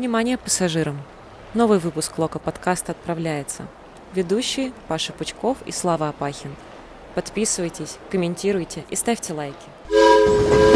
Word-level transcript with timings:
Внимание 0.00 0.38
пассажирам! 0.38 0.98
Новый 1.52 1.78
выпуск 1.78 2.16
Лока 2.16 2.38
подкаста 2.38 2.92
отправляется. 2.92 3.66
Ведущие 4.14 4.72
Паша 4.88 5.12
Пучков 5.12 5.58
и 5.66 5.72
Слава 5.72 6.08
Апахин. 6.08 6.56
Подписывайтесь, 7.14 7.98
комментируйте 8.10 8.86
и 8.88 8.96
ставьте 8.96 9.34
лайки. 9.34 10.69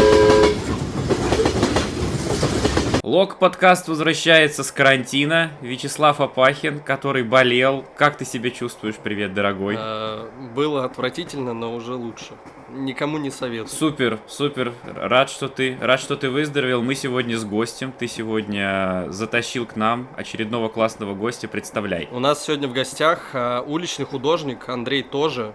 Лог 3.05 3.37
подкаст 3.37 3.87
возвращается 3.87 4.63
с 4.63 4.71
карантина. 4.71 5.51
Вячеслав 5.61 6.19
Апахин, 6.21 6.79
который 6.79 7.21
болел. 7.21 7.85
Как 7.95 8.17
ты 8.17 8.25
себя 8.25 8.49
чувствуешь? 8.49 8.95
Привет, 8.95 9.35
дорогой. 9.35 9.75
А, 9.77 10.27
было 10.55 10.85
отвратительно, 10.85 11.53
но 11.53 11.75
уже 11.75 11.93
лучше. 11.93 12.33
Никому 12.71 13.19
не 13.19 13.29
советую. 13.29 13.67
Супер, 13.67 14.19
супер. 14.25 14.73
Рад, 14.95 15.29
что 15.29 15.49
ты, 15.49 15.77
рад, 15.79 15.99
что 15.99 16.15
ты 16.15 16.31
выздоровел. 16.31 16.81
Мы 16.81 16.95
сегодня 16.95 17.37
с 17.37 17.45
гостем. 17.45 17.91
Ты 17.91 18.07
сегодня 18.07 19.05
затащил 19.09 19.67
к 19.67 19.75
нам 19.75 20.07
очередного 20.17 20.67
классного 20.69 21.13
гостя. 21.13 21.47
Представляй. 21.47 22.09
У 22.11 22.17
нас 22.17 22.43
сегодня 22.43 22.67
в 22.67 22.73
гостях 22.73 23.29
а, 23.33 23.61
уличный 23.61 24.07
художник 24.07 24.67
Андрей 24.67 25.03
тоже. 25.03 25.53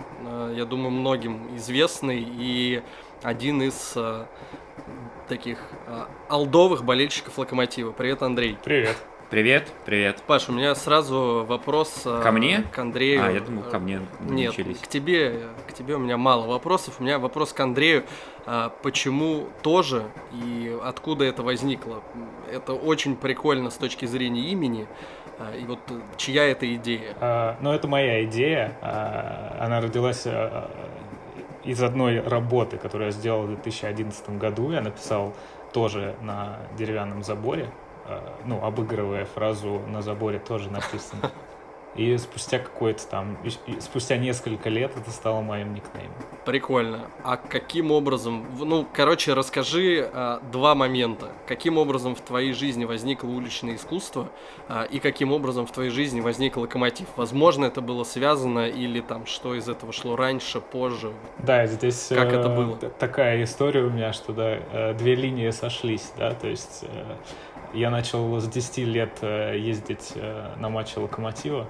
Я 0.55 0.67
думаю, 0.67 0.93
многим 0.93 1.57
известный 1.57 2.25
и 2.25 2.81
один 3.25 3.61
из 3.61 3.97
таких 5.31 5.59
э, 5.87 6.05
алдовых 6.29 6.85
болельщиков 6.85 7.39
Локомотива. 7.39 7.93
Привет, 7.93 8.23
Андрей. 8.23 8.59
Привет. 8.65 8.97
Привет, 9.31 9.69
привет. 9.87 10.25
Паш, 10.27 10.49
у 10.49 10.53
меня 10.53 10.75
сразу 10.75 11.47
вопрос 11.47 12.03
э, 12.05 12.21
ко 12.21 12.33
мне, 12.33 12.65
к 12.73 12.79
Андрею. 12.81 13.25
А, 13.25 13.31
я 13.31 13.39
думал, 13.39 13.63
ко 13.63 13.79
мне 13.79 14.01
Нет, 14.29 14.59
начались. 14.59 14.79
к 14.79 14.89
тебе, 14.89 15.43
к 15.69 15.73
тебе 15.73 15.95
у 15.95 15.99
меня 16.01 16.17
мало 16.17 16.49
вопросов. 16.49 16.97
У 16.99 17.05
меня 17.05 17.21
вопрос 17.21 17.53
к 17.53 17.61
Андрею. 17.61 18.03
А, 18.45 18.71
почему 18.83 19.47
тоже 19.63 20.03
и 20.33 20.77
откуда 20.83 21.25
это 21.27 21.45
возникло? 21.45 22.03
Это 22.53 22.73
очень 22.73 23.15
прикольно 23.15 23.71
с 23.71 23.77
точки 23.77 24.07
зрения 24.07 24.49
имени. 24.49 24.89
А, 25.39 25.55
и 25.57 25.65
вот 25.65 25.79
чья 26.17 26.47
это 26.47 26.75
идея? 26.75 27.15
А, 27.21 27.57
ну, 27.61 27.73
это 27.73 27.87
моя 27.87 28.25
идея. 28.25 28.77
А, 28.83 29.59
она 29.61 29.81
родилась 29.81 30.25
а, 30.27 30.69
из 31.65 31.83
одной 31.83 32.21
работы, 32.21 32.77
которую 32.77 33.07
я 33.07 33.13
сделал 33.13 33.43
в 33.43 33.49
2011 33.49 34.31
году, 34.39 34.71
я 34.71 34.81
написал 34.81 35.35
тоже 35.73 36.15
на 36.23 36.59
деревянном 36.77 37.23
заборе, 37.23 37.71
э, 38.07 38.19
ну, 38.45 38.65
обыгрывая 38.65 39.25
фразу 39.25 39.81
«на 39.89 40.03
заборе 40.03 40.39
тоже 40.39 40.71
написано». 40.71 41.31
И 41.97 42.17
спустя 42.19 42.61
какое-то 42.61 43.07
там, 43.09 43.37
спустя 43.81 44.17
несколько 44.17 44.69
лет 44.69 44.93
это 44.97 45.11
стало 45.11 45.41
моим 45.41 45.75
никнеймом. 45.75 46.15
Прикольно. 46.45 47.11
А 47.25 47.37
каким 47.37 47.91
образом, 47.91 48.47
ну, 48.59 48.87
короче, 48.93 49.35
расскажи 49.35 50.09
а, 50.13 50.41
два 50.53 50.75
момента. 50.75 51.31
Каким 51.47 51.79
образом 51.79 52.15
в 52.15 52.21
твоей 52.21 52.53
жизни 52.53 52.85
возникло 52.85 53.29
уличное 53.29 53.75
искусство 53.75 54.29
а, 54.69 54.85
и 54.85 55.01
каким 55.01 55.33
образом 55.33 55.67
в 55.67 55.73
твоей 55.73 55.91
жизни 55.91 56.21
возник 56.21 56.57
локомотив? 56.57 57.09
Возможно, 57.17 57.65
это 57.65 57.81
было 57.81 58.05
связано 58.05 58.69
или 58.69 59.01
там 59.01 59.27
что 59.27 59.55
из 59.55 59.69
этого 59.69 59.93
шло 59.93 60.15
раньше, 60.15 60.61
позже? 60.61 61.13
Да, 61.39 61.67
здесь 61.67 62.07
как 62.11 62.33
э, 62.33 62.39
это 62.39 62.49
было? 62.49 62.77
такая 62.77 63.43
история 63.43 63.83
у 63.83 63.91
меня, 63.91 64.13
что 64.13 64.33
да, 64.33 64.59
э, 64.73 64.95
две 64.95 65.17
линии 65.17 65.51
сошлись, 65.51 66.13
да, 66.17 66.35
то 66.35 66.47
есть 66.47 66.85
э, 66.85 67.17
я 67.75 67.91
начал 67.91 68.41
с 68.41 68.49
10 68.49 68.79
лет 68.79 69.19
э, 69.23 69.57
ездить 69.59 70.13
э, 70.15 70.55
на 70.57 70.69
матчи 70.69 70.99
Локомотива 70.99 71.69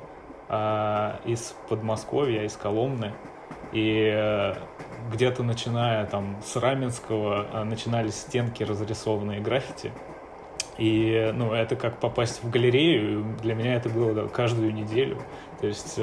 из 1.25 1.55
Подмосковья, 1.69 2.43
из 2.43 2.57
Коломны. 2.57 3.13
И 3.73 4.11
э, 4.13 4.55
где-то 5.13 5.43
начиная 5.45 6.07
там 6.07 6.37
с 6.45 6.57
Раменского 6.57 7.65
начинались 7.65 8.17
стенки 8.17 8.65
разрисованные 8.65 9.41
граффити. 9.41 9.93
И, 10.77 11.31
ну, 11.35 11.53
это 11.53 11.77
как 11.77 11.99
попасть 11.99 12.43
в 12.43 12.51
галерею. 12.51 13.25
Для 13.43 13.55
меня 13.55 13.75
это 13.75 13.89
было 13.89 14.13
да, 14.13 14.27
каждую 14.27 14.73
неделю. 14.75 15.19
То 15.61 15.67
есть, 15.67 16.01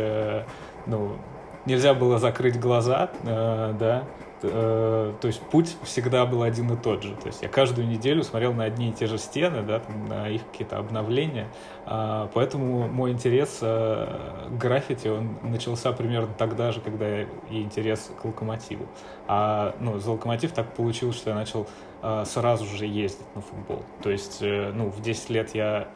ну, 0.85 1.17
нельзя 1.65 1.93
было 1.93 2.19
закрыть 2.19 2.59
глаза, 2.59 3.09
да, 3.23 4.03
э, 4.43 5.13
то 5.19 5.27
есть 5.27 5.41
путь 5.41 5.75
всегда 5.83 6.25
был 6.25 6.43
один 6.43 6.71
и 6.71 6.77
тот 6.77 7.03
же. 7.03 7.15
То 7.15 7.27
есть 7.27 7.41
я 7.41 7.49
каждую 7.49 7.87
неделю 7.87 8.23
смотрел 8.23 8.53
на 8.53 8.63
одни 8.63 8.89
и 8.89 8.93
те 8.93 9.07
же 9.07 9.17
стены, 9.17 9.63
да, 9.63 9.79
там, 9.79 10.07
на 10.07 10.29
их 10.29 10.45
какие-то 10.51 10.77
обновления. 10.77 11.47
А, 11.85 12.29
поэтому 12.33 12.87
мой 12.89 13.11
интерес 13.11 13.59
э, 13.61 14.47
к 14.49 14.57
граффити, 14.57 15.07
он 15.07 15.37
начался 15.41 15.93
примерно 15.93 16.33
тогда 16.37 16.71
же, 16.71 16.81
когда 16.81 17.21
и 17.21 17.27
интерес 17.51 18.11
к 18.21 18.25
локомотиву. 18.25 18.87
А 19.27 19.75
ну, 19.79 19.97
за 19.99 20.11
локомотив 20.11 20.51
так 20.51 20.73
получилось, 20.73 21.15
что 21.15 21.29
я 21.29 21.35
начал 21.35 21.65
э, 22.01 22.23
сразу 22.25 22.65
же 22.65 22.85
ездить 22.85 23.25
на 23.35 23.41
футбол. 23.41 23.83
То 24.03 24.09
есть, 24.09 24.39
э, 24.41 24.71
ну, 24.73 24.89
в 24.89 25.01
10 25.01 25.29
лет 25.29 25.55
я 25.55 25.87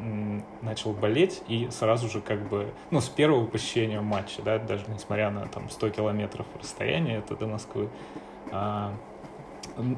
начал 0.62 0.94
болеть 0.94 1.42
и 1.48 1.68
сразу 1.72 2.10
же 2.10 2.22
как 2.22 2.48
бы, 2.48 2.72
ну, 2.90 3.02
с 3.02 3.10
первого 3.10 3.46
посещения 3.46 4.00
матча, 4.00 4.42
да, 4.42 4.60
даже 4.60 4.86
несмотря 4.88 5.30
на 5.30 5.46
там 5.48 5.70
100 5.70 5.90
километров 5.90 6.46
расстояния 6.60 7.18
это 7.18 7.36
до 7.36 7.48
Москвы, 7.48 7.90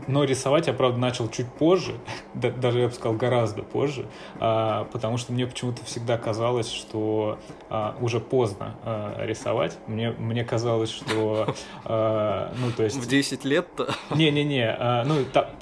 но 0.07 0.23
рисовать 0.23 0.67
я, 0.67 0.73
правда, 0.73 0.99
начал 0.99 1.29
чуть 1.29 1.47
позже, 1.47 1.93
даже, 2.33 2.79
я 2.79 2.87
бы 2.87 2.93
сказал, 2.93 3.13
гораздо 3.13 3.63
позже, 3.63 4.05
а, 4.39 4.85
потому 4.91 5.17
что 5.17 5.33
мне 5.33 5.47
почему-то 5.47 5.83
всегда 5.85 6.17
казалось, 6.17 6.71
что 6.71 7.39
а, 7.69 7.95
уже 7.99 8.19
поздно 8.19 8.75
рисовать. 9.19 9.77
Мне, 9.87 10.11
мне 10.11 10.43
казалось, 10.43 10.91
что... 10.91 11.53
ну, 11.85 12.71
то 12.75 12.83
есть... 12.83 12.97
В 12.97 13.07
10 13.07 13.45
лет-то? 13.45 13.93
Не-не-не, 14.15 15.03
ну, 15.05 15.15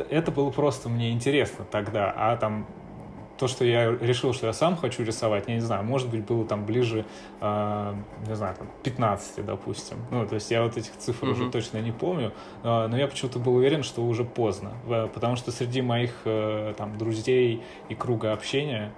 это 0.09 0.31
было 0.31 0.49
просто 0.49 0.89
мне 0.89 1.11
интересно 1.11 1.65
тогда, 1.69 2.13
а 2.15 2.35
там 2.37 2.67
то, 3.41 3.47
что 3.47 3.65
я 3.65 3.89
решил, 3.89 4.33
что 4.33 4.45
я 4.45 4.53
сам 4.53 4.77
хочу 4.77 5.03
рисовать, 5.03 5.45
я 5.47 5.55
не 5.55 5.61
знаю, 5.61 5.83
может 5.83 6.09
быть, 6.09 6.23
было 6.23 6.45
там 6.45 6.63
ближе, 6.63 7.05
э, 7.41 7.93
не 8.27 8.35
знаю, 8.35 8.55
там, 8.55 8.67
15, 8.83 9.43
допустим. 9.43 9.97
Ну, 10.11 10.27
то 10.27 10.35
есть 10.35 10.51
я 10.51 10.61
вот 10.61 10.77
этих 10.77 10.95
цифр 10.95 11.25
mm-hmm. 11.25 11.31
уже 11.31 11.49
точно 11.49 11.79
не 11.79 11.91
помню, 11.91 12.33
э, 12.63 12.87
но 12.87 12.95
я 12.95 13.07
почему-то 13.07 13.39
был 13.39 13.55
уверен, 13.55 13.81
что 13.81 14.03
уже 14.03 14.25
поздно, 14.25 14.73
потому 15.11 15.37
что 15.37 15.51
среди 15.51 15.81
моих 15.81 16.11
э, 16.25 16.75
там 16.77 16.99
друзей 16.99 17.63
и 17.89 17.95
круга 17.95 18.31
общения 18.31 18.91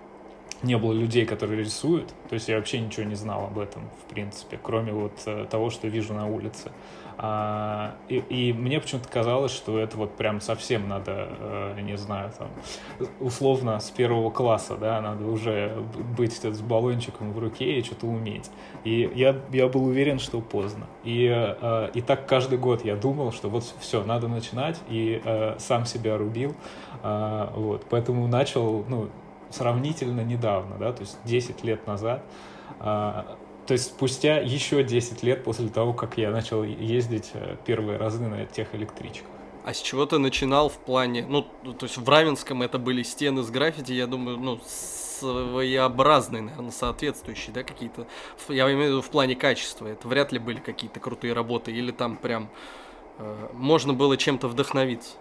не 0.63 0.77
было 0.77 0.93
людей, 0.93 1.25
которые 1.25 1.63
рисуют, 1.63 2.13
то 2.29 2.33
есть 2.33 2.47
я 2.47 2.57
вообще 2.57 2.79
ничего 2.79 3.05
не 3.05 3.15
знал 3.15 3.45
об 3.45 3.59
этом, 3.59 3.83
в 4.03 4.09
принципе, 4.09 4.59
кроме 4.61 4.93
вот 4.93 5.13
э, 5.25 5.45
того, 5.49 5.69
что 5.69 5.87
вижу 5.87 6.13
на 6.13 6.27
улице. 6.27 6.71
А, 7.17 7.95
и, 8.09 8.17
и 8.29 8.53
мне 8.53 8.79
почему-то 8.79 9.07
казалось, 9.07 9.51
что 9.51 9.77
это 9.77 9.97
вот 9.97 10.15
прям 10.15 10.41
совсем 10.41 10.87
надо, 10.87 11.27
э, 11.39 11.81
не 11.81 11.97
знаю, 11.97 12.31
там, 12.37 12.49
условно 13.19 13.79
с 13.79 13.91
первого 13.91 14.31
класса, 14.31 14.77
да, 14.77 14.99
надо 14.99 15.25
уже 15.25 15.83
быть 16.17 16.33
с 16.33 16.61
баллончиком 16.61 17.31
в 17.33 17.39
руке 17.39 17.79
и 17.79 17.83
что-то 17.83 18.07
уметь. 18.07 18.49
И 18.83 19.11
я, 19.13 19.35
я 19.51 19.67
был 19.67 19.85
уверен, 19.85 20.17
что 20.17 20.41
поздно. 20.41 20.87
И, 21.03 21.29
э, 21.29 21.91
и 21.93 22.01
так 22.01 22.25
каждый 22.25 22.57
год 22.57 22.83
я 22.83 22.95
думал, 22.95 23.31
что 23.31 23.49
вот 23.49 23.63
все, 23.79 24.03
надо 24.03 24.27
начинать, 24.27 24.79
и 24.89 25.21
сам 25.59 25.85
себя 25.85 26.17
рубил. 26.17 26.55
Э, 27.03 27.49
вот, 27.53 27.85
поэтому 27.89 28.27
начал, 28.27 28.85
ну, 28.87 29.09
сравнительно 29.53 30.21
недавно, 30.21 30.77
да, 30.77 30.91
то 30.93 31.01
есть 31.01 31.17
10 31.25 31.63
лет 31.63 31.85
назад. 31.87 32.23
Э, 32.79 33.23
то 33.65 33.71
есть 33.71 33.85
спустя 33.85 34.37
еще 34.37 34.83
10 34.83 35.23
лет 35.23 35.43
после 35.43 35.69
того, 35.69 35.93
как 35.93 36.17
я 36.17 36.31
начал 36.31 36.63
ездить 36.63 37.31
э, 37.33 37.55
первые 37.65 37.97
разы 37.97 38.21
на 38.21 38.45
тех 38.45 38.73
электричках. 38.75 39.27
А 39.65 39.73
с 39.73 39.81
чего 39.81 40.05
ты 40.05 40.17
начинал 40.17 40.67
в 40.67 40.77
плане, 40.77 41.25
ну, 41.27 41.43
то 41.43 41.85
есть 41.85 41.97
в 41.97 42.09
Равенском 42.09 42.61
это 42.61 42.77
были 42.77 43.01
стены 43.01 43.43
с 43.43 43.49
граффити, 43.49 43.93
я 43.93 44.07
думаю, 44.07 44.37
ну, 44.37 44.59
своеобразные, 44.65 46.41
наверное, 46.41 46.71
соответствующие, 46.71 47.53
да, 47.53 47.63
какие-то, 47.63 48.05
я 48.49 48.65
имею 48.65 48.79
в 48.79 48.87
виду 48.87 49.01
в 49.01 49.09
плане 49.09 49.35
качества, 49.35 49.87
это 49.87 50.05
вряд 50.09 50.33
ли 50.33 50.39
были 50.39 50.59
какие-то 50.59 50.99
крутые 50.99 51.31
работы, 51.31 51.71
или 51.71 51.91
там 51.91 52.17
прям 52.17 52.49
э, 53.19 53.47
можно 53.53 53.93
было 53.93 54.17
чем-то 54.17 54.49
вдохновиться? 54.49 55.11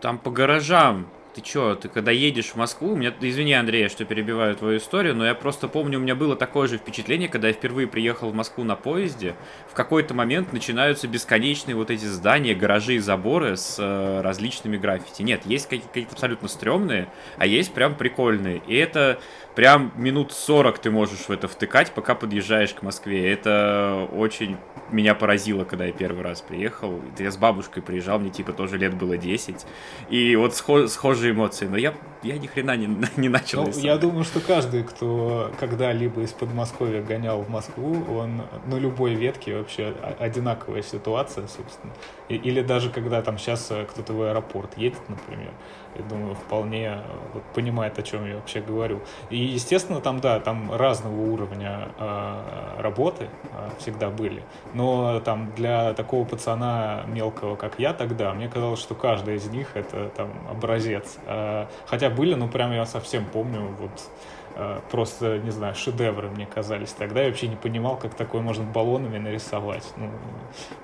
Там 0.00 0.18
по 0.18 0.30
гаражам 0.30 1.08
ты 1.38 1.44
чё, 1.44 1.76
ты 1.76 1.88
когда 1.88 2.10
едешь 2.10 2.46
в 2.46 2.56
Москву, 2.56 2.96
меня, 2.96 3.14
извини, 3.20 3.52
Андрей, 3.52 3.88
что 3.88 4.04
перебиваю 4.04 4.56
твою 4.56 4.78
историю, 4.78 5.14
но 5.14 5.24
я 5.24 5.34
просто 5.34 5.68
помню, 5.68 5.98
у 5.98 6.02
меня 6.02 6.16
было 6.16 6.34
такое 6.34 6.66
же 6.66 6.78
впечатление, 6.78 7.28
когда 7.28 7.46
я 7.48 7.54
впервые 7.54 7.86
приехал 7.86 8.30
в 8.30 8.34
Москву 8.34 8.64
на 8.64 8.74
поезде, 8.74 9.36
в 9.70 9.74
какой-то 9.74 10.14
момент 10.14 10.52
начинаются 10.52 11.06
бесконечные 11.06 11.76
вот 11.76 11.90
эти 11.90 12.06
здания, 12.06 12.54
гаражи 12.54 12.96
и 12.96 12.98
заборы 12.98 13.56
с 13.56 13.76
э, 13.78 14.20
различными 14.20 14.76
граффити. 14.76 15.22
Нет, 15.22 15.42
есть 15.46 15.68
какие-то 15.68 16.12
абсолютно 16.12 16.48
стрёмные, 16.48 17.08
а 17.36 17.46
есть 17.46 17.72
прям 17.72 17.94
прикольные. 17.94 18.60
И 18.66 18.74
это 18.74 19.20
прям 19.54 19.92
минут 19.96 20.32
40 20.32 20.78
ты 20.78 20.90
можешь 20.90 21.28
в 21.28 21.30
это 21.30 21.46
втыкать, 21.46 21.92
пока 21.92 22.14
подъезжаешь 22.14 22.74
к 22.74 22.82
Москве. 22.82 23.32
Это 23.32 24.08
очень 24.12 24.56
меня 24.90 25.14
поразило, 25.14 25.64
когда 25.64 25.84
я 25.84 25.92
первый 25.92 26.22
раз 26.22 26.40
приехал. 26.40 27.00
Я 27.18 27.30
с 27.30 27.36
бабушкой 27.36 27.82
приезжал, 27.82 28.18
мне 28.18 28.30
типа 28.30 28.52
тоже 28.52 28.78
лет 28.78 28.94
было 28.94 29.16
10. 29.16 29.66
И 30.10 30.36
вот 30.36 30.54
схожие 30.54 31.27
эмоции. 31.30 31.66
Но 31.66 31.76
я 31.76 31.94
я 32.22 32.38
ни 32.38 32.46
хрена 32.46 32.76
не, 32.76 32.86
не 33.16 33.28
начал 33.28 33.64
ну. 33.64 33.72
Я 33.76 33.96
думаю, 33.96 34.24
что 34.24 34.40
каждый, 34.40 34.82
кто 34.82 35.52
когда-либо 35.58 36.22
из 36.22 36.32
Подмосковья 36.32 37.02
гонял 37.02 37.42
в 37.42 37.48
Москву, 37.48 38.04
он 38.12 38.42
на 38.66 38.76
любой 38.76 39.14
ветке 39.14 39.56
вообще 39.56 39.94
одинаковая 40.18 40.82
ситуация, 40.82 41.46
собственно. 41.46 41.92
Или 42.28 42.62
даже 42.62 42.90
когда 42.90 43.22
там 43.22 43.38
сейчас 43.38 43.70
э, 43.70 43.86
кто-то 43.88 44.12
в 44.12 44.22
аэропорт 44.22 44.76
едет, 44.76 45.00
например, 45.08 45.52
я 45.98 46.04
думаю, 46.04 46.34
вполне 46.34 46.98
э, 47.34 47.40
понимает, 47.54 47.98
о 47.98 48.02
чем 48.02 48.26
я 48.26 48.36
вообще 48.36 48.60
говорю. 48.60 49.00
И, 49.30 49.36
естественно, 49.36 50.00
там, 50.00 50.20
да, 50.20 50.40
там 50.40 50.72
разного 50.72 51.20
уровня 51.20 51.88
э, 51.98 52.80
работы 52.80 53.28
э, 53.52 53.70
всегда 53.78 54.08
были. 54.10 54.42
Но 54.74 55.20
там 55.20 55.52
для 55.56 55.94
такого 55.94 56.24
пацана 56.24 57.04
мелкого, 57.06 57.56
как 57.56 57.78
я 57.78 57.92
тогда, 57.92 58.32
мне 58.32 58.48
казалось, 58.48 58.80
что 58.80 58.94
каждый 58.94 59.36
из 59.36 59.46
них 59.48 59.68
это 59.74 60.10
там 60.10 60.30
образец. 60.50 61.18
Э, 61.26 61.66
хотя 61.86 62.10
были, 62.10 62.34
ну, 62.34 62.48
прям 62.48 62.72
я 62.72 62.86
совсем 62.86 63.24
помню, 63.24 63.74
вот 63.80 64.10
э, 64.54 64.80
просто, 64.90 65.38
не 65.38 65.50
знаю, 65.50 65.74
шедевры 65.74 66.28
мне 66.30 66.46
казались. 66.46 66.92
Тогда 66.92 67.22
я 67.22 67.28
вообще 67.28 67.48
не 67.48 67.56
понимал, 67.56 67.96
как 67.96 68.14
такое 68.14 68.40
можно 68.40 68.64
баллонами 68.64 69.18
нарисовать. 69.18 69.92
Ну, 69.96 70.10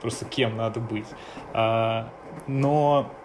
просто 0.00 0.24
кем 0.24 0.56
надо 0.56 0.80
быть. 0.80 1.06
А, 1.52 2.08
но 2.46 3.10
Э, 3.14 3.23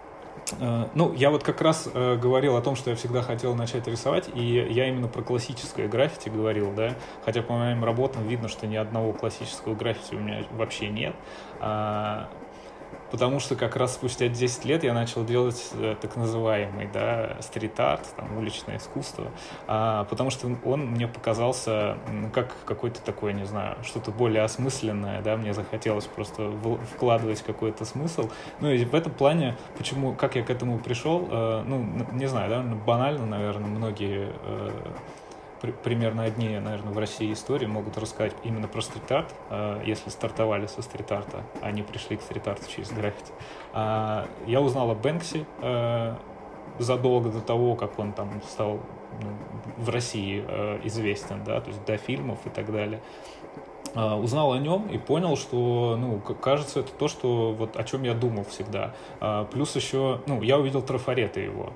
ну, 0.94 1.12
я 1.14 1.30
вот 1.30 1.42
как 1.42 1.60
раз 1.60 1.88
э, 1.92 2.16
говорил 2.16 2.56
о 2.56 2.62
том, 2.62 2.76
что 2.76 2.90
я 2.90 2.96
всегда 2.96 3.22
хотел 3.22 3.54
начать 3.54 3.86
рисовать, 3.86 4.28
и 4.34 4.42
я 4.42 4.88
именно 4.88 5.08
про 5.08 5.22
классическое 5.22 5.88
граффити 5.88 6.28
говорил, 6.28 6.72
да, 6.72 6.94
хотя 7.24 7.42
по 7.42 7.54
моим 7.54 7.84
работам 7.84 8.26
видно, 8.26 8.48
что 8.48 8.66
ни 8.66 8.76
одного 8.76 9.12
классического 9.12 9.74
граффити 9.74 10.14
у 10.14 10.18
меня 10.18 10.44
вообще 10.52 10.88
нет. 10.88 11.14
А, 11.60 12.28
потому 13.10 13.40
что 13.40 13.56
как 13.56 13.76
раз 13.76 13.94
спустя 13.94 14.28
10 14.28 14.64
лет 14.64 14.84
я 14.84 14.94
начал 14.94 15.24
делать 15.24 15.70
э, 15.74 15.96
так 16.00 16.16
называемый 16.16 16.88
да, 16.92 17.36
стрит-арт, 17.40 18.14
там, 18.16 18.38
уличное 18.38 18.78
искусство, 18.78 19.30
а, 19.66 20.04
потому 20.04 20.30
что 20.30 20.50
он 20.64 20.86
мне 20.86 21.08
показался 21.08 21.98
как 22.32 22.54
какой-то 22.64 23.00
такой, 23.02 23.32
не 23.32 23.44
знаю, 23.44 23.76
что-то 23.82 24.10
более 24.10 24.42
осмысленное, 24.42 25.22
да, 25.22 25.36
мне 25.36 25.52
захотелось 25.52 26.06
просто 26.06 26.52
вкладывать 26.94 27.42
какой-то 27.42 27.84
смысл. 27.84 28.30
Ну 28.60 28.70
и 28.70 28.84
в 28.84 28.94
этом 28.94 29.12
плане, 29.12 29.56
почему, 29.76 30.14
как 30.14 30.36
я 30.36 30.42
к 30.42 30.50
этому 30.50 30.78
пришел, 30.78 31.28
э, 31.30 31.64
ну, 31.66 31.84
не 32.12 32.26
знаю, 32.26 32.50
да, 32.50 32.62
банально, 32.62 33.26
наверное, 33.26 33.68
многие 33.68 34.32
э, 34.44 34.70
примерно 35.60 36.24
одни, 36.24 36.58
наверное, 36.58 36.92
в 36.92 36.98
России 36.98 37.32
истории 37.32 37.66
могут 37.66 37.98
рассказать 37.98 38.32
именно 38.44 38.68
про 38.68 38.80
стрит-арт, 38.80 39.34
э, 39.50 39.82
если 39.84 40.10
стартовали 40.10 40.66
со 40.66 40.82
стрит-арта, 40.82 41.42
они 41.60 41.82
пришли 41.82 42.16
к 42.16 42.22
стрит-арту 42.22 42.64
через 42.70 42.90
граффити. 42.90 43.32
А, 43.72 44.26
я 44.46 44.60
узнал 44.60 44.90
о 44.90 44.94
Бэнксе 44.94 45.46
э, 45.60 46.14
задолго 46.78 47.30
до 47.30 47.40
того, 47.40 47.76
как 47.76 47.98
он 47.98 48.12
там 48.12 48.40
стал 48.48 48.80
ну, 49.22 49.84
в 49.84 49.88
России 49.90 50.44
э, 50.46 50.80
известен, 50.84 51.44
да, 51.44 51.60
то 51.60 51.68
есть 51.68 51.84
до 51.84 51.96
фильмов 51.96 52.38
и 52.46 52.50
так 52.50 52.72
далее. 52.72 53.00
А, 53.94 54.16
узнал 54.16 54.52
о 54.52 54.58
нем 54.58 54.86
и 54.88 54.98
понял, 54.98 55.36
что, 55.36 55.96
ну, 55.98 56.20
кажется, 56.20 56.80
это 56.80 56.92
то, 56.92 57.08
что 57.08 57.52
вот 57.52 57.76
о 57.76 57.84
чем 57.84 58.04
я 58.04 58.14
думал 58.14 58.44
всегда. 58.44 58.94
А, 59.20 59.44
плюс 59.44 59.74
еще, 59.76 60.20
ну, 60.26 60.42
я 60.42 60.58
увидел 60.58 60.82
трафареты 60.82 61.40
его, 61.40 61.72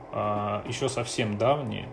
еще 0.66 0.88
совсем 0.88 1.36
давние, 1.36 1.88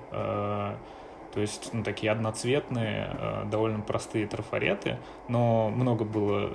то 1.33 1.39
есть, 1.39 1.69
ну, 1.74 1.83
такие 1.83 2.12
одноцветные, 2.12 3.16
э, 3.18 3.44
довольно 3.50 3.81
простые 3.81 4.28
трафареты, 4.28 4.98
но 5.28 5.69
много 5.69 6.04
было 6.04 6.51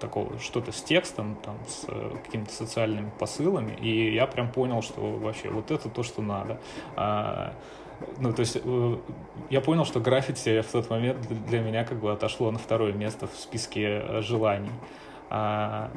такого, 0.00 0.38
что-то 0.38 0.72
с 0.72 0.82
текстом, 0.82 1.36
там, 1.44 1.58
с 1.66 1.84
э, 1.88 2.16
какими-то 2.24 2.52
социальными 2.52 3.10
посылами, 3.18 3.74
и 3.80 4.14
я 4.14 4.26
прям 4.26 4.50
понял, 4.50 4.82
что 4.82 5.00
вообще 5.00 5.50
вот 5.50 5.70
это 5.70 5.88
то, 5.88 6.02
что 6.02 6.22
надо. 6.22 6.60
А, 6.96 7.54
ну, 8.18 8.32
то 8.32 8.40
есть 8.40 8.56
э, 8.62 8.96
я 9.50 9.60
понял, 9.60 9.84
что 9.84 10.00
граффити 10.00 10.62
в 10.62 10.70
тот 10.70 10.90
момент 10.90 11.26
для 11.46 11.60
меня 11.60 11.84
как 11.84 12.00
бы 12.00 12.12
отошло 12.12 12.50
на 12.50 12.58
второе 12.58 12.92
место 12.92 13.26
в 13.26 13.34
списке 13.34 14.22
желаний. 14.22 14.72
А, 15.28 15.90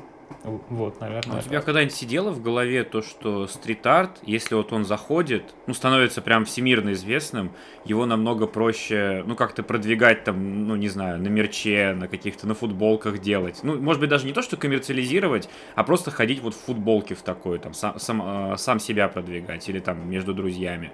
вот, 0.44 1.00
наверное. 1.00 1.38
А 1.38 1.40
у 1.40 1.42
тебя 1.42 1.62
когда-нибудь 1.62 1.94
сидело 1.94 2.32
в 2.32 2.42
голове 2.42 2.84
то, 2.84 3.02
что 3.02 3.48
стрит-арт, 3.48 4.20
если 4.24 4.56
вот 4.56 4.74
он 4.74 4.86
заходит, 4.86 5.54
ну, 5.68 5.74
становится 5.74 6.22
прям 6.22 6.46
всемирно 6.46 6.94
известным, 6.94 7.52
его 7.86 8.06
намного 8.06 8.48
проще, 8.48 9.24
ну, 9.26 9.36
как-то 9.36 9.64
продвигать 9.64 10.24
там, 10.24 10.68
ну, 10.68 10.76
не 10.76 10.90
знаю, 10.90 11.22
на 11.22 11.28
мерче, 11.28 11.94
на 11.94 12.08
каких-то, 12.08 12.48
на 12.48 12.56
футболках 12.56 13.20
делать. 13.20 13.60
Ну, 13.64 13.80
может 13.80 14.00
быть, 14.00 14.10
даже 14.10 14.26
не 14.26 14.34
то, 14.34 14.42
что 14.42 14.58
коммерциализировать, 14.58 15.50
а 15.76 15.84
просто 15.84 16.12
ходить 16.12 16.42
вот 16.42 16.54
в 16.54 16.60
футболке 16.60 17.16
в 17.16 17.22
такой, 17.22 17.60
там, 17.60 17.74
сам, 17.74 18.00
сам, 18.00 18.54
э, 18.54 18.58
сам 18.58 18.80
себя 18.80 19.08
продвигать 19.08 19.68
или 19.70 19.80
там 19.80 20.10
между 20.10 20.34
друзьями. 20.34 20.92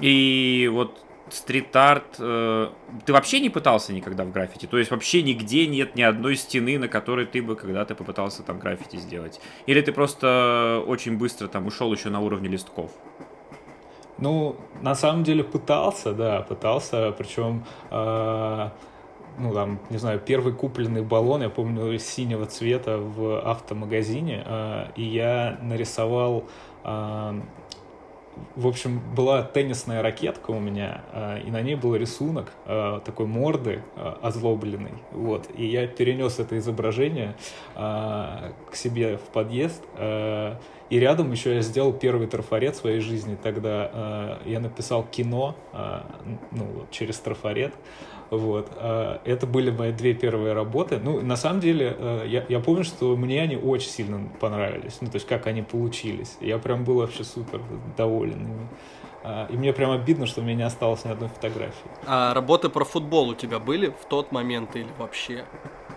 И 0.00 0.70
вот 0.72 1.04
стрит-арт... 1.32 2.16
Э, 2.18 2.68
ты 3.06 3.12
вообще 3.12 3.40
не 3.40 3.50
пытался 3.50 3.92
никогда 3.92 4.24
в 4.24 4.32
граффити? 4.32 4.66
То 4.66 4.78
есть 4.78 4.90
вообще 4.90 5.22
нигде 5.22 5.66
нет 5.66 5.96
ни 5.96 6.02
одной 6.02 6.36
стены, 6.36 6.78
на 6.78 6.88
которой 6.88 7.26
ты 7.26 7.42
бы 7.42 7.56
когда-то 7.56 7.94
попытался 7.94 8.42
там 8.42 8.58
граффити 8.58 8.96
сделать? 8.96 9.40
Или 9.66 9.80
ты 9.80 9.92
просто 9.92 10.82
очень 10.86 11.18
быстро 11.18 11.48
там 11.48 11.66
ушел 11.66 11.92
еще 11.92 12.10
на 12.10 12.20
уровне 12.20 12.48
листков? 12.48 12.90
Ну, 14.18 14.56
на 14.82 14.94
самом 14.94 15.24
деле 15.24 15.44
пытался, 15.44 16.12
да, 16.12 16.42
пытался, 16.42 17.12
причем... 17.16 17.64
Э, 17.90 18.70
ну, 19.38 19.54
там, 19.54 19.78
не 19.88 19.98
знаю, 19.98 20.18
первый 20.18 20.52
купленный 20.52 21.02
баллон, 21.02 21.42
я 21.42 21.48
помню, 21.48 21.96
синего 21.98 22.46
цвета 22.46 22.98
в 22.98 23.40
автомагазине, 23.40 24.42
э, 24.44 24.86
и 24.96 25.04
я 25.04 25.58
нарисовал 25.62 26.44
э, 26.84 27.40
в 28.56 28.66
общем, 28.66 29.00
была 29.14 29.42
теннисная 29.42 30.02
ракетка 30.02 30.50
у 30.50 30.60
меня, 30.60 31.02
э, 31.12 31.42
и 31.46 31.50
на 31.50 31.62
ней 31.62 31.74
был 31.74 31.94
рисунок 31.94 32.52
э, 32.66 33.00
такой 33.04 33.26
морды 33.26 33.82
э, 33.96 34.14
озлобленной. 34.22 34.94
Вот. 35.12 35.48
И 35.56 35.66
я 35.66 35.86
перенес 35.86 36.38
это 36.38 36.58
изображение 36.58 37.36
к 37.74 38.74
себе 38.74 39.16
в 39.16 39.32
подъезд. 39.32 39.82
И 39.98 40.98
рядом 40.98 41.30
еще 41.32 41.54
я 41.54 41.62
сделал 41.62 41.92
первый 41.92 42.26
трафарет 42.26 42.76
своей 42.76 43.00
жизни. 43.00 43.36
Тогда 43.40 44.38
я 44.44 44.60
написал 44.60 45.04
кино 45.04 45.54
ну, 46.50 46.86
через 46.90 47.18
трафарет. 47.18 47.74
Вот. 48.30 48.70
А, 48.76 49.20
это 49.24 49.46
были 49.46 49.70
мои 49.70 49.92
две 49.92 50.14
первые 50.14 50.52
работы. 50.52 51.00
Ну, 51.02 51.20
на 51.20 51.36
самом 51.36 51.60
деле, 51.60 51.96
э, 51.98 52.24
я, 52.26 52.44
я 52.48 52.60
помню, 52.60 52.84
что 52.84 53.16
мне 53.16 53.42
они 53.42 53.56
очень 53.56 53.88
сильно 53.88 54.28
понравились. 54.40 54.98
Ну, 55.00 55.08
то 55.08 55.16
есть, 55.16 55.26
как 55.26 55.46
они 55.46 55.62
получились. 55.62 56.36
Я 56.40 56.58
прям 56.58 56.84
был 56.84 56.96
вообще 56.96 57.24
супер 57.24 57.60
доволен 57.96 58.40
ими. 58.42 58.68
А, 59.22 59.46
и 59.50 59.56
мне 59.56 59.72
прям 59.72 59.90
обидно, 59.90 60.26
что 60.26 60.40
у 60.40 60.44
меня 60.44 60.54
не 60.54 60.62
осталось 60.62 61.04
ни 61.04 61.10
одной 61.10 61.28
фотографии. 61.28 61.90
А 62.06 62.34
работы 62.34 62.68
про 62.68 62.84
футбол 62.84 63.30
у 63.30 63.34
тебя 63.34 63.58
были 63.58 63.88
в 63.88 64.04
тот 64.08 64.32
момент 64.32 64.76
или 64.76 64.88
вообще? 64.98 65.44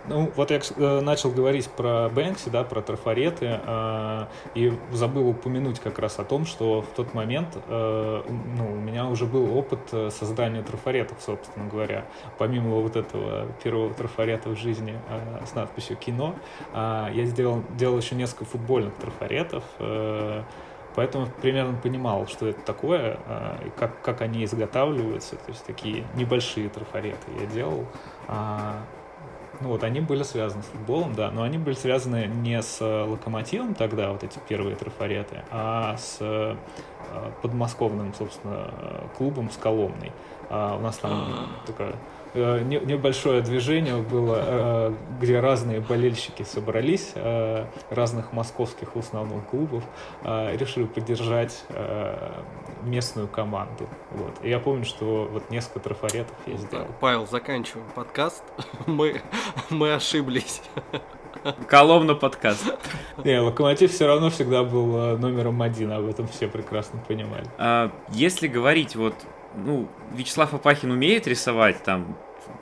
Ну, 0.07 0.31
вот 0.35 0.49
я 0.49 0.59
э, 0.59 0.99
начал 1.01 1.29
говорить 1.29 1.69
про 1.69 2.09
Бэнкси, 2.09 2.49
да, 2.49 2.63
про 2.63 2.81
трафареты, 2.81 3.59
э, 3.63 4.25
и 4.55 4.73
забыл 4.91 5.29
упомянуть 5.29 5.79
как 5.79 5.99
раз 5.99 6.17
о 6.17 6.23
том, 6.23 6.45
что 6.45 6.81
в 6.81 6.87
тот 6.95 7.13
момент 7.13 7.55
э, 7.67 8.23
ну, 8.57 8.71
у 8.73 8.75
меня 8.75 9.05
уже 9.05 9.25
был 9.25 9.55
опыт 9.55 9.79
э, 9.91 10.09
создания 10.09 10.63
трафаретов, 10.63 11.19
собственно 11.21 11.69
говоря. 11.69 12.05
Помимо 12.39 12.77
вот 12.77 12.95
этого 12.95 13.47
первого 13.63 13.93
трафарета 13.93 14.49
в 14.49 14.57
жизни 14.57 14.99
э, 15.09 15.45
с 15.45 15.53
надписью 15.53 15.97
«Кино», 15.97 16.35
э, 16.73 17.09
я 17.13 17.25
сделал, 17.25 17.63
делал 17.77 17.97
еще 17.97 18.15
несколько 18.15 18.45
футбольных 18.45 18.95
трафаретов, 18.95 19.63
э, 19.77 20.43
Поэтому 20.95 21.27
примерно 21.41 21.77
понимал, 21.77 22.27
что 22.27 22.47
это 22.47 22.61
такое, 22.61 23.19
э, 23.27 23.69
как, 23.77 24.01
как 24.01 24.21
они 24.21 24.43
изготавливаются. 24.43 25.35
То 25.35 25.49
есть 25.49 25.65
такие 25.65 26.05
небольшие 26.15 26.69
трафареты 26.69 27.31
я 27.39 27.45
делал. 27.45 27.85
А, 28.27 28.83
ну 29.61 29.69
вот, 29.69 29.83
они 29.83 29.99
были 30.01 30.23
связаны 30.23 30.63
с 30.63 30.67
футболом, 30.67 31.13
да, 31.13 31.31
но 31.31 31.43
они 31.43 31.57
были 31.57 31.75
связаны 31.75 32.25
не 32.25 32.61
с 32.61 32.81
локомотивом 32.81 33.75
тогда, 33.75 34.11
вот 34.11 34.23
эти 34.23 34.39
первые 34.47 34.75
трафареты, 34.75 35.43
а 35.51 35.97
с 35.97 36.57
подмосковным, 37.41 38.13
собственно, 38.13 38.71
клубом 39.17 39.49
с 39.49 39.57
Коломной. 39.57 40.11
А 40.49 40.75
у 40.77 40.79
нас 40.79 40.97
там 40.97 41.49
такая 41.65 41.95
Э, 42.33 42.61
небольшое 42.63 43.41
движение 43.41 43.97
было, 43.97 44.37
э, 44.39 44.93
где 45.19 45.39
разные 45.39 45.81
болельщики 45.81 46.43
собрались, 46.43 47.11
э, 47.15 47.65
разных 47.89 48.31
московских 48.31 48.95
в 48.95 48.99
основном 48.99 49.41
клубов, 49.41 49.83
решили 50.23 50.85
поддержать 50.85 51.63
местную 52.83 53.27
команду. 53.27 53.87
Вот. 54.11 54.33
И 54.43 54.49
я 54.49 54.59
помню, 54.59 54.85
что 54.85 55.27
вот 55.31 55.49
несколько 55.49 55.79
трафаретов 55.79 56.35
я 56.45 56.57
сделал. 56.57 56.87
Павел, 56.99 57.27
заканчиваем 57.27 57.87
подкаст. 57.93 58.43
Мы, 58.85 59.21
мы 59.69 59.93
ошиблись. 59.93 60.61
Коломна 61.67 62.15
подкаст. 62.15 62.65
Не, 63.23 63.39
Локомотив 63.39 63.91
все 63.91 64.07
равно 64.07 64.29
всегда 64.29 64.63
был 64.63 65.17
номером 65.17 65.61
один, 65.61 65.91
об 65.91 66.07
этом 66.07 66.27
все 66.27 66.47
прекрасно 66.47 66.99
понимали. 67.07 67.45
А, 67.57 67.91
если 68.09 68.47
говорить 68.47 68.95
вот 68.95 69.15
ну, 69.55 69.87
Вячеслав 70.13 70.53
Апахин 70.53 70.91
умеет 70.91 71.27
рисовать 71.27 71.83
там 71.83 72.17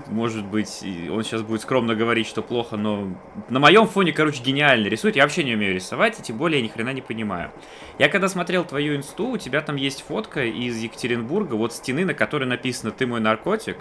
может 0.08 0.46
быть, 0.46 0.84
он 1.10 1.24
сейчас 1.24 1.42
будет 1.42 1.62
скромно 1.62 1.96
говорить, 1.96 2.28
что 2.28 2.42
плохо, 2.42 2.78
но 2.78 3.16
на 3.50 3.60
моем 3.60 3.88
фоне, 3.88 4.12
короче, 4.12 4.44
гениально 4.44 4.88
рисует. 4.88 5.16
Я 5.16 5.24
вообще 5.24 5.44
не 5.44 5.54
умею 5.54 5.74
рисовать, 5.74 6.20
и 6.20 6.24
тем 6.24 6.38
более 6.38 6.60
я 6.60 6.64
ни 6.66 6.70
хрена 6.70 6.94
не 6.94 7.02
понимаю. 7.02 7.52
Я 7.98 8.10
когда 8.10 8.28
смотрел 8.28 8.66
твою 8.66 8.96
инсту, 8.96 9.28
у 9.28 9.38
тебя 9.38 9.62
там 9.62 9.76
есть 9.76 10.04
фотка 10.08 10.46
из 10.46 10.78
Екатеринбурга, 10.78 11.56
вот 11.56 11.74
стены, 11.74 12.06
на 12.06 12.14
которой 12.14 12.46
написано 12.46 12.92
«Ты 12.92 13.08
мой 13.08 13.20
наркотик», 13.20 13.78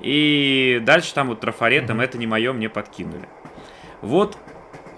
и 0.00 0.80
дальше 0.84 1.14
там 1.14 1.28
вот 1.28 1.40
трафаретом 1.40 2.00
«Это 2.00 2.18
не 2.18 2.26
мое, 2.26 2.52
мне 2.52 2.68
подкинули». 2.68 3.28
Вот 4.04 4.36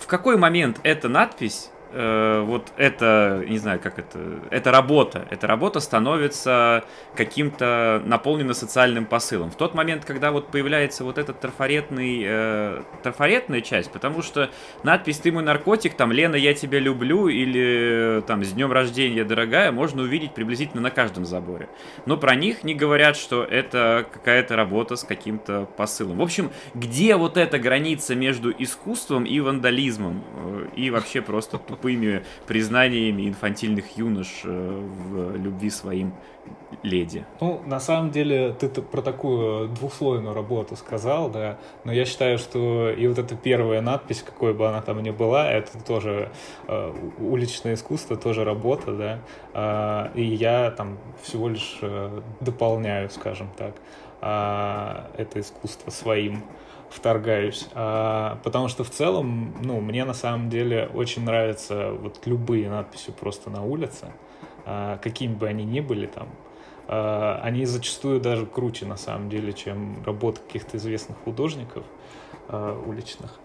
в 0.00 0.08
какой 0.08 0.36
момент 0.36 0.80
эта 0.82 1.08
надпись 1.08 1.70
э, 1.92 2.42
вот 2.46 2.72
это, 2.76 3.44
не 3.46 3.58
знаю, 3.58 3.80
как 3.80 3.98
это, 3.98 4.18
эта 4.50 4.70
работа, 4.70 5.26
эта 5.30 5.46
работа 5.46 5.80
становится 5.80 6.84
каким-то 7.14 8.02
наполнена 8.04 8.54
социальным 8.54 9.06
посылом. 9.06 9.50
В 9.50 9.56
тот 9.56 9.74
момент, 9.74 10.04
когда 10.04 10.30
вот 10.30 10.48
появляется 10.48 11.04
вот 11.04 11.18
этот 11.18 11.40
трафаретный, 11.40 12.22
э, 12.24 12.82
трафаретная 13.02 13.60
часть, 13.60 13.90
потому 13.90 14.22
что 14.22 14.50
надпись 14.82 15.18
«Ты 15.18 15.32
мой 15.32 15.42
наркотик», 15.42 15.94
там 15.94 16.12
«Лена, 16.12 16.36
я 16.36 16.54
тебя 16.54 16.78
люблю» 16.78 17.28
или 17.28 18.22
там 18.26 18.44
«С 18.44 18.52
днем 18.52 18.72
рождения, 18.72 19.24
дорогая» 19.24 19.72
можно 19.72 20.02
увидеть 20.02 20.34
приблизительно 20.34 20.82
на 20.82 20.90
каждом 20.90 21.24
заборе. 21.24 21.68
Но 22.06 22.16
про 22.16 22.34
них 22.34 22.64
не 22.64 22.74
говорят, 22.74 23.16
что 23.16 23.44
это 23.44 24.06
какая-то 24.12 24.56
работа 24.56 24.96
с 24.96 25.04
каким-то 25.04 25.68
посылом. 25.76 26.18
В 26.18 26.22
общем, 26.22 26.50
где 26.74 27.16
вот 27.16 27.36
эта 27.36 27.58
граница 27.58 28.14
между 28.14 28.50
искусством 28.50 29.24
и 29.24 29.40
вандализмом? 29.40 30.24
Э, 30.36 30.66
и 30.76 30.90
вообще 30.90 31.20
просто 31.20 31.58
тупыми 31.76 32.24
признаниями 32.46 33.28
инфантильных 33.28 33.96
юнош 33.96 34.42
э, 34.44 34.48
в 34.48 35.36
любви 35.36 35.70
своим 35.70 36.12
леди. 36.82 37.24
Ну, 37.40 37.60
на 37.66 37.80
самом 37.80 38.10
деле, 38.10 38.52
ты 38.52 38.68
про 38.68 39.02
такую 39.02 39.68
двухслойную 39.68 40.34
работу 40.34 40.76
сказал, 40.76 41.28
да, 41.30 41.58
но 41.84 41.92
я 41.92 42.04
считаю, 42.04 42.38
что 42.38 42.90
и 42.90 43.06
вот 43.06 43.18
эта 43.18 43.34
первая 43.34 43.80
надпись, 43.80 44.22
какой 44.22 44.54
бы 44.54 44.68
она 44.68 44.80
там 44.82 45.02
ни 45.02 45.10
была, 45.10 45.50
это 45.50 45.82
тоже 45.84 46.30
э, 46.68 46.94
уличное 47.18 47.74
искусство, 47.74 48.16
тоже 48.16 48.44
работа, 48.44 48.92
да, 48.92 49.18
э, 50.14 50.18
и 50.18 50.24
я 50.24 50.70
там 50.70 50.98
всего 51.22 51.48
лишь 51.48 51.78
э, 51.82 52.20
дополняю, 52.40 53.10
скажем 53.10 53.48
так, 53.56 53.74
э, 54.20 55.20
это 55.22 55.40
искусство 55.40 55.90
своим 55.90 56.44
вторгаюсь, 56.96 57.68
а, 57.74 58.38
потому 58.42 58.68
что 58.68 58.82
в 58.82 58.90
целом, 58.90 59.54
ну, 59.62 59.80
мне 59.80 60.04
на 60.04 60.14
самом 60.14 60.48
деле 60.48 60.88
очень 60.92 61.22
нравятся 61.24 61.92
вот 61.92 62.26
любые 62.26 62.68
надписи 62.70 63.10
просто 63.10 63.50
на 63.50 63.62
улице, 63.62 64.12
а, 64.64 64.98
какими 64.98 65.34
бы 65.34 65.46
они 65.46 65.64
ни 65.64 65.80
были 65.80 66.06
там, 66.06 66.28
а, 66.88 67.40
они 67.42 67.66
зачастую 67.66 68.20
даже 68.20 68.46
круче 68.46 68.86
на 68.86 68.96
самом 68.96 69.28
деле, 69.28 69.52
чем 69.52 70.02
работы 70.04 70.40
каких-то 70.40 70.78
известных 70.78 71.18
художников 71.18 71.84
а, 72.48 72.80
уличных. 72.86 73.38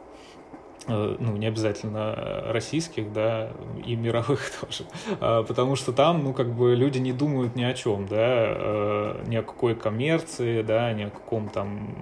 Э, 0.88 1.16
ну, 1.20 1.38
не 1.38 1.46
обязательно 1.46 2.44
российских, 2.48 3.14
да, 3.14 3.52
и 3.86 3.96
мировых 3.96 4.52
тоже, 4.62 4.84
а, 5.20 5.44
потому 5.44 5.76
что 5.76 5.94
там, 5.94 6.24
ну, 6.24 6.34
как 6.34 6.52
бы 6.52 6.76
люди 6.76 6.98
не 6.98 7.14
думают 7.14 7.56
ни 7.56 7.64
о 7.64 7.74
чем, 7.74 8.08
да, 8.08 8.16
э, 8.18 9.24
ни 9.28 9.36
о 9.36 9.44
какой 9.44 9.76
коммерции, 9.76 10.64
да, 10.64 10.92
ни 10.94 11.04
о 11.04 11.12
каком 11.12 11.50
там, 11.50 11.96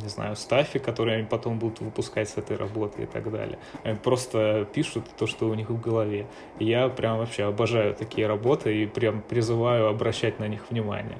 не 0.00 0.08
знаю, 0.08 0.36
стафе, 0.36 0.78
который 0.78 1.16
они 1.16 1.26
потом 1.26 1.58
будут 1.58 1.80
выпускать 1.80 2.28
с 2.28 2.36
этой 2.36 2.56
работы 2.56 3.02
и 3.02 3.06
так 3.06 3.32
далее. 3.32 3.58
Они 3.82 3.96
просто 3.96 4.64
пишут 4.72 5.06
то, 5.18 5.26
что 5.26 5.48
у 5.48 5.54
них 5.54 5.68
в 5.68 5.80
голове. 5.80 6.26
Я 6.60 6.88
прям 6.88 7.18
вообще 7.18 7.44
обожаю 7.44 7.94
такие 7.94 8.28
работы 8.28 8.82
и 8.82 8.86
прям 8.86 9.22
призываю 9.22 9.88
обращать 9.88 10.38
на 10.38 10.46
них 10.46 10.70
внимание. 10.70 11.18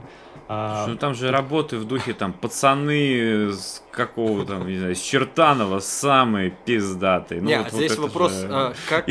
А... 0.53 0.85
Ну 0.89 0.97
там 0.97 1.15
же 1.15 1.31
работы 1.31 1.77
в 1.77 1.85
духе 1.85 2.13
там 2.13 2.33
пацаны 2.33 3.53
с 3.53 3.85
какого 3.93 4.45
там, 4.45 4.67
не 4.67 4.79
знаю, 4.79 4.97
с 4.97 5.01
Чертанова 5.01 5.79
самые 5.79 6.51
пиздатые. 6.51 7.41
Ну, 7.41 7.47
не, 7.47 7.63
вот, 7.63 7.71
здесь 7.71 7.97
вот 7.97 8.09
вопрос, 8.09 8.33
же... 8.33 8.49
а, 8.51 8.75
как, 8.89 9.07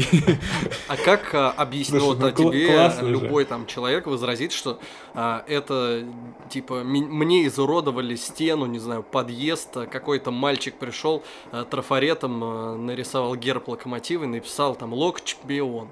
а 0.90 0.98
как 0.98 1.34
а, 1.34 1.52
объяснить 1.52 2.02
вот, 2.02 2.20
ну, 2.20 2.32
тебе 2.32 2.92
любой 3.04 3.46
там 3.46 3.68
человек 3.68 4.06
возразит, 4.08 4.52
что 4.52 4.82
а, 5.14 5.46
это 5.48 6.04
типа 6.50 6.84
мне 6.84 7.48
изуродовали 7.48 8.18
стену, 8.18 8.66
не 8.66 8.80
знаю, 8.80 9.02
подъезд, 9.02 9.78
а 9.78 9.86
какой-то 9.86 10.32
мальчик 10.32 10.76
пришел 10.76 11.24
а, 11.54 11.64
трафаретом 11.64 12.44
а, 12.44 12.76
нарисовал 12.76 13.38
герб 13.38 13.70
локомотива 13.70 14.26
и 14.26 14.28
написал 14.28 14.76
там 14.76 14.94
лок 14.94 15.24
чемпион. 15.24 15.88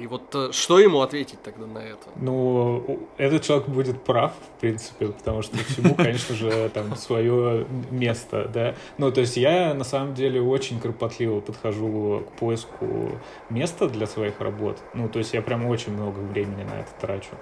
И 0.00 0.06
вот 0.06 0.34
э, 0.34 0.48
что 0.52 0.78
ему 0.78 1.02
ответить 1.02 1.42
тогда 1.42 1.66
на 1.66 1.78
это? 1.78 2.08
Ну, 2.16 3.06
этот 3.18 3.42
человек 3.42 3.68
будет 3.68 4.02
прав, 4.02 4.32
в 4.56 4.60
принципе, 4.60 5.08
потому 5.08 5.42
что 5.42 5.58
всему, 5.58 5.94
конечно 5.94 6.34
же, 6.34 6.70
там 6.72 6.96
свое 6.96 7.66
место, 7.90 8.50
да. 8.52 8.74
Ну, 8.96 9.12
то 9.12 9.20
есть 9.20 9.36
я 9.36 9.74
на 9.74 9.84
самом 9.84 10.14
деле 10.14 10.40
очень 10.40 10.80
кропотливо 10.80 11.40
подхожу 11.40 12.24
к 12.28 12.38
поиску 12.38 13.10
места 13.50 13.88
для 13.88 14.06
своих 14.06 14.40
работ. 14.40 14.78
Ну, 14.94 15.08
то 15.08 15.18
есть 15.18 15.34
я 15.34 15.42
прям 15.42 15.66
очень 15.66 15.92
много 15.92 16.18
времени 16.18 16.62
на 16.62 16.80
это 16.80 16.90
трачу. 16.98 17.36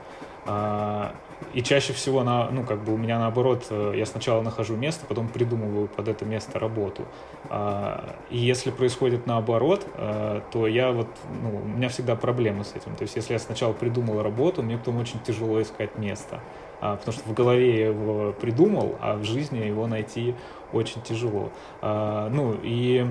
А, 1.41 1.45
и 1.55 1.63
чаще 1.63 1.93
всего, 1.93 2.23
на, 2.23 2.51
ну, 2.51 2.65
как 2.65 2.83
бы 2.85 2.93
у 2.93 2.97
меня 2.97 3.19
наоборот, 3.19 3.67
э, 3.71 3.95
я 3.97 4.07
сначала 4.07 4.43
нахожу 4.43 4.77
место, 4.77 5.07
потом 5.07 5.29
придумываю 5.29 5.89
под 5.89 6.09
это 6.09 6.25
место 6.25 6.59
работу. 6.59 7.05
А, 7.51 8.17
и 8.31 8.39
если 8.39 8.71
происходит 8.71 9.27
наоборот, 9.27 9.87
э, 9.95 10.41
то 10.53 10.67
я 10.67 10.93
вот, 10.93 11.09
ну, 11.43 11.61
у 11.63 11.65
меня 11.65 11.89
всегда 11.89 12.17
проблемы 12.17 12.65
с 12.65 12.75
этим. 12.75 12.95
То 12.97 13.03
есть 13.03 13.17
если 13.17 13.33
я 13.33 13.39
сначала 13.39 13.73
придумал 13.73 14.23
работу, 14.23 14.63
мне 14.63 14.79
потом 14.79 14.99
очень 14.99 15.21
тяжело 15.21 15.61
искать 15.61 15.97
место. 15.99 16.41
А, 16.81 16.97
потому 16.97 17.13
что 17.13 17.29
в 17.29 17.35
голове 17.35 17.79
я 17.79 17.87
его 17.89 18.33
придумал, 18.33 18.97
а 19.01 19.17
в 19.17 19.25
жизни 19.25 19.59
его 19.59 19.87
найти 19.87 20.35
очень 20.73 21.01
тяжело. 21.03 21.51
Ну, 21.81 22.55
и 22.63 23.07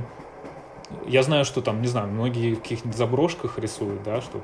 я 1.06 1.24
знаю, 1.24 1.44
что 1.46 1.62
там, 1.62 1.82
не 1.82 1.88
знаю, 1.88 2.08
многие 2.08 2.56
в 2.56 2.62
каких-нибудь 2.62 2.98
заброшках 2.98 3.60
рисуют, 3.60 4.04
да, 4.04 4.22
чтобы, 4.22 4.44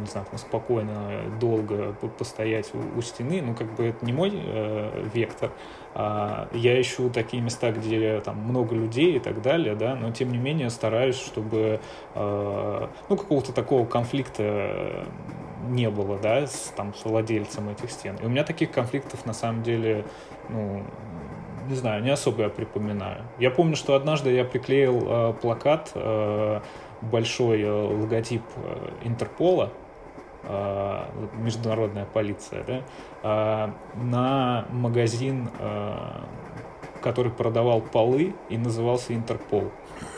не 0.00 0.06
знаю, 0.06 0.26
там 0.30 0.38
спокойно, 0.38 1.22
долго 1.40 1.94
постоять 2.18 2.70
у, 2.74 2.98
у 2.98 3.02
стены. 3.02 3.42
Ну, 3.42 3.54
как 3.54 3.74
бы 3.74 3.86
это 3.86 4.04
не 4.04 4.12
мой 4.12 4.32
э, 4.34 5.08
вектор. 5.12 5.50
А 5.94 6.48
я 6.52 6.80
ищу 6.80 7.10
такие 7.10 7.42
места, 7.42 7.72
где 7.72 8.20
там 8.20 8.38
много 8.38 8.74
людей 8.74 9.16
и 9.16 9.18
так 9.18 9.42
далее, 9.42 9.74
да, 9.74 9.94
но 9.96 10.10
тем 10.12 10.30
не 10.30 10.38
менее 10.38 10.70
стараюсь, 10.70 11.16
чтобы, 11.16 11.80
э, 12.14 12.88
ну, 13.08 13.16
какого-то 13.16 13.52
такого 13.52 13.84
конфликта 13.84 15.04
не 15.68 15.90
было, 15.90 16.18
да, 16.18 16.46
с, 16.46 16.72
там, 16.76 16.94
с 16.94 17.04
владельцем 17.04 17.68
этих 17.68 17.90
стен. 17.90 18.16
И 18.22 18.24
у 18.24 18.28
меня 18.28 18.44
таких 18.44 18.70
конфликтов 18.70 19.26
на 19.26 19.32
самом 19.32 19.62
деле, 19.62 20.04
ну, 20.48 20.84
не 21.68 21.74
знаю, 21.74 22.02
не 22.02 22.10
особо 22.10 22.42
я 22.42 22.48
припоминаю. 22.48 23.22
Я 23.38 23.50
помню, 23.50 23.76
что 23.76 23.94
однажды 23.94 24.32
я 24.32 24.44
приклеил 24.44 25.02
э, 25.06 25.32
плакат, 25.40 25.90
э, 25.94 26.60
большой 27.00 27.62
э, 27.62 27.70
логотип 27.70 28.42
э, 28.56 28.90
Интерпола, 29.04 29.70
э, 30.42 31.04
международная 31.38 32.04
полиция, 32.04 32.64
да, 32.64 32.82
э, 33.22 34.02
на 34.02 34.66
магазин, 34.70 35.48
э, 35.58 35.94
который 37.02 37.32
продавал 37.32 37.80
полы 37.80 38.34
и 38.48 38.56
назывался 38.56 39.14
Интерпол 39.14 39.70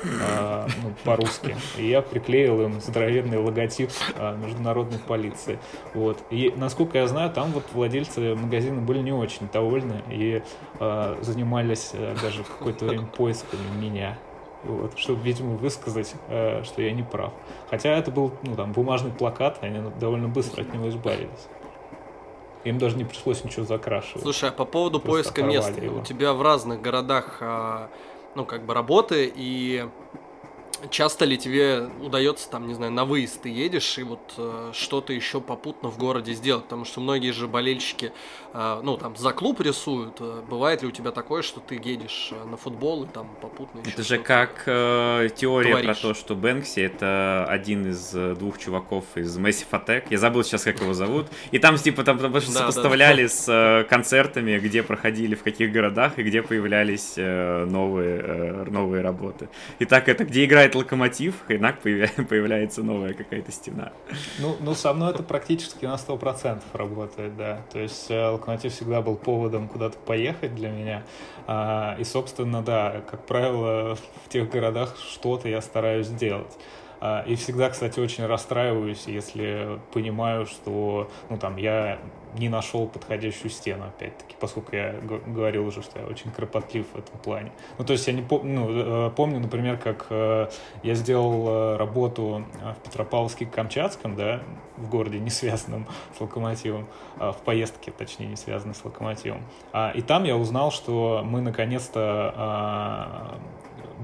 э, 0.05 0.67
ну, 0.83 0.93
по-русски. 1.05 1.57
И 1.79 1.89
я 1.89 2.03
приклеил 2.03 2.61
им 2.63 2.81
здоровенный 2.81 3.39
логотип 3.39 3.91
э, 4.17 4.37
международной 4.37 4.99
полиции. 4.99 5.59
Вот. 5.95 6.19
И, 6.31 6.53
насколько 6.57 6.99
я 6.99 7.07
знаю, 7.07 7.31
там 7.31 7.53
вот 7.53 7.65
владельцы 7.73 8.35
магазина 8.35 8.81
были 8.81 8.99
не 8.99 9.13
очень 9.13 9.49
довольны 9.53 10.03
и 10.09 10.43
э, 10.81 11.17
занимались 11.21 11.91
э, 11.93 12.17
даже 12.21 12.45
какое-то 12.45 12.87
время 12.87 13.07
поисками 13.07 13.63
меня. 13.79 14.19
Вот, 14.65 14.99
чтобы, 14.99 15.23
видимо, 15.23 15.57
высказать, 15.57 16.15
э, 16.29 16.63
что 16.65 16.81
я 16.81 16.93
не 16.93 17.03
прав. 17.03 17.33
Хотя 17.69 17.91
это 17.91 18.11
был, 18.11 18.33
ну, 18.43 18.57
там, 18.57 18.73
бумажный 18.73 19.11
плакат, 19.11 19.59
они 19.61 19.81
довольно 20.01 20.29
быстро 20.29 20.63
от 20.63 20.73
него 20.73 20.89
избавились. 20.89 21.49
Им 22.65 22.79
даже 22.79 22.97
не 22.97 23.05
пришлось 23.05 23.45
ничего 23.45 23.67
закрашивать. 23.67 24.23
Слушай, 24.23 24.49
а 24.49 24.53
по 24.53 24.65
поводу 24.65 24.99
Просто 24.99 25.33
поиска 25.33 25.43
мест, 25.43 25.83
его. 25.83 25.99
у 25.99 26.03
тебя 26.03 26.33
в 26.33 26.41
разных 26.41 26.81
городах 26.81 27.39
а, 27.41 27.91
ну, 28.35 28.47
как 28.47 28.67
бы 28.67 28.75
работы, 28.75 29.31
и 29.35 29.89
часто 30.91 31.25
ли 31.25 31.37
тебе 31.39 31.89
удается, 32.03 32.49
там, 32.51 32.67
не 32.67 32.75
знаю, 32.75 32.93
на 32.93 33.05
выезд 33.05 33.43
ты 33.43 33.49
едешь 33.49 33.99
и 33.99 34.03
вот 34.03 34.35
э, 34.37 34.71
что-то 34.73 35.13
еще 35.13 35.41
попутно 35.41 35.91
в 35.91 35.99
городе 35.99 36.33
сделать? 36.33 36.65
Потому 36.65 36.85
что 36.85 37.01
многие 37.01 37.33
же 37.33 37.49
болельщики, 37.49 38.13
э, 38.53 38.81
ну, 38.83 38.97
там, 38.97 39.17
за 39.17 39.33
клуб 39.33 39.61
рисуют. 39.61 40.17
Э, 40.21 40.43
бывает 40.49 40.83
ли 40.83 40.89
у 40.89 40.91
тебя 40.91 41.11
такое, 41.11 41.43
что 41.43 41.61
ты 41.61 41.81
едешь 41.83 42.31
э, 42.33 42.45
на 42.45 42.57
футбол 42.57 43.05
и 43.05 43.07
там 43.07 43.29
попутно 43.41 43.81
еще 43.81 43.91
Это 43.91 44.03
же 44.03 44.19
как 44.19 44.63
э, 44.67 45.29
теория 45.37 45.71
творишь. 45.71 45.87
про 46.01 46.09
то, 46.09 46.15
что 46.15 46.35
Бэнкси 46.35 46.81
это 46.81 47.47
один 47.49 47.89
из 47.91 48.15
э, 48.15 48.35
двух 48.35 48.59
чуваков 48.59 49.05
из 49.15 49.37
Massive 49.39 49.71
Attack. 49.71 50.05
Я 50.11 50.19
забыл 50.19 50.45
сейчас, 50.45 50.65
как 50.65 50.81
его 50.81 50.95
зовут. 50.95 51.27
И 51.51 51.59
там, 51.59 51.77
типа, 51.77 52.05
там, 52.05 52.19
там 52.19 52.41
сопоставляли 52.41 53.27
с 53.27 53.47
э, 53.49 53.85
концертами, 53.89 54.59
где 54.59 54.83
проходили, 54.83 55.35
в 55.35 55.43
каких 55.43 55.73
городах 55.73 56.19
и 56.19 56.23
где 56.23 56.43
появлялись 56.43 57.15
э, 57.17 57.65
новые, 57.65 58.21
э, 58.23 58.65
новые 58.71 59.03
работы. 59.03 59.49
И 59.79 59.85
так 59.85 60.09
это, 60.09 60.25
где 60.25 60.45
играли 60.45 60.64
убирает 60.65 60.75
локомотив, 60.75 61.35
хренак 61.47 61.81
появляется 62.29 62.83
новая 62.83 63.15
какая-то 63.15 63.53
стена. 63.53 63.93
Ну, 64.39 64.57
ну, 64.61 64.75
со 64.75 64.93
мной 64.93 65.11
это 65.13 65.23
практически 65.23 65.85
на 65.85 65.95
100% 65.95 66.63
работает, 66.73 67.37
да. 67.37 67.63
То 67.73 67.79
есть 67.81 68.11
э, 68.11 68.29
локомотив 68.29 68.73
всегда 68.73 69.03
был 69.03 69.17
поводом 69.17 69.69
куда-то 69.69 69.99
поехать 69.99 70.55
для 70.55 70.71
меня. 70.71 71.03
А, 71.47 71.97
и, 71.99 72.05
собственно, 72.05 72.63
да, 72.63 73.03
как 73.11 73.27
правило, 73.27 73.97
в 74.25 74.29
тех 74.29 74.51
городах 74.51 74.97
что-то 74.97 75.49
я 75.49 75.61
стараюсь 75.61 76.09
делать. 76.09 76.53
А, 77.07 77.23
и 77.27 77.35
всегда, 77.35 77.69
кстати, 77.69 78.01
очень 78.01 78.25
расстраиваюсь, 78.25 79.07
если 79.07 79.79
понимаю, 79.93 80.47
что, 80.47 81.11
ну, 81.29 81.37
там, 81.37 81.59
я 81.59 81.99
не 82.39 82.49
нашел 82.49 82.87
подходящую 82.87 83.51
стену, 83.51 83.85
опять-таки, 83.89 84.35
поскольку 84.41 84.75
я 84.75 84.95
говорил 85.27 85.67
уже, 85.67 85.83
что 85.83 86.01
я 86.01 86.07
очень 86.07 86.31
кропотлив 86.31 86.87
в 86.95 86.99
этом 86.99 87.19
плане. 87.19 87.53
Ну, 87.77 87.85
то 87.85 87.93
есть 87.93 88.07
я 88.07 88.15
не 88.15 88.23
пом 88.23 88.55
ну, 88.55 89.09
э, 89.09 89.11
помню, 89.11 89.39
например, 89.39 89.77
как 89.77 90.07
э, 90.09 90.49
я 90.83 90.95
сделал 90.95 91.47
э, 91.47 91.77
работу 91.77 92.47
в 92.63 92.89
Петропавловске-Камчатском, 92.89 94.17
да, 94.17 94.41
в 94.79 94.89
городе, 94.89 95.19
не 95.19 95.29
связанном 95.29 95.87
с 96.17 96.23
локомотивом, 96.23 96.87
а 97.19 97.33
в 97.33 97.43
поездке, 97.43 97.91
точнее, 97.91 98.29
не 98.29 98.37
связанной 98.37 98.75
с 98.75 98.83
локомотивом. 98.83 99.43
А, 99.75 99.91
и 99.95 100.01
там 100.01 100.25
я 100.25 100.39
узнал, 100.39 100.71
что 100.71 101.21
мы 101.23 101.43
наконец-то 101.43 103.39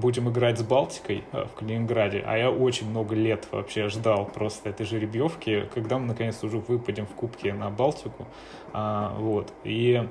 будем 0.01 0.29
играть 0.29 0.59
с 0.59 0.63
Балтикой 0.63 1.23
э, 1.31 1.45
в 1.45 1.57
Калининграде, 1.57 2.23
а 2.25 2.37
я 2.37 2.51
очень 2.51 2.89
много 2.89 3.15
лет 3.15 3.47
вообще 3.51 3.87
ждал 3.87 4.25
просто 4.25 4.69
этой 4.69 4.85
жеребьевки, 4.85 5.69
когда 5.73 5.97
мы 5.97 6.07
наконец 6.07 6.43
уже 6.43 6.57
выпадем 6.57 7.05
в 7.05 7.11
Кубке 7.15 7.53
на 7.53 7.69
Балтику, 7.69 8.27
а, 8.73 9.15
вот, 9.17 9.53
и 9.63 10.05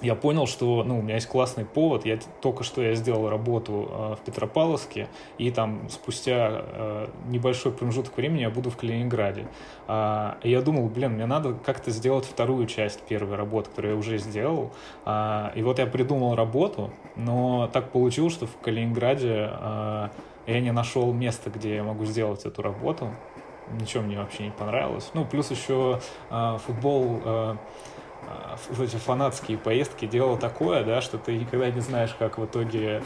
я 0.00 0.14
понял, 0.14 0.46
что 0.46 0.84
ну, 0.84 0.98
у 0.98 1.02
меня 1.02 1.14
есть 1.14 1.26
классный 1.26 1.64
повод. 1.64 2.06
Я 2.06 2.18
только 2.40 2.62
что 2.62 2.82
я 2.82 2.94
сделал 2.94 3.28
работу 3.28 3.88
э, 3.90 4.16
в 4.16 4.24
Петропавловске, 4.24 5.08
и 5.38 5.50
там 5.50 5.88
спустя 5.90 6.62
э, 6.62 7.08
небольшой 7.28 7.72
промежуток 7.72 8.16
времени 8.16 8.42
я 8.42 8.50
буду 8.50 8.70
в 8.70 8.76
Калининграде. 8.76 9.46
Э, 9.88 10.34
и 10.42 10.50
я 10.50 10.62
думал, 10.62 10.88
блин, 10.88 11.12
мне 11.12 11.26
надо 11.26 11.54
как-то 11.54 11.90
сделать 11.90 12.24
вторую 12.24 12.66
часть 12.66 13.00
первой 13.02 13.36
работы, 13.36 13.70
которую 13.70 13.94
я 13.94 13.98
уже 13.98 14.18
сделал. 14.18 14.72
Э, 15.04 15.50
и 15.54 15.62
вот 15.62 15.78
я 15.78 15.86
придумал 15.86 16.36
работу, 16.36 16.90
но 17.16 17.68
так 17.72 17.90
получилось, 17.90 18.34
что 18.34 18.46
в 18.46 18.56
Калининграде 18.58 19.50
э, 19.50 20.08
я 20.46 20.60
не 20.60 20.72
нашел 20.72 21.12
места, 21.12 21.50
где 21.50 21.76
я 21.76 21.82
могу 21.82 22.04
сделать 22.04 22.44
эту 22.44 22.62
работу. 22.62 23.10
Ничего 23.80 24.02
мне 24.02 24.16
вообще 24.16 24.44
не 24.44 24.50
понравилось. 24.50 25.10
Ну, 25.14 25.24
плюс 25.24 25.50
еще 25.50 26.00
э, 26.30 26.58
футбол... 26.64 27.20
Э, 27.24 27.56
в 28.70 28.82
эти 28.82 28.96
фанатские 28.96 29.58
поездки. 29.58 30.06
Дело 30.06 30.36
такое, 30.36 30.84
да, 30.84 31.00
что 31.00 31.18
ты 31.18 31.38
никогда 31.38 31.70
не 31.70 31.80
знаешь, 31.80 32.14
как 32.18 32.38
в 32.38 32.44
итоге 32.44 33.02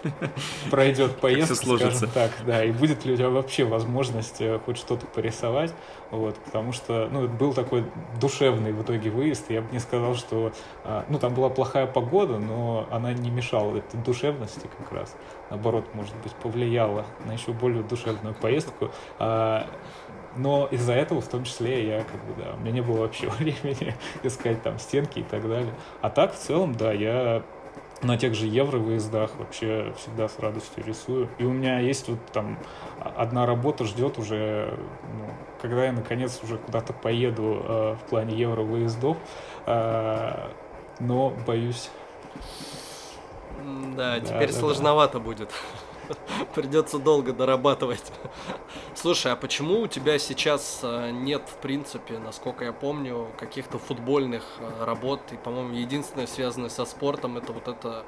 пройдет 0.70 1.16
поездка, 1.18 1.54
скажем 1.54 2.10
так, 2.10 2.32
да, 2.46 2.64
и 2.64 2.72
будет 2.72 3.04
ли 3.04 3.14
у 3.14 3.16
тебя 3.16 3.30
вообще 3.30 3.64
возможность 3.64 4.40
э, 4.40 4.58
хоть 4.64 4.78
что-то 4.78 5.06
порисовать, 5.06 5.72
вот, 6.10 6.36
потому 6.44 6.72
что, 6.72 7.08
ну, 7.10 7.24
это 7.24 7.32
был 7.32 7.54
такой 7.54 7.84
душевный 8.20 8.72
в 8.72 8.82
итоге 8.82 9.10
выезд, 9.10 9.50
я 9.50 9.62
бы 9.62 9.68
не 9.72 9.78
сказал, 9.78 10.14
что, 10.14 10.52
а, 10.84 11.04
ну, 11.08 11.18
там 11.18 11.34
была 11.34 11.48
плохая 11.48 11.86
погода, 11.86 12.38
но 12.38 12.86
она 12.90 13.12
не 13.12 13.30
мешала 13.30 13.76
этой 13.76 14.00
душевности 14.00 14.68
как 14.78 14.92
раз, 14.92 15.16
наоборот, 15.50 15.86
может 15.94 16.16
быть, 16.16 16.32
повлияла 16.34 17.06
на 17.24 17.32
еще 17.32 17.52
более 17.52 17.82
душевную 17.82 18.34
поездку, 18.34 18.90
а, 19.18 19.66
но 20.36 20.68
из-за 20.70 20.92
этого 20.92 21.20
в 21.20 21.28
том 21.28 21.44
числе 21.44 21.86
я 21.86 22.04
как 22.04 22.24
бы, 22.24 22.42
да, 22.42 22.54
у 22.54 22.58
меня 22.58 22.72
не 22.72 22.80
было 22.82 23.00
вообще 23.00 23.28
времени 23.38 23.94
искать 24.22 24.62
там 24.62 24.78
стенки 24.78 25.20
и 25.20 25.24
так 25.24 25.48
далее. 25.48 25.74
А 26.00 26.10
так 26.10 26.34
в 26.34 26.38
целом, 26.38 26.74
да, 26.74 26.92
я 26.92 27.42
на 28.02 28.16
тех 28.16 28.34
же 28.34 28.46
евро 28.46 28.78
выездах 28.78 29.30
вообще 29.36 29.92
всегда 29.98 30.28
с 30.28 30.38
радостью 30.38 30.84
рисую. 30.84 31.28
И 31.38 31.44
у 31.44 31.52
меня 31.52 31.80
есть 31.80 32.08
вот 32.08 32.18
там 32.32 32.58
одна 32.98 33.46
работа 33.46 33.84
ждет 33.84 34.18
уже, 34.18 34.78
ну, 35.14 35.26
когда 35.60 35.86
я 35.86 35.92
наконец 35.92 36.40
уже 36.42 36.56
куда-то 36.56 36.92
поеду 36.92 37.62
э, 37.62 37.96
в 37.96 38.08
плане 38.08 38.36
евро 38.36 38.62
выездов, 38.62 39.18
э, 39.66 40.48
но 40.98 41.30
боюсь. 41.46 41.90
Да, 43.96 44.18
да 44.18 44.20
теперь 44.20 44.52
да, 44.52 44.58
сложновато 44.58 45.18
да. 45.18 45.24
будет. 45.24 45.50
Придется 46.54 46.98
долго 46.98 47.32
дорабатывать. 47.32 48.12
Слушай, 48.94 49.32
а 49.32 49.36
почему 49.36 49.80
у 49.80 49.86
тебя 49.86 50.18
сейчас 50.18 50.80
э, 50.82 51.10
нет, 51.10 51.42
в 51.46 51.56
принципе, 51.60 52.18
насколько 52.18 52.64
я 52.64 52.72
помню, 52.72 53.28
каких-то 53.38 53.78
футбольных 53.78 54.44
э, 54.58 54.84
работ? 54.84 55.20
И, 55.32 55.36
по-моему, 55.36 55.74
единственное, 55.74 56.26
связанное 56.26 56.70
со 56.70 56.84
спортом, 56.84 57.36
это 57.36 57.52
вот 57.52 57.68
эта 57.68 58.04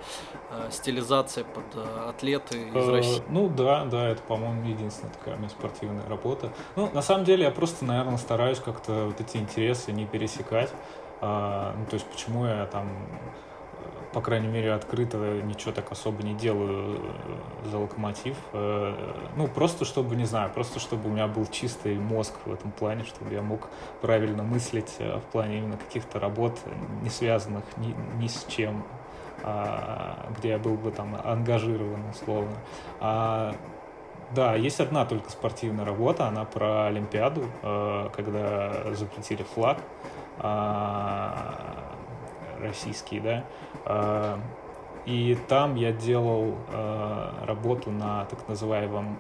э, 0.51 0.69
стилизация 0.71 1.45
под 1.45 1.65
атлеты 2.09 2.69
из 2.69 2.89
России. 2.89 3.23
Ну 3.29 3.49
да, 3.49 3.85
да, 3.85 4.09
это, 4.09 4.23
по-моему, 4.23 4.69
единственная 4.69 5.13
такая 5.13 5.37
у 5.37 5.39
меня 5.39 5.49
спортивная 5.49 6.09
работа. 6.09 6.53
Ну, 6.77 6.91
на 6.93 7.03
самом 7.03 7.25
деле, 7.25 7.45
я 7.45 7.51
просто, 7.51 7.85
наверное, 7.85 8.19
стараюсь 8.19 8.59
как-то 8.59 9.07
вот 9.07 9.21
эти 9.21 9.37
интересы 9.37 9.93
не 9.93 10.07
пересекать. 10.07 10.71
А, 11.21 11.75
ну, 11.79 11.87
то 11.87 11.95
есть, 11.95 12.07
почему 12.07 12.47
я 12.47 12.67
там 12.67 12.89
по 14.13 14.21
крайней 14.21 14.49
мере, 14.49 14.73
открыто 14.73 15.17
ничего 15.43 15.73
так 15.73 15.91
особо 15.91 16.23
не 16.23 16.35
делаю 16.35 16.99
э, 17.65 17.69
за 17.71 17.79
локомотив. 17.79 18.37
Э, 18.53 18.95
ну, 19.37 19.49
просто 19.49 19.85
чтобы, 19.85 20.17
не 20.17 20.27
знаю, 20.27 20.51
просто 20.51 20.81
чтобы 20.81 21.09
у 21.09 21.13
меня 21.13 21.27
был 21.27 21.47
чистый 21.47 21.97
мозг 21.97 22.35
в 22.45 22.53
этом 22.53 22.73
плане, 22.73 23.05
чтобы 23.05 23.33
я 23.33 23.43
мог 23.43 23.69
правильно 24.03 24.43
мыслить 24.43 24.97
э, 24.99 25.19
в 25.19 25.23
плане 25.33 25.59
именно 25.59 25.79
каких-то 25.79 26.21
работ, 26.21 26.59
не 27.03 27.09
связанных 27.09 27.65
ни, 27.79 27.95
ни 28.23 28.29
с 28.29 28.45
чем, 28.49 28.85
а, 29.45 30.31
где 30.39 30.51
я 30.51 30.59
был 30.59 30.75
бы 30.75 30.91
там 30.91 31.17
ангажирован 31.25 32.11
условно. 32.11 32.57
А, 33.01 33.55
да, 34.31 34.55
есть 34.55 34.79
одна 34.81 35.05
только 35.05 35.31
спортивная 35.31 35.85
работа, 35.85 36.27
она 36.27 36.45
про 36.45 36.87
Олимпиаду, 36.87 37.45
когда 37.61 38.95
запретили 38.95 39.43
флаг 39.43 39.79
российский, 42.61 43.21
да, 43.21 43.45
а, 43.85 44.41
и 45.07 45.37
там 45.49 45.75
я 45.75 45.93
делал 45.93 46.57
а, 46.69 47.45
работу 47.45 47.91
на 47.91 48.25
так 48.27 48.49
называемом 48.49 49.19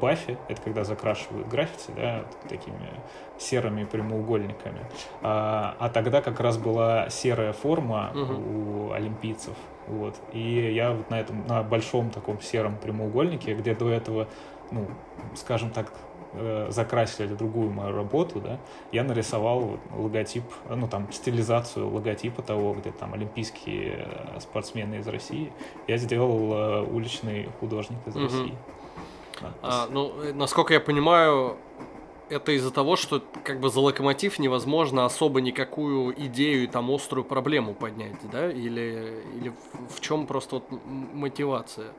бафе, 0.00 0.36
это 0.48 0.60
когда 0.60 0.84
закрашивают 0.84 1.48
граффити, 1.48 1.92
да, 1.96 2.24
такими 2.48 2.90
серыми 3.38 3.84
прямоугольниками. 3.84 4.80
А, 5.22 5.76
а 5.78 5.88
тогда 5.88 6.20
как 6.20 6.40
раз 6.40 6.58
была 6.58 7.08
серая 7.08 7.52
форма 7.52 8.10
угу. 8.14 8.32
у 8.32 8.92
олимпийцев, 8.92 9.54
вот. 9.86 10.16
И 10.32 10.72
я 10.74 10.92
вот 10.92 11.08
на 11.08 11.20
этом, 11.20 11.46
на 11.46 11.62
большом 11.62 12.10
таком 12.10 12.40
сером 12.40 12.76
прямоугольнике, 12.76 13.54
где 13.54 13.74
до 13.74 13.90
этого, 13.90 14.26
ну, 14.70 14.88
скажем 15.34 15.70
так, 15.70 15.92
э, 16.32 16.66
закрасили 16.70 17.34
другую 17.34 17.70
мою 17.70 17.94
работу, 17.94 18.40
да, 18.40 18.58
я 18.92 19.04
нарисовал 19.04 19.78
логотип, 19.94 20.44
ну 20.68 20.88
там 20.88 21.10
стилизацию 21.12 21.88
логотипа 21.88 22.42
того, 22.42 22.74
где 22.74 22.90
там 22.92 23.14
олимпийские 23.14 24.06
э, 24.36 24.40
спортсмены 24.40 24.96
из 24.96 25.08
России. 25.08 25.52
Я 25.88 25.96
сделал 25.96 26.52
э, 26.52 26.82
уличный 26.82 27.48
художник 27.60 27.98
из 28.06 28.16
угу. 28.16 28.24
России. 28.24 28.54
А, 29.62 29.88
ну, 29.90 30.12
э, 30.22 30.32
насколько 30.32 30.74
я 30.74 30.80
понимаю, 30.80 31.56
это 32.28 32.52
из-за 32.52 32.70
того, 32.70 32.96
что 32.96 33.22
как 33.44 33.60
бы 33.60 33.68
за 33.68 33.80
локомотив 33.80 34.38
невозможно 34.38 35.04
особо 35.04 35.40
никакую 35.40 36.14
идею 36.26 36.64
и 36.64 36.66
там 36.66 36.90
острую 36.90 37.24
проблему 37.24 37.74
поднять, 37.74 38.16
да? 38.30 38.50
Или, 38.50 39.22
или 39.36 39.52
в 39.88 40.00
чем 40.00 40.26
просто 40.26 40.56
вот 40.56 40.64
мотивация? 41.12 41.92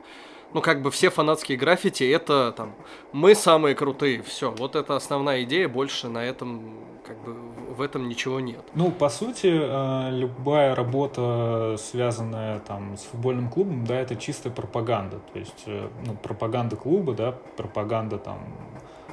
Ну, 0.54 0.62
как 0.62 0.80
бы 0.80 0.90
все 0.90 1.10
фанатские 1.10 1.58
граффити 1.58 2.04
это 2.04 2.52
там 2.56 2.74
мы 3.12 3.34
самые 3.34 3.74
крутые, 3.74 4.22
все. 4.22 4.50
Вот 4.52 4.76
это 4.76 4.96
основная 4.96 5.42
идея, 5.42 5.68
больше 5.68 6.08
на 6.08 6.24
этом 6.24 6.84
как 7.06 7.22
бы 7.22 7.34
в 7.74 7.82
этом 7.82 8.08
ничего 8.08 8.40
нет. 8.40 8.62
Ну, 8.74 8.90
по 8.90 9.08
сути, 9.08 9.50
э, 9.52 10.10
любая 10.10 10.74
работа, 10.74 11.76
связанная 11.78 12.60
там 12.60 12.96
с 12.96 13.02
футбольным 13.02 13.50
клубом, 13.50 13.84
да, 13.84 13.96
это 13.96 14.16
чистая 14.16 14.52
пропаганда. 14.52 15.18
То 15.32 15.38
есть, 15.38 15.64
э, 15.66 15.88
ну, 16.06 16.14
пропаганда 16.14 16.76
клуба, 16.76 17.12
да, 17.14 17.32
пропаганда 17.56 18.18
там 18.18 18.38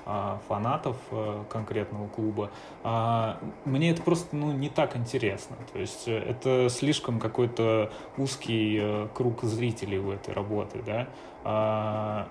а, 0.03 0.39
фанатов 0.47 0.97
э, 1.11 1.43
конкретного 1.47 2.07
клуба, 2.07 2.49
а, 2.83 3.37
мне 3.65 3.91
это 3.91 4.01
просто 4.01 4.35
ну, 4.35 4.51
не 4.51 4.67
так 4.69 4.97
интересно. 4.97 5.55
То 5.73 5.79
есть 5.79 6.07
это 6.07 6.69
слишком 6.69 7.19
какой-то 7.19 7.91
узкий 8.17 9.07
круг 9.13 9.43
зрителей 9.43 9.99
у 9.99 10.11
этой 10.11 10.33
работы, 10.33 10.81
да. 10.83 11.07
А, 11.43 12.27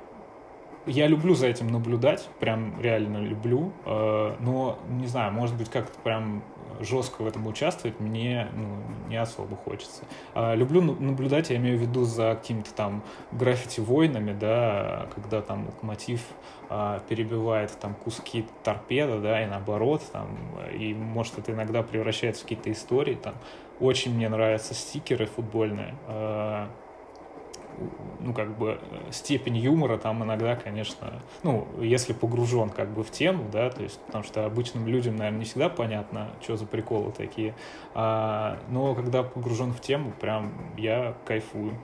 я 0.87 1.07
люблю 1.07 1.35
за 1.35 1.46
этим 1.46 1.68
наблюдать, 1.68 2.29
прям 2.40 2.81
реально 2.81 3.18
люблю, 3.18 3.70
но, 3.85 4.79
не 4.88 5.07
знаю, 5.07 5.31
может 5.31 5.57
быть, 5.57 5.68
как-то 5.68 5.99
прям 6.01 6.42
жестко 6.81 7.23
в 7.23 7.27
этом 7.27 7.46
участвовать 7.46 8.01
мне 8.01 8.49
ну, 8.55 9.09
не 9.09 9.16
особо 9.16 9.57
хочется. 9.57 10.05
А, 10.35 10.55
люблю 10.55 10.81
наблюдать, 10.81 11.51
я 11.51 11.57
имею 11.57 11.79
в 11.79 11.83
виду 11.83 12.05
за 12.05 12.37
какими-то 12.40 12.73
там 12.75 13.03
граффити-войнами, 13.33 14.33
да, 14.33 15.09
когда 15.14 15.42
там 15.42 15.66
локомотив 15.66 16.23
а, 16.68 17.01
перебивает 17.09 17.70
там 17.79 17.94
куски 17.94 18.46
торпеда, 18.64 19.20
да, 19.20 19.42
и 19.42 19.46
наоборот, 19.46 20.03
там, 20.12 20.38
и 20.73 20.94
может 20.94 21.38
это 21.38 21.53
иногда 21.53 21.83
превращается 21.83 22.42
в 22.42 22.44
какие-то 22.44 22.73
истории, 22.73 23.14
там, 23.14 23.35
очень 23.79 24.14
мне 24.14 24.29
нравятся 24.29 24.75
стикеры 24.75 25.27
футбольные, 25.27 25.94
а, 26.07 26.68
ну, 28.21 28.35
как 28.35 28.57
бы, 28.57 28.79
степень 29.11 29.57
юмора 29.57 29.99
там 29.99 30.23
иногда, 30.23 30.57
конечно, 30.57 31.23
ну, 31.43 31.66
если 31.81 32.12
погружен, 32.12 32.71
как 32.71 32.90
бы, 32.90 33.03
в 33.03 33.11
тему, 33.11 33.49
да, 33.51 33.71
то 33.71 33.83
есть, 33.83 33.99
потому 34.07 34.25
что 34.25 34.45
обычным 34.45 34.87
людям, 34.87 35.16
наверное, 35.16 35.40
не 35.40 35.45
всегда 35.45 35.69
понятно, 35.69 36.29
что 36.40 36.57
за 36.57 36.66
приколы 36.66 37.12
такие, 37.12 37.55
а, 37.95 38.59
но 38.69 38.95
когда 38.95 39.23
погружен 39.23 39.73
в 39.73 39.81
тему, 39.81 40.12
прям 40.21 40.53
я 40.77 41.14
кайфую. 41.25 41.75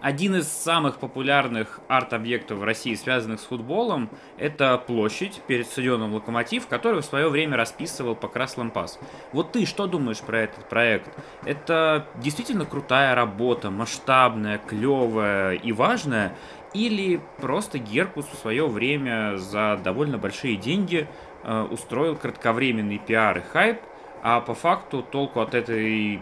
Один 0.00 0.36
из 0.36 0.48
самых 0.48 0.98
популярных 0.98 1.80
арт-объектов 1.88 2.58
в 2.58 2.64
России, 2.64 2.94
связанных 2.94 3.40
с 3.40 3.44
футболом, 3.44 4.10
это 4.36 4.76
площадь 4.76 5.40
перед 5.46 5.66
стадионом 5.66 6.12
«Локомотив», 6.12 6.66
который 6.66 7.00
в 7.00 7.04
свое 7.04 7.28
время 7.28 7.56
расписывал 7.56 8.14
Покрас 8.14 8.56
Лампас. 8.56 8.98
Вот 9.32 9.52
ты 9.52 9.64
что 9.64 9.86
думаешь 9.86 10.20
про 10.20 10.40
этот 10.40 10.68
проект? 10.68 11.10
Это 11.44 12.06
действительно 12.16 12.66
крутая 12.66 13.14
работа, 13.14 13.70
масштабная, 13.70 14.58
клевая 14.58 15.54
и 15.54 15.72
важная? 15.72 16.36
Или 16.74 17.20
просто 17.38 17.78
Геркус 17.78 18.26
в 18.26 18.36
свое 18.36 18.66
время 18.66 19.36
за 19.38 19.80
довольно 19.82 20.18
большие 20.18 20.56
деньги 20.56 21.08
э, 21.44 21.62
устроил 21.70 22.16
кратковременный 22.16 22.98
пиар 22.98 23.38
и 23.38 23.40
хайп, 23.40 23.80
а 24.22 24.40
по 24.40 24.54
факту 24.54 25.02
толку 25.02 25.40
от 25.40 25.54
этой 25.54 26.20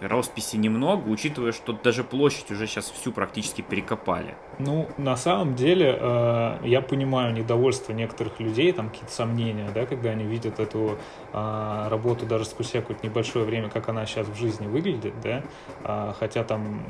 росписи 0.00 0.56
немного, 0.56 1.08
учитывая, 1.08 1.52
что 1.52 1.72
даже 1.72 2.04
площадь 2.04 2.50
уже 2.50 2.66
сейчас 2.66 2.90
всю 2.90 3.12
практически 3.12 3.62
перекопали. 3.62 4.34
Ну, 4.58 4.88
на 4.98 5.16
самом 5.16 5.54
деле, 5.54 5.96
э, 5.98 6.58
я 6.64 6.80
понимаю 6.80 7.32
недовольство 7.32 7.92
некоторых 7.92 8.40
людей, 8.40 8.72
там 8.72 8.90
какие-то 8.90 9.12
сомнения, 9.12 9.68
да, 9.74 9.86
когда 9.86 10.10
они 10.10 10.24
видят 10.24 10.60
эту 10.60 10.98
э, 11.32 11.88
работу 11.88 12.26
даже 12.26 12.44
спустя 12.44 12.80
какое-то 12.80 13.06
небольшое 13.06 13.44
время, 13.44 13.68
как 13.68 13.88
она 13.88 14.06
сейчас 14.06 14.28
в 14.28 14.36
жизни 14.36 14.66
выглядит, 14.66 15.14
да, 15.22 15.42
э, 15.84 16.12
хотя 16.18 16.44
там 16.44 16.84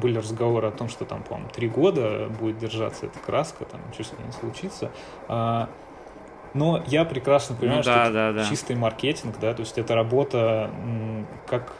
были 0.00 0.18
разговоры 0.18 0.68
о 0.68 0.70
том, 0.70 0.88
что 0.88 1.04
там, 1.04 1.22
по-моему, 1.22 1.50
три 1.50 1.68
года 1.68 2.28
будет 2.40 2.58
держаться 2.58 3.06
эта 3.06 3.18
краска, 3.18 3.64
там 3.64 3.80
ничего 3.88 4.04
с 4.04 4.12
ней 4.12 4.26
не 4.26 4.32
случится. 4.32 4.90
Э, 5.28 5.66
но 6.54 6.82
я 6.86 7.04
прекрасно 7.04 7.56
понимаю, 7.56 7.78
ну, 7.78 7.84
да, 7.84 8.04
что 8.04 8.12
да, 8.12 8.28
это 8.30 8.38
да. 8.38 8.48
чистый 8.48 8.76
маркетинг, 8.76 9.36
да, 9.40 9.54
то 9.54 9.60
есть 9.60 9.76
это 9.78 9.94
работа 9.94 10.70
как 11.46 11.76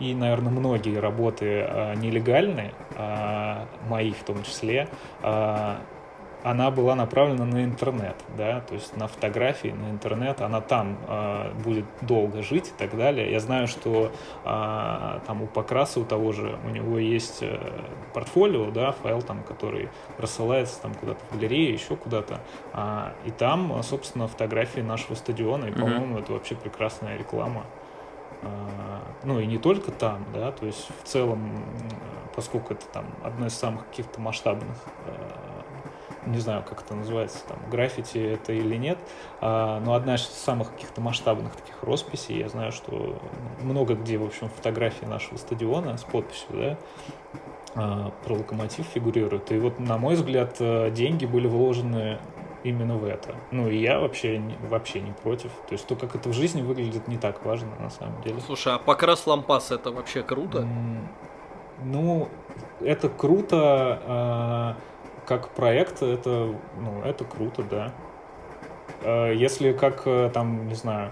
и, 0.00 0.14
наверное, 0.14 0.50
многие 0.50 0.98
работы 0.98 1.62
а, 1.62 1.94
нелегальные, 1.94 2.72
а, 2.96 3.66
мои 3.88 4.12
в 4.12 4.24
том 4.24 4.42
числе, 4.42 4.88
а, 5.22 5.80
она 6.42 6.70
была 6.70 6.94
направлена 6.94 7.44
на 7.44 7.64
интернет, 7.64 8.16
да, 8.36 8.60
то 8.60 8.74
есть 8.74 8.96
на 8.96 9.08
фотографии, 9.08 9.68
на 9.68 9.90
интернет, 9.90 10.40
она 10.40 10.60
там 10.60 10.98
э, 11.06 11.52
будет 11.62 11.84
долго 12.00 12.42
жить 12.42 12.68
и 12.68 12.78
так 12.78 12.96
далее. 12.96 13.30
Я 13.30 13.40
знаю, 13.40 13.66
что 13.66 14.10
э, 14.44 15.20
там 15.26 15.42
у 15.42 15.46
Покраса, 15.46 16.00
у 16.00 16.04
того 16.04 16.32
же, 16.32 16.58
у 16.64 16.70
него 16.70 16.98
есть 16.98 17.42
э, 17.42 17.58
портфолио, 18.14 18.70
да, 18.70 18.92
файл 18.92 19.22
там, 19.22 19.42
который 19.42 19.88
рассылается 20.18 20.80
там 20.80 20.94
куда-то 20.94 21.20
в 21.30 21.38
галерее, 21.38 21.72
еще 21.72 21.96
куда-то, 21.96 22.40
э, 22.72 23.12
и 23.26 23.30
там, 23.30 23.82
собственно, 23.82 24.26
фотографии 24.26 24.80
нашего 24.80 25.14
стадиона, 25.14 25.66
и, 25.66 25.72
по-моему, 25.72 26.16
mm-hmm. 26.16 26.22
это 26.22 26.32
вообще 26.32 26.54
прекрасная 26.54 27.18
реклама. 27.18 27.64
А, 28.42 29.02
ну 29.24 29.40
и 29.40 29.46
не 29.46 29.58
только 29.58 29.90
там, 29.92 30.24
да, 30.32 30.52
то 30.52 30.66
есть 30.66 30.88
в 31.02 31.06
целом, 31.06 31.52
поскольку 32.34 32.74
это 32.74 32.86
там 32.86 33.06
одно 33.22 33.46
из 33.46 33.54
самых 33.54 33.86
каких-то 33.88 34.20
масштабных, 34.20 34.76
а, 35.06 35.64
не 36.26 36.38
знаю, 36.38 36.62
как 36.62 36.82
это 36.82 36.94
называется, 36.94 37.38
там, 37.48 37.58
граффити 37.70 38.18
это 38.18 38.52
или 38.52 38.76
нет, 38.76 38.98
а, 39.40 39.80
но 39.80 39.94
одна 39.94 40.14
из 40.14 40.22
самых 40.22 40.72
каких-то 40.72 41.00
масштабных 41.00 41.54
таких 41.54 41.82
росписей, 41.82 42.38
я 42.38 42.48
знаю, 42.48 42.72
что 42.72 43.20
много 43.60 43.94
где, 43.94 44.18
в 44.18 44.24
общем, 44.24 44.48
фотографии 44.48 45.04
нашего 45.04 45.36
стадиона 45.36 45.96
с 45.96 46.04
подписью, 46.04 46.48
да, 47.74 48.12
про 48.24 48.34
локомотив 48.34 48.84
фигурируют. 48.86 49.52
И 49.52 49.58
вот, 49.58 49.78
на 49.78 49.96
мой 49.96 50.16
взгляд, 50.16 50.56
деньги 50.92 51.24
были 51.24 51.46
вложены 51.46 52.18
именно 52.62 52.96
в 52.96 53.04
это. 53.04 53.34
Ну 53.50 53.68
и 53.68 53.76
я 53.76 54.00
вообще, 54.00 54.42
вообще 54.68 55.00
не 55.00 55.12
против. 55.12 55.50
То 55.68 55.72
есть 55.72 55.86
то, 55.86 55.96
как 55.96 56.14
это 56.14 56.28
в 56.28 56.32
жизни 56.32 56.62
выглядит, 56.62 57.08
не 57.08 57.16
так 57.16 57.44
важно 57.44 57.70
на 57.78 57.90
самом 57.90 58.20
деле. 58.22 58.40
Слушай, 58.44 58.74
а 58.74 58.78
покрас 58.78 59.26
лампас 59.26 59.70
это 59.70 59.90
вообще 59.90 60.22
круто? 60.22 60.66
ну, 61.84 62.28
это 62.80 63.08
круто, 63.08 64.76
э, 64.76 65.26
как 65.26 65.50
проект, 65.50 66.02
это, 66.02 66.54
ну, 66.78 67.02
это 67.04 67.24
круто, 67.24 67.62
да. 67.62 67.92
Э, 69.02 69.34
если 69.34 69.72
как 69.72 70.02
э, 70.06 70.30
там, 70.32 70.68
не 70.68 70.74
знаю, 70.74 71.10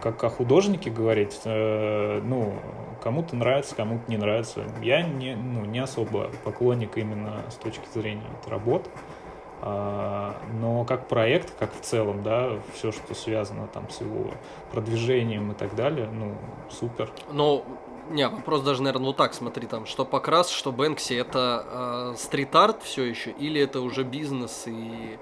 как 0.00 0.22
о 0.24 0.30
художнике 0.30 0.90
говорить, 0.90 1.40
э, 1.44 2.20
ну, 2.24 2.54
кому-то 3.02 3.36
нравится, 3.36 3.74
кому-то 3.74 4.10
не 4.10 4.16
нравится. 4.16 4.64
Я 4.82 5.02
не, 5.02 5.34
ну, 5.34 5.64
не 5.64 5.78
особо 5.78 6.30
поклонник 6.44 6.96
именно 6.96 7.42
с 7.50 7.54
точки 7.54 7.86
зрения 7.94 8.26
вот, 8.30 8.50
работ. 8.50 8.86
Э, 8.86 9.15
но 9.62 10.84
как 10.86 11.08
проект, 11.08 11.54
как 11.58 11.74
в 11.74 11.80
целом, 11.80 12.22
да, 12.22 12.58
все, 12.74 12.92
что 12.92 13.14
связано 13.14 13.66
там 13.68 13.88
с 13.90 14.00
его 14.00 14.30
продвижением 14.70 15.52
и 15.52 15.54
так 15.54 15.74
далее, 15.74 16.08
ну, 16.12 16.34
супер. 16.70 17.10
Но 17.32 17.64
не, 18.10 18.28
вопрос 18.28 18.62
даже, 18.62 18.82
наверное, 18.82 19.08
вот 19.08 19.16
так, 19.16 19.34
смотри, 19.34 19.66
там, 19.66 19.86
что 19.86 20.04
Покрас, 20.04 20.50
что 20.50 20.72
Бэнкси, 20.72 21.14
это 21.14 22.12
э, 22.12 22.16
стрит-арт 22.16 22.82
все 22.82 23.04
еще, 23.04 23.30
или 23.30 23.60
это 23.60 23.80
уже 23.80 24.04
бизнес 24.04 24.64
и 24.66 25.18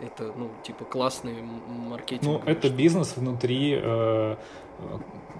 это, 0.00 0.32
ну, 0.36 0.50
типа, 0.62 0.84
классный 0.84 1.42
маркетинг? 1.68 2.22
Ну, 2.24 2.42
это 2.50 2.70
бизнес 2.70 3.16
внутри 3.16 3.78
э, 3.80 4.36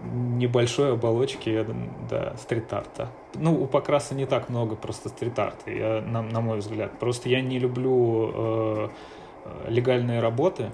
небольшой 0.02 0.92
оболочки, 0.92 1.66
да, 2.10 2.36
стрит-арта. 2.36 3.08
Ну, 3.34 3.62
у 3.62 3.66
Покраса 3.66 4.14
не 4.14 4.26
так 4.26 4.48
много 4.48 4.76
просто 4.76 5.08
стрит-арта, 5.08 5.70
я, 5.70 6.00
на, 6.00 6.22
на 6.22 6.40
мой 6.40 6.58
взгляд. 6.58 6.98
Просто 6.98 7.28
я 7.28 7.40
не 7.40 7.58
люблю 7.58 8.30
э, 8.34 8.88
легальные 9.68 10.20
работы, 10.20 10.70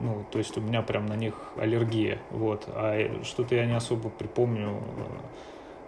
ну, 0.00 0.24
то 0.30 0.38
есть 0.38 0.56
у 0.56 0.60
меня 0.60 0.82
прям 0.82 1.06
на 1.06 1.16
них 1.16 1.34
аллергия, 1.56 2.18
вот. 2.30 2.64
А 2.68 3.22
что-то 3.24 3.54
я 3.54 3.66
не 3.66 3.76
особо 3.76 4.08
припомню 4.08 4.82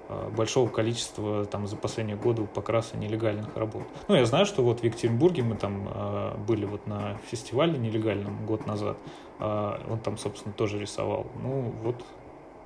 э, 0.09 0.31
большого 0.37 0.69
количества 0.69 1.45
там 1.47 1.67
за 1.67 1.77
последние 1.77 2.17
годы 2.17 2.45
Покраса 2.45 2.97
нелегальных 2.97 3.57
работ. 3.57 3.85
Ну, 4.09 4.15
я 4.15 4.25
знаю, 4.27 4.47
что 4.47 4.63
вот 4.63 4.81
в 4.81 4.85
Екатеринбурге 4.85 5.43
мы 5.43 5.57
там 5.57 5.89
э, 5.89 6.37
были 6.47 6.67
вот 6.67 6.87
на 6.87 7.17
фестивале 7.31 7.79
нелегальном 7.79 8.45
год 8.45 8.67
назад, 8.67 8.99
э, 9.41 9.79
он 9.89 9.99
там, 9.99 10.19
собственно, 10.19 10.53
тоже 10.53 10.79
рисовал. 10.79 11.27
Ну, 11.43 11.73
вот 11.83 12.05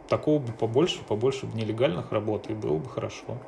такого 0.08 0.38
бы 0.42 0.52
побольше, 0.52 1.04
побольше 1.04 1.46
бы 1.46 1.56
нелегальных 1.58 2.12
работ, 2.12 2.48
и 2.50 2.54
было 2.54 2.78
бы 2.78 2.88
хорошо. 2.88 3.46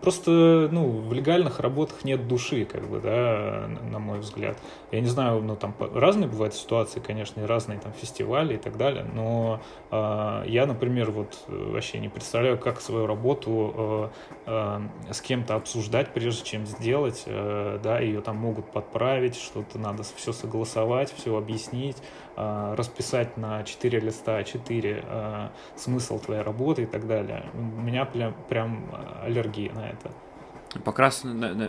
Просто, 0.00 0.68
ну, 0.70 0.88
в 0.88 1.12
легальных 1.12 1.58
работах 1.60 2.04
нет 2.04 2.28
души, 2.28 2.64
как 2.64 2.88
бы, 2.88 3.00
да, 3.00 3.68
на 3.90 3.98
мой 3.98 4.20
взгляд. 4.20 4.56
Я 4.92 5.00
не 5.00 5.08
знаю, 5.08 5.42
ну, 5.42 5.56
там 5.56 5.74
разные 5.92 6.28
бывают 6.28 6.54
ситуации, 6.54 7.00
конечно, 7.00 7.40
и 7.40 7.44
разные 7.44 7.78
там 7.78 7.92
фестивали 7.92 8.54
и 8.54 8.58
так 8.58 8.76
далее, 8.76 9.04
но 9.12 9.60
э, 9.90 10.44
я, 10.46 10.66
например, 10.66 11.10
вот 11.10 11.44
вообще 11.48 11.98
не 11.98 12.08
представляю, 12.08 12.58
как 12.58 12.80
свою 12.80 13.06
работу 13.06 14.12
э, 14.46 14.78
э, 15.08 15.12
с 15.12 15.20
кем-то 15.20 15.56
обсуждать, 15.56 16.14
прежде 16.14 16.44
чем 16.44 16.64
сделать, 16.64 17.24
э, 17.26 17.80
да, 17.82 17.98
ее 17.98 18.20
там 18.20 18.36
могут 18.36 18.70
подправить, 18.70 19.36
что-то 19.36 19.78
надо 19.78 20.04
все 20.04 20.32
согласовать, 20.32 21.12
все 21.12 21.36
объяснить, 21.36 21.96
э, 22.36 22.74
расписать 22.76 23.36
на 23.36 23.64
4 23.64 23.98
листа 24.00 24.44
4 24.44 25.04
э, 25.04 25.48
смысл 25.76 26.18
твоей 26.18 26.42
работы 26.42 26.82
и 26.82 26.86
так 26.86 27.06
далее. 27.06 27.46
У 27.54 27.80
меня 27.80 28.04
прям, 28.04 28.34
прям 28.48 28.90
аллергия 29.22 29.72
на 29.72 29.87
это. 29.88 30.80
Покрас, 30.84 31.24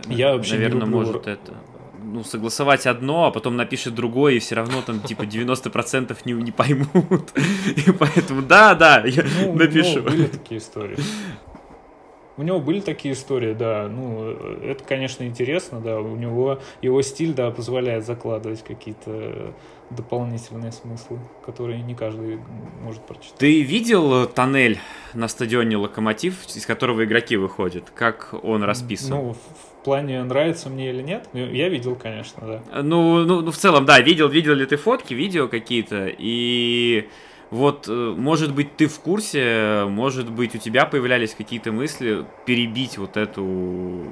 я 0.08 0.32
вообще 0.32 0.54
наверное, 0.54 0.82
люблю... 0.82 0.98
может 0.98 1.26
это 1.26 1.54
ну, 2.02 2.24
согласовать 2.24 2.86
одно, 2.86 3.26
а 3.26 3.30
потом 3.30 3.56
напишет 3.56 3.94
другое, 3.94 4.34
и 4.34 4.38
все 4.38 4.54
равно 4.54 4.82
там, 4.82 5.00
типа, 5.00 5.22
90% 5.22 6.16
не, 6.24 6.32
не 6.32 6.52
поймут. 6.52 6.88
И 7.86 7.92
поэтому, 7.92 8.42
да, 8.42 8.74
да, 8.74 9.02
я 9.04 9.24
ну, 9.42 9.54
напишу. 9.54 10.00
Ну, 10.00 10.10
были 10.10 10.26
такие 10.26 10.58
истории. 10.58 10.96
У 12.36 12.42
него 12.42 12.58
были 12.58 12.80
такие 12.80 13.12
истории, 13.12 13.52
да. 13.52 13.88
Ну, 13.88 14.30
это, 14.30 14.82
конечно, 14.82 15.24
интересно, 15.24 15.80
да. 15.80 16.00
У 16.00 16.16
него 16.16 16.60
его 16.80 17.02
стиль, 17.02 17.34
да, 17.34 17.50
позволяет 17.50 18.06
закладывать 18.06 18.64
какие-то 18.64 19.52
дополнительные 19.90 20.72
смыслы, 20.72 21.18
которые 21.44 21.82
не 21.82 21.94
каждый 21.94 22.38
может 22.82 23.02
прочитать. 23.02 23.38
Ты 23.38 23.62
видел 23.62 24.26
тоннель 24.26 24.78
на 25.14 25.28
стадионе 25.28 25.76
Локомотив, 25.76 26.46
из 26.46 26.64
которого 26.64 27.04
игроки 27.04 27.36
выходят? 27.36 27.90
Как 27.94 28.34
он 28.42 28.62
расписан? 28.62 29.10
Ну, 29.10 29.34
в 29.34 29.84
плане 29.84 30.22
нравится 30.22 30.70
мне 30.70 30.90
или 30.90 31.02
нет? 31.02 31.28
Я 31.32 31.68
видел, 31.68 31.96
конечно, 31.96 32.46
да. 32.46 32.82
Ну, 32.82 33.24
ну, 33.24 33.40
ну 33.40 33.50
в 33.50 33.56
целом, 33.56 33.84
да, 33.84 34.00
видел, 34.00 34.28
видел 34.28 34.54
ли 34.54 34.66
ты 34.66 34.76
фотки, 34.76 35.12
видео 35.14 35.48
какие-то, 35.48 36.06
и 36.06 37.08
вот, 37.50 37.88
э, 37.88 38.14
может 38.16 38.54
быть, 38.54 38.76
ты 38.76 38.86
в 38.86 39.00
курсе, 39.00 39.84
может 39.88 40.30
быть, 40.30 40.54
у 40.54 40.58
тебя 40.58 40.86
появлялись 40.86 41.34
какие-то 41.34 41.72
мысли 41.72 42.24
перебить 42.46 42.96
вот 42.96 43.16
эту... 43.16 44.06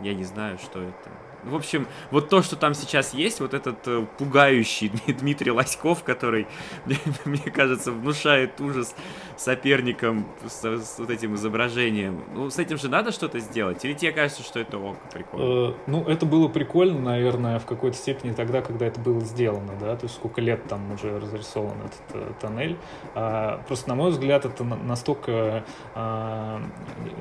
Я 0.00 0.14
не 0.14 0.24
знаю, 0.24 0.58
что 0.58 0.80
это. 0.80 1.10
В 1.44 1.54
общем, 1.54 1.86
вот 2.10 2.28
то, 2.28 2.42
что 2.42 2.56
там 2.56 2.74
сейчас 2.74 3.14
есть, 3.14 3.40
вот 3.40 3.54
этот 3.54 3.86
э, 3.86 4.06
пугающий 4.18 4.90
Дмитрий 5.06 5.50
Лоськов, 5.50 6.02
который, 6.02 6.46
мне, 7.24 7.50
кажется, 7.50 7.92
внушает 7.92 8.60
ужас 8.60 8.94
соперником 9.36 10.26
с, 10.46 10.64
с 10.64 10.98
вот 10.98 11.10
этим 11.10 11.34
изображением. 11.34 12.22
Ну, 12.34 12.50
с 12.50 12.58
этим 12.58 12.78
же 12.78 12.88
надо 12.88 13.12
что-то 13.12 13.38
сделать? 13.40 13.84
Или 13.84 13.94
тебе 13.94 14.12
кажется, 14.12 14.42
что 14.42 14.60
это 14.60 14.78
ок, 14.78 14.96
прикольно? 15.12 15.70
Э, 15.70 15.74
ну, 15.86 16.04
это 16.04 16.26
было 16.26 16.48
прикольно, 16.48 17.00
наверное, 17.00 17.58
в 17.58 17.66
какой-то 17.66 17.96
степени 17.96 18.32
тогда, 18.32 18.62
когда 18.62 18.86
это 18.86 19.00
было 19.00 19.20
сделано, 19.20 19.72
да, 19.80 19.96
то 19.96 20.04
есть 20.04 20.14
сколько 20.14 20.40
лет 20.40 20.66
там 20.68 20.92
уже 20.92 21.18
разрисован 21.18 21.76
этот 21.78 22.22
э, 22.22 22.32
тоннель. 22.40 22.76
А, 23.14 23.62
просто, 23.66 23.88
на 23.88 23.94
мой 23.94 24.10
взгляд, 24.10 24.44
это 24.44 24.64
настолько 24.64 25.64
а, 25.94 26.62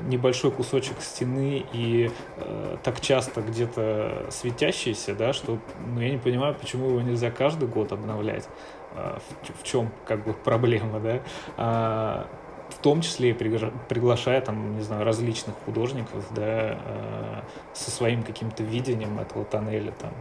небольшой 0.08 0.52
кусочек 0.52 1.02
стены 1.02 1.66
и 1.74 2.12
а, 2.38 2.78
так 2.84 3.02
часто 3.02 3.42
где-то 3.42 4.13
светящийся, 4.30 5.16
да, 5.16 5.34
что 5.34 5.60
ну, 5.86 6.00
я 6.00 6.12
не 6.12 6.18
понимаю, 6.18 6.56
почему 6.56 6.90
его 6.90 7.02
нельзя 7.02 7.32
каждый 7.32 7.68
год 7.68 7.92
обновлять. 7.92 8.48
А, 8.96 9.20
в, 9.20 9.62
в 9.62 9.64
чем 9.64 9.92
как 10.06 10.24
бы 10.24 10.34
проблема, 10.34 11.00
да? 11.00 11.20
А, 11.58 12.28
в 12.70 12.78
том 12.78 13.02
числе 13.02 13.32
и 13.32 13.34
приглашая 13.34 14.42
там, 14.42 14.76
не 14.76 14.82
знаю, 14.82 15.04
различных 15.06 15.56
художников, 15.66 16.26
да, 16.34 16.80
э, 16.86 17.42
со 17.74 17.92
своим 17.92 18.24
каким-то 18.24 18.64
видением 18.64 19.20
этого 19.20 19.46
тоннеля 19.46 19.92
там. 19.92 20.12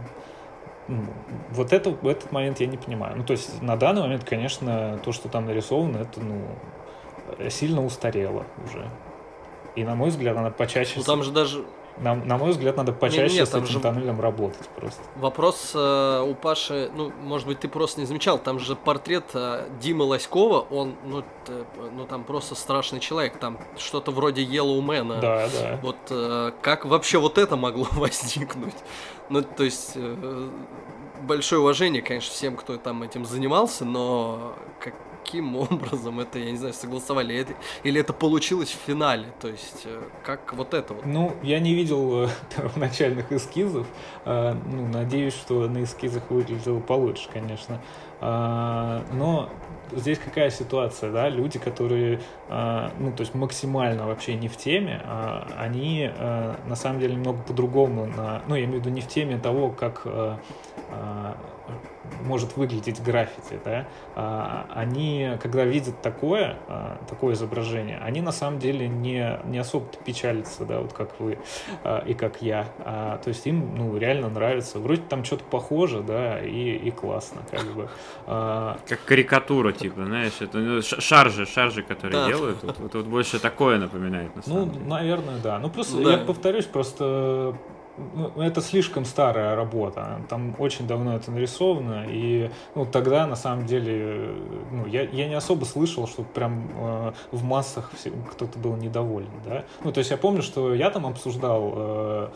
Ну, 0.87 1.05
вот 1.49 1.73
это, 1.73 1.95
этот 2.03 2.31
момент 2.31 2.59
я 2.59 2.67
не 2.67 2.77
понимаю. 2.77 3.15
Ну, 3.17 3.23
то 3.23 3.31
есть 3.31 3.61
на 3.61 3.75
данный 3.75 4.01
момент, 4.01 4.23
конечно, 4.23 4.99
то, 5.03 5.11
что 5.13 5.29
там 5.29 5.45
нарисовано, 5.45 5.97
это, 5.97 6.19
ну, 6.19 7.49
сильно 7.49 7.83
устарело 7.83 8.45
уже. 8.65 8.87
И, 9.75 9.83
на 9.83 9.95
мой 9.95 10.09
взгляд, 10.09 10.37
она 10.37 10.51
почаще... 10.51 10.95
Ну, 10.97 11.03
там 11.03 11.23
же 11.23 11.31
даже 11.31 11.63
на, 11.97 12.15
на 12.15 12.37
мой 12.37 12.51
взгляд, 12.51 12.77
надо 12.77 12.91
почаще 12.91 13.35
нет, 13.35 13.47
с 13.47 13.53
этим 13.53 13.67
же... 13.67 13.79
тоннелем 13.79 14.19
работать 14.19 14.67
просто. 14.69 15.01
Вопрос 15.15 15.71
э, 15.75 16.25
у 16.27 16.33
Паши, 16.33 16.89
ну, 16.95 17.11
может 17.21 17.47
быть, 17.47 17.59
ты 17.59 17.67
просто 17.67 17.99
не 17.99 18.05
замечал, 18.05 18.39
там 18.39 18.59
же 18.59 18.75
портрет 18.75 19.25
э, 19.33 19.67
Димы 19.81 20.05
Лоськова, 20.05 20.61
он, 20.71 20.95
ну, 21.05 21.23
э, 21.47 21.63
ну, 21.95 22.05
там 22.05 22.23
просто 22.23 22.55
страшный 22.55 22.99
человек, 22.99 23.37
там 23.37 23.59
что-то 23.77 24.11
вроде 24.11 24.43
Yellow 24.43 24.79
Man. 24.81 25.19
Да, 25.21 25.47
да. 25.49 25.79
Вот 25.81 25.97
э, 26.09 26.51
как 26.61 26.85
вообще 26.85 27.19
вот 27.19 27.37
это 27.37 27.55
могло 27.55 27.87
возникнуть? 27.91 28.75
Ну, 29.29 29.41
то 29.43 29.63
есть, 29.63 29.93
э, 29.95 30.49
большое 31.21 31.61
уважение, 31.61 32.01
конечно, 32.01 32.31
всем, 32.31 32.55
кто 32.55 32.77
там 32.77 33.03
этим 33.03 33.25
занимался, 33.25 33.85
но 33.85 34.55
как 34.79 34.93
каким 35.23 35.55
образом 35.71 36.19
это, 36.19 36.39
я 36.39 36.51
не 36.51 36.57
знаю, 36.57 36.73
согласовали, 36.73 37.35
это, 37.35 37.53
или 37.83 37.99
это 37.99 38.13
получилось 38.13 38.69
в 38.69 38.85
финале, 38.85 39.25
то 39.39 39.47
есть 39.47 39.83
э, 39.85 40.01
как 40.23 40.53
вот 40.53 40.73
это 40.73 40.93
вот? 40.93 41.05
Ну, 41.05 41.35
я 41.41 41.59
не 41.59 41.73
видел 41.73 42.25
э, 42.25 42.29
первоначальных 42.55 43.31
эскизов, 43.31 43.87
э, 44.25 44.55
ну, 44.65 44.87
надеюсь, 44.87 45.33
что 45.33 45.67
на 45.67 45.83
эскизах 45.83 46.29
выглядело 46.29 46.79
получше, 46.79 47.29
конечно, 47.31 47.81
а, 48.25 49.03
но 49.11 49.49
здесь 49.95 50.19
какая 50.19 50.49
ситуация, 50.49 51.11
да, 51.11 51.29
люди, 51.29 51.59
которые, 51.59 52.19
ну, 52.49 53.11
то 53.11 53.21
есть 53.21 53.33
максимально 53.33 54.07
вообще 54.07 54.35
не 54.35 54.47
в 54.47 54.57
теме, 54.57 55.01
а 55.05 55.47
они 55.57 56.09
на 56.67 56.75
самом 56.75 56.99
деле 56.99 57.15
немного 57.15 57.41
по-другому, 57.43 58.07
ну, 58.47 58.55
я 58.55 58.65
имею 58.65 58.79
в 58.79 58.85
виду 58.85 58.89
не 58.89 59.01
в 59.01 59.07
теме 59.07 59.37
того, 59.37 59.69
как 59.69 60.05
может 62.21 62.57
выглядеть 62.57 63.01
граффити, 63.01 63.59
да, 63.63 63.87
а, 64.15 64.65
они, 64.73 65.37
когда 65.41 65.65
видят 65.65 66.01
такое, 66.01 66.57
а, 66.67 66.97
такое 67.09 67.33
изображение, 67.33 67.99
они 67.99 68.21
на 68.21 68.31
самом 68.31 68.59
деле 68.59 68.87
не, 68.87 69.39
не 69.45 69.57
особо 69.57 69.87
печалятся, 70.05 70.65
да, 70.65 70.79
вот 70.79 70.93
как 70.93 71.19
вы 71.19 71.37
а, 71.83 72.03
и 72.05 72.13
как 72.13 72.41
я. 72.41 72.67
То 72.83 73.27
есть 73.27 73.45
им, 73.47 73.75
ну, 73.75 73.97
реально 73.97 74.29
нравится. 74.29 74.79
Вроде 74.79 75.01
там 75.01 75.23
что-то 75.23 75.43
похоже, 75.45 76.01
да, 76.01 76.39
и, 76.39 76.75
и 76.75 76.91
классно, 76.91 77.41
как 77.49 77.65
бы. 77.73 77.89
Как 78.25 79.03
карикатура, 79.05 79.71
типа, 79.83 80.05
знаешь, 80.05 80.33
это 80.39 80.57
ну, 80.57 80.81
шаржи, 80.81 81.45
шаржи, 81.45 81.83
которые 81.83 82.21
да. 82.21 82.27
делают, 82.27 82.63
вот, 82.63 82.79
вот, 82.79 82.93
вот 82.95 83.05
больше 83.05 83.39
такое 83.39 83.77
напоминает, 83.77 84.35
на 84.35 84.41
самом 84.41 84.67
ну, 84.67 84.73
деле. 84.73 84.85
наверное, 84.85 85.39
да. 85.41 85.59
Ну, 85.59 85.69
просто, 85.69 86.01
да. 86.03 86.11
я 86.11 86.17
повторюсь, 86.17 86.65
просто 86.65 87.55
ну, 87.97 88.41
это 88.41 88.61
слишком 88.61 89.05
старая 89.05 89.55
работа. 89.55 90.21
Там 90.29 90.55
очень 90.57 90.87
давно 90.87 91.15
это 91.15 91.31
нарисовано, 91.31 92.05
и 92.07 92.49
ну, 92.75 92.85
тогда 92.85 93.27
на 93.27 93.35
самом 93.35 93.65
деле 93.65 94.35
ну, 94.71 94.85
я, 94.87 95.03
я 95.03 95.27
не 95.27 95.35
особо 95.35 95.65
слышал, 95.65 96.07
что 96.07 96.23
прям 96.23 96.69
э, 96.75 97.13
в 97.31 97.43
массах 97.43 97.91
кто-то 98.31 98.57
был 98.57 98.75
недоволен. 98.75 99.29
Да? 99.45 99.65
Ну, 99.83 99.91
то 99.91 99.99
есть 99.99 100.11
я 100.11 100.17
помню, 100.17 100.41
что 100.41 100.73
я 100.73 100.89
там 100.89 101.05
обсуждал 101.05 101.73
э, 101.75 102.29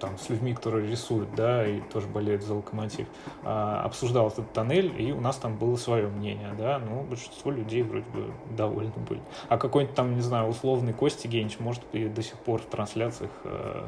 там, 0.00 0.18
с 0.18 0.28
людьми, 0.28 0.54
которые 0.54 0.90
рисуют, 0.90 1.34
да, 1.34 1.66
и 1.66 1.80
тоже 1.80 2.06
болеют 2.06 2.42
за 2.42 2.54
локомотив, 2.54 3.06
э, 3.42 3.48
обсуждал 3.84 4.28
этот 4.28 4.52
тоннель, 4.52 4.94
и 5.00 5.12
у 5.12 5.20
нас 5.20 5.36
там 5.36 5.56
было 5.56 5.76
свое 5.76 6.08
мнение, 6.08 6.54
да, 6.58 6.78
ну, 6.78 7.02
большинство 7.02 7.50
людей 7.50 7.82
вроде 7.82 8.06
бы 8.10 8.32
довольны 8.56 8.92
были. 9.08 9.20
А 9.48 9.56
какой-нибудь 9.56 9.94
там, 9.94 10.14
не 10.14 10.22
знаю, 10.22 10.48
условный 10.48 10.92
Кости 10.92 11.26
Генич, 11.26 11.58
может, 11.58 11.82
и 11.92 12.08
до 12.08 12.22
сих 12.22 12.34
пор 12.34 12.60
в 12.60 12.66
трансляциях 12.66 13.30
э, 13.44 13.84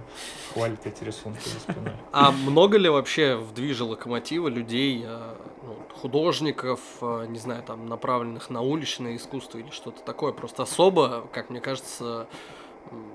хвалит 0.54 0.86
эти 0.86 1.01
эти 1.02 1.08
рисунки 1.08 1.48
за 1.48 1.60
спиной. 1.60 1.92
А 2.12 2.30
много 2.30 2.78
ли 2.78 2.88
вообще 2.88 3.36
в 3.36 3.52
движе 3.52 3.84
локомотива 3.84 4.48
людей, 4.48 5.04
э, 5.04 5.34
ну, 5.62 5.76
художников, 6.00 6.80
э, 7.00 7.26
не 7.28 7.38
знаю, 7.38 7.62
там, 7.62 7.86
направленных 7.86 8.50
на 8.50 8.60
уличное 8.60 9.16
искусство 9.16 9.58
или 9.58 9.70
что-то 9.70 10.02
такое? 10.02 10.32
Просто 10.32 10.62
особо, 10.62 11.26
как 11.32 11.50
мне 11.50 11.60
кажется, 11.60 12.26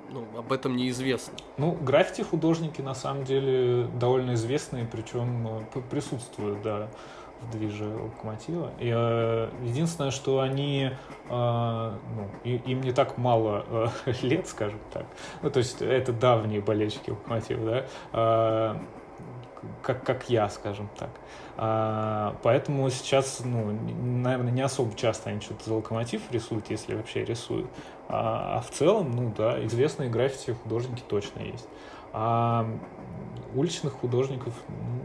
ну, 0.10 0.26
об 0.38 0.52
этом 0.52 0.76
неизвестно. 0.76 1.34
Ну, 1.58 1.72
граффити 1.74 2.22
художники 2.22 2.82
на 2.82 2.96
самом 2.96 3.24
деле 3.24 3.88
довольно 4.00 4.34
известные, 4.34 4.86
причем 4.86 5.48
э, 5.76 5.82
присутствуют, 5.90 6.62
да 6.62 6.90
в 7.42 7.52
движе 7.52 7.86
локомотива. 7.86 8.72
И, 8.80 8.92
э, 8.94 9.50
единственное, 9.64 10.12
что 10.12 10.40
они, 10.40 10.92
э, 11.30 11.30
ну, 11.30 12.30
и, 12.44 12.56
им 12.56 12.82
не 12.82 12.92
так 12.92 13.18
мало 13.18 13.92
э, 14.06 14.12
лет, 14.22 14.48
скажем 14.48 14.80
так. 14.92 15.06
Ну, 15.42 15.50
то 15.50 15.60
есть 15.60 15.82
это 15.82 16.12
давние 16.12 16.62
болельщики 16.62 17.12
локомотива, 17.12 17.66
да, 17.66 17.86
э, 18.14 18.76
как, 19.82 20.04
как 20.04 20.30
я, 20.30 20.50
скажем 20.50 20.90
так. 20.98 21.10
А, 21.58 22.36
поэтому 22.44 22.90
сейчас, 22.90 23.42
ну, 23.44 23.72
наверное, 23.72 24.52
не 24.52 24.62
особо 24.62 24.96
часто 24.96 25.30
они 25.30 25.42
что-то 25.42 25.66
за 25.66 25.74
локомотив 25.74 26.22
рисуют, 26.32 26.70
если 26.70 26.96
вообще 26.96 27.26
рисуют. 27.26 27.68
А, 28.08 28.58
а 28.58 28.62
в 28.62 28.70
целом, 28.70 29.12
ну 29.16 29.34
да, 29.36 29.64
известные 29.66 30.10
граффити 30.10 30.52
художники 30.52 31.04
точно 31.08 31.42
есть. 31.42 31.68
А 32.14 32.68
уличных 33.56 33.94
художников, 33.94 34.54
ну, 34.68 35.02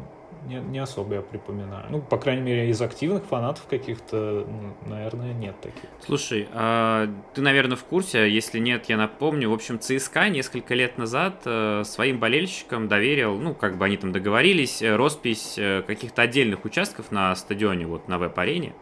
не, 0.46 0.60
не 0.60 0.78
особо 0.78 1.14
я 1.16 1.22
припоминаю. 1.22 1.86
Ну, 1.90 2.00
по 2.00 2.16
крайней 2.16 2.42
мере, 2.42 2.68
из 2.68 2.80
активных 2.80 3.24
фанатов 3.24 3.66
каких-то, 3.68 4.46
наверное, 4.86 5.32
нет 5.32 5.60
таких. 5.60 5.84
Слушай, 6.04 6.48
а 6.52 7.08
ты, 7.34 7.42
наверное, 7.42 7.76
в 7.76 7.84
курсе, 7.84 8.30
если 8.30 8.58
нет, 8.58 8.86
я 8.88 8.96
напомню. 8.96 9.50
В 9.50 9.52
общем, 9.52 9.78
ЦСКА 9.78 10.28
несколько 10.28 10.74
лет 10.74 10.98
назад 10.98 11.42
э, 11.44 11.82
своим 11.84 12.18
болельщикам 12.18 12.88
доверил, 12.88 13.38
ну, 13.38 13.54
как 13.54 13.76
бы 13.78 13.84
они 13.84 13.96
там 13.96 14.12
договорились, 14.12 14.82
э, 14.82 14.96
роспись 14.96 15.54
э, 15.56 15.82
каких-то 15.86 16.22
отдельных 16.22 16.64
участков 16.64 17.12
на 17.12 17.34
стадионе, 17.36 17.86
вот 17.86 18.08
на 18.08 18.18
веб-арене. 18.18 18.74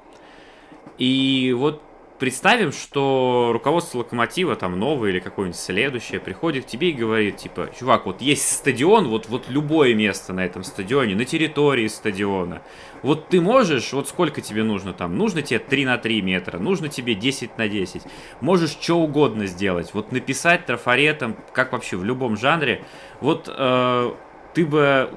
И 0.98 1.54
вот 1.56 1.82
представим, 2.20 2.70
что 2.70 3.50
руководство 3.52 3.98
локомотива, 3.98 4.54
там, 4.54 4.78
новое 4.78 5.10
или 5.10 5.18
какое-нибудь 5.20 5.58
следующее, 5.58 6.20
приходит 6.20 6.66
к 6.66 6.68
тебе 6.68 6.90
и 6.90 6.92
говорит, 6.92 7.38
типа, 7.38 7.70
чувак, 7.76 8.06
вот 8.06 8.20
есть 8.20 8.48
стадион, 8.48 9.08
вот, 9.08 9.28
вот 9.28 9.46
любое 9.48 9.94
место 9.94 10.32
на 10.32 10.44
этом 10.44 10.62
стадионе, 10.62 11.16
на 11.16 11.24
территории 11.24 11.88
стадиона. 11.88 12.62
Вот 13.02 13.28
ты 13.28 13.40
можешь, 13.40 13.92
вот 13.94 14.08
сколько 14.08 14.42
тебе 14.42 14.62
нужно 14.62 14.92
там? 14.92 15.16
Нужно 15.16 15.40
тебе 15.40 15.58
3 15.58 15.86
на 15.86 15.96
3 15.96 16.20
метра, 16.20 16.58
нужно 16.58 16.88
тебе 16.88 17.14
10 17.14 17.56
на 17.56 17.68
10. 17.68 18.02
Можешь 18.42 18.70
что 18.70 18.96
угодно 18.96 19.46
сделать. 19.46 19.94
Вот 19.94 20.12
написать 20.12 20.66
трафаретом, 20.66 21.36
как 21.54 21.72
вообще 21.72 21.96
в 21.96 22.04
любом 22.04 22.36
жанре. 22.36 22.84
Вот 23.20 23.48
э, 23.48 24.12
ты 24.52 24.66
бы 24.66 25.10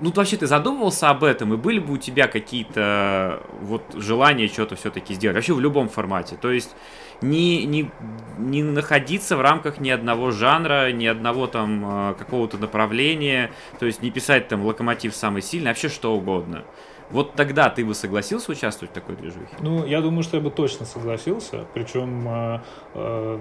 ну, 0.00 0.12
вообще, 0.12 0.36
ты 0.36 0.46
задумывался 0.46 1.10
об 1.10 1.24
этом, 1.24 1.54
и 1.54 1.56
были 1.56 1.78
бы 1.78 1.94
у 1.94 1.96
тебя 1.96 2.28
какие-то 2.28 3.42
вот 3.60 3.82
желания 3.94 4.48
что-то 4.48 4.76
все-таки 4.76 5.14
сделать? 5.14 5.36
Вообще 5.36 5.54
в 5.54 5.60
любом 5.60 5.88
формате. 5.88 6.36
То 6.40 6.50
есть 6.50 6.74
не, 7.22 7.64
не, 7.64 7.90
не 8.38 8.62
находиться 8.62 9.36
в 9.36 9.40
рамках 9.40 9.80
ни 9.80 9.90
одного 9.90 10.30
жанра, 10.30 10.92
ни 10.92 11.06
одного 11.06 11.46
там 11.46 12.10
э, 12.10 12.14
какого-то 12.14 12.58
направления, 12.58 13.50
то 13.78 13.86
есть 13.86 14.02
не 14.02 14.10
писать 14.10 14.48
там 14.48 14.64
локомотив 14.64 15.14
самый 15.14 15.42
сильный, 15.42 15.68
вообще 15.68 15.88
что 15.88 16.14
угодно. 16.14 16.64
Вот 17.10 17.34
тогда 17.34 17.70
ты 17.70 17.84
бы 17.84 17.94
согласился 17.94 18.52
участвовать 18.52 18.90
в 18.90 18.94
такой 18.94 19.16
движухе? 19.16 19.56
Ну, 19.60 19.86
я 19.86 20.00
думаю, 20.00 20.22
что 20.24 20.36
я 20.36 20.42
бы 20.42 20.50
точно 20.50 20.84
согласился. 20.84 21.64
Причем 21.72 22.28
э, 22.28 22.60
э, 22.94 23.40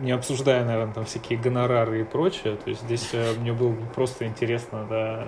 не 0.00 0.12
обсуждая, 0.12 0.64
наверное, 0.64 0.94
там 0.94 1.04
всякие 1.04 1.38
гонорары 1.38 2.00
и 2.00 2.04
прочее. 2.04 2.56
То 2.56 2.70
есть 2.70 2.82
здесь 2.82 3.10
э, 3.12 3.34
мне 3.38 3.52
было 3.52 3.70
бы 3.70 3.86
просто 3.94 4.26
интересно 4.26 4.86
да, 4.88 5.26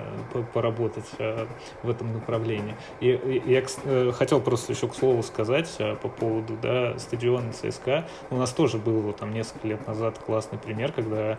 поработать 0.53 1.09
э, 1.19 1.47
в 1.83 1.91
этом 1.91 2.13
направлении. 2.13 2.75
И, 3.01 3.43
я 3.47 3.63
э, 3.85 4.13
хотел 4.13 4.41
просто 4.41 4.73
еще 4.73 4.89
к 4.89 4.95
слову 4.95 5.23
сказать 5.23 5.77
по 6.03 6.09
поводу 6.09 6.57
да, 6.61 6.99
стадиона 6.99 7.53
ЦСКА. 7.53 8.07
У 8.31 8.37
нас 8.37 8.53
тоже 8.53 8.79
был 8.79 9.01
вот, 9.01 9.17
там 9.17 9.33
несколько 9.33 9.69
лет 9.69 9.87
назад 9.87 10.19
классный 10.19 10.59
пример, 10.59 10.93
когда 10.93 11.39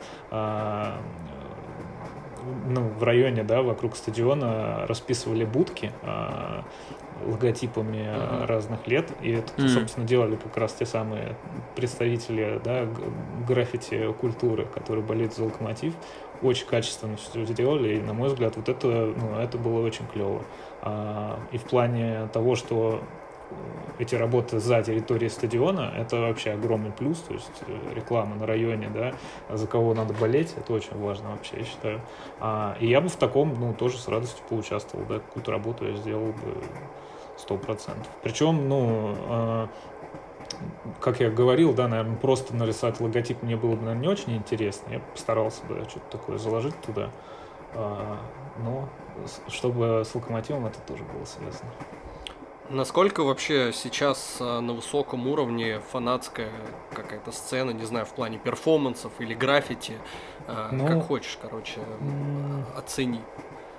ну, 2.66 2.90
в 2.90 3.04
районе, 3.04 3.44
да, 3.44 3.62
вокруг 3.62 3.96
стадиона 3.96 4.86
расписывали 4.88 5.46
будки 5.46 5.92
э, 6.02 6.62
логотипами 7.26 8.46
разных 8.46 8.88
лет, 8.88 9.12
и 9.22 9.32
это, 9.32 9.54
mm-hmm. 9.54 9.68
собственно, 9.68 10.08
делали 10.08 10.36
как 10.36 10.58
раз 10.58 10.74
те 10.74 10.86
самые 10.86 11.36
представители, 11.76 12.60
да, 12.64 12.88
граффити 13.48 14.14
культуры, 14.14 14.66
которые 14.66 15.04
болеют 15.04 15.36
за 15.36 15.46
локомотив, 15.46 15.94
очень 16.42 16.68
качественно 16.68 17.18
все 17.18 17.46
сделали, 17.46 17.96
и, 17.96 18.02
на 18.02 18.14
мой 18.14 18.30
взгляд, 18.30 18.56
вот 18.56 18.70
это, 18.70 18.88
ну, 18.88 19.40
это 19.40 19.58
было 19.58 19.86
очень 19.86 20.06
клево. 20.08 20.44
А, 20.82 21.40
и 21.52 21.58
в 21.58 21.64
плане 21.64 22.28
того, 22.32 22.56
что 22.56 23.02
эти 23.98 24.16
работы 24.16 24.60
за 24.60 24.84
территорией 24.84 25.30
стадиона, 25.30 25.94
это 25.98 26.18
вообще 26.18 26.52
огромный 26.52 26.92
плюс, 26.92 27.20
то 27.20 27.34
есть 27.34 27.64
э, 27.68 27.94
реклама 27.96 28.36
на 28.36 28.46
районе, 28.46 28.90
да, 28.90 29.14
за 29.56 29.68
кого 29.68 29.94
надо 29.94 30.14
болеть, 30.14 30.54
это 30.58 30.74
очень 30.74 30.98
важно 30.98 31.32
вообще, 31.32 31.58
я 31.58 31.64
считаю. 31.64 32.02
А, 32.40 32.78
и 32.80 32.88
я 32.88 33.02
бы 33.02 33.10
в 33.10 33.16
таком, 33.16 33.56
ну, 33.60 33.74
тоже 33.74 33.98
с 33.98 34.08
радостью 34.08 34.44
поучаствовал, 34.50 35.06
да, 35.08 35.16
какую-то 35.16 35.52
работу 35.52 35.88
я 35.88 35.96
сделал 35.96 36.28
бы 36.28 36.62
сто 37.38 37.58
процентов. 37.58 38.08
Причем, 38.24 38.68
ну, 38.68 39.16
э, 39.30 39.68
как 41.00 41.20
я 41.20 41.30
говорил, 41.30 41.74
да, 41.74 41.88
наверное, 41.88 42.18
просто 42.18 42.56
нарисовать 42.56 43.00
логотип 43.00 43.44
мне 43.44 43.56
было 43.56 43.72
бы, 43.72 43.84
наверное, 43.84 44.02
не 44.02 44.08
очень 44.08 44.36
интересно, 44.36 44.92
я 44.92 45.00
постарался 45.00 45.64
бы 45.66 45.86
что-то 45.90 46.18
такое 46.18 46.38
заложить 46.38 46.80
туда, 46.82 47.10
э, 47.74 48.16
но 48.64 48.90
чтобы 49.48 50.04
с 50.06 50.14
локомотивом 50.16 50.66
это 50.66 50.80
тоже 50.82 51.04
было 51.04 51.26
связано. 51.26 51.72
Насколько 52.70 53.24
вообще 53.24 53.72
сейчас 53.74 54.38
а, 54.42 54.60
на 54.60 54.74
высоком 54.74 55.26
уровне 55.28 55.80
фанатская 55.92 56.52
какая-то 56.94 57.32
сцена, 57.32 57.72
не 57.72 57.86
знаю, 57.86 58.06
в 58.06 58.10
плане 58.10 58.40
перформансов 58.40 59.14
или 59.20 59.34
граффити, 59.34 59.94
а, 60.48 60.70
ну, 60.74 60.86
как 60.86 61.04
хочешь, 61.04 61.40
короче, 61.42 61.80
оцени. 62.76 63.22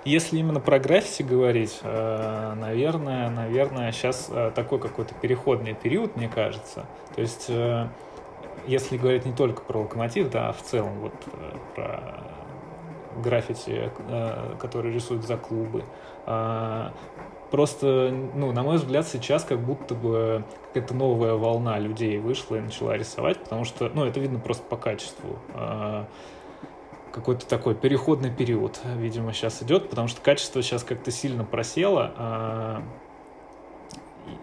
Если 0.05 0.37
именно 0.37 0.61
про 0.61 0.79
граффити 0.79 1.23
говорить, 1.23 1.79
э, 1.83 2.53
наверное, 2.55 3.29
наверное, 3.29 3.91
сейчас 3.91 4.29
э, 4.31 4.51
такой 4.55 4.79
какой-то 4.79 5.13
переходный 5.15 5.73
период, 5.73 6.15
мне 6.15 6.29
кажется. 6.29 6.85
То 7.15 7.21
есть, 7.21 7.47
э, 7.49 7.87
если 8.65 8.97
говорить 8.97 9.25
не 9.25 9.33
только 9.33 9.61
про 9.61 9.79
локомотив, 9.79 10.29
да, 10.29 10.49
а 10.49 10.53
в 10.53 10.61
целом 10.61 10.99
вот 10.99 11.13
про 11.75 12.23
граффити, 13.17 13.91
которые 14.59 14.93
рисуют 14.93 15.25
за 15.25 15.35
клубы, 15.35 15.83
Просто, 17.51 18.13
ну, 18.35 18.51
на 18.51 18.61
мой 18.61 18.75
взгляд, 18.77 19.07
сейчас 19.07 19.43
как 19.43 19.59
будто 19.59 19.95
бы 19.95 20.43
какая-то 20.67 20.93
новая 20.93 21.33
волна 21.33 21.79
людей 21.79 22.19
вышла 22.19 22.57
и 22.57 22.59
начала 22.59 22.95
рисовать, 22.95 23.39
потому 23.39 23.65
что, 23.65 23.89
ну, 23.91 24.05
это 24.05 24.19
видно 24.19 24.37
просто 24.37 24.63
по 24.65 24.77
качеству. 24.77 25.39
Какой-то 27.11 27.45
такой 27.47 27.75
переходный 27.75 28.31
период, 28.31 28.79
видимо, 28.97 29.33
сейчас 29.33 29.63
идет, 29.63 29.89
потому 29.89 30.07
что 30.07 30.21
качество 30.21 30.61
сейчас 30.61 30.83
как-то 30.83 31.11
сильно 31.11 31.43
просело. 31.43 32.13
А, 32.17 32.83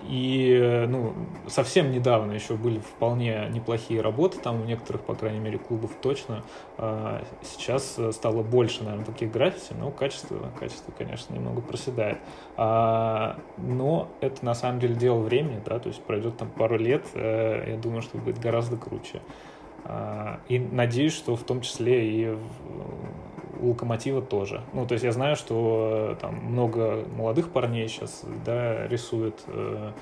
и 0.09 0.87
ну, 0.89 1.15
совсем 1.49 1.91
недавно 1.91 2.33
еще 2.33 2.55
были 2.55 2.79
вполне 2.79 3.49
неплохие 3.51 4.01
работы, 4.01 4.39
там 4.39 4.61
у 4.63 4.65
некоторых, 4.65 5.03
по 5.03 5.15
крайней 5.15 5.41
мере, 5.41 5.59
клубов 5.59 5.91
точно. 6.01 6.45
А 6.79 7.25
сейчас 7.43 7.99
стало 8.13 8.43
больше, 8.43 8.85
наверное, 8.85 9.07
таких 9.07 9.33
граффити, 9.33 9.75
но 9.79 9.91
качество, 9.91 10.51
качество, 10.59 10.93
конечно, 10.97 11.35
немного 11.35 11.61
проседает. 11.61 12.19
А, 12.57 13.39
но 13.57 14.09
это 14.21 14.45
на 14.45 14.55
самом 14.55 14.81
деле 14.81 14.95
дело 14.95 15.19
времени, 15.19 15.61
да, 15.65 15.79
то 15.79 15.89
есть 15.89 16.03
пройдет 16.03 16.37
там 16.37 16.51
пару 16.51 16.79
лет, 16.79 17.05
э, 17.15 17.73
я 17.73 17.77
думаю, 17.77 18.03
что 18.03 18.19
будет 18.19 18.39
гораздо 18.39 18.77
круче. 18.77 19.21
А, 19.89 20.41
и 20.49 20.59
надеюсь, 20.59 21.15
что 21.15 21.37
в 21.37 21.45
том 21.45 21.61
числе 21.61 22.11
и 22.11 22.39
у 23.61 23.69
Локомотива 23.69 24.21
тоже. 24.21 24.63
Ну, 24.73 24.87
то 24.87 24.93
есть 24.95 25.05
я 25.05 25.13
знаю, 25.13 25.37
что 25.37 26.11
э, 26.13 26.17
там 26.21 26.35
много 26.35 27.05
молодых 27.17 27.51
парней 27.51 27.89
сейчас, 27.89 28.25
да, 28.45 28.87
рисуют 28.89 29.43
э, 29.47 29.93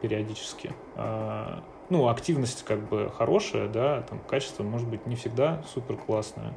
периодически. 0.00 0.72
А, 0.96 1.62
ну, 1.90 2.08
активность 2.08 2.64
как 2.64 2.80
бы 2.88 3.10
хорошая, 3.14 3.68
да, 3.68 4.02
там 4.02 4.18
качество 4.20 4.62
может 4.62 4.88
быть 4.88 5.06
не 5.06 5.14
всегда 5.14 5.62
супер 5.72 5.96
классное. 5.96 6.54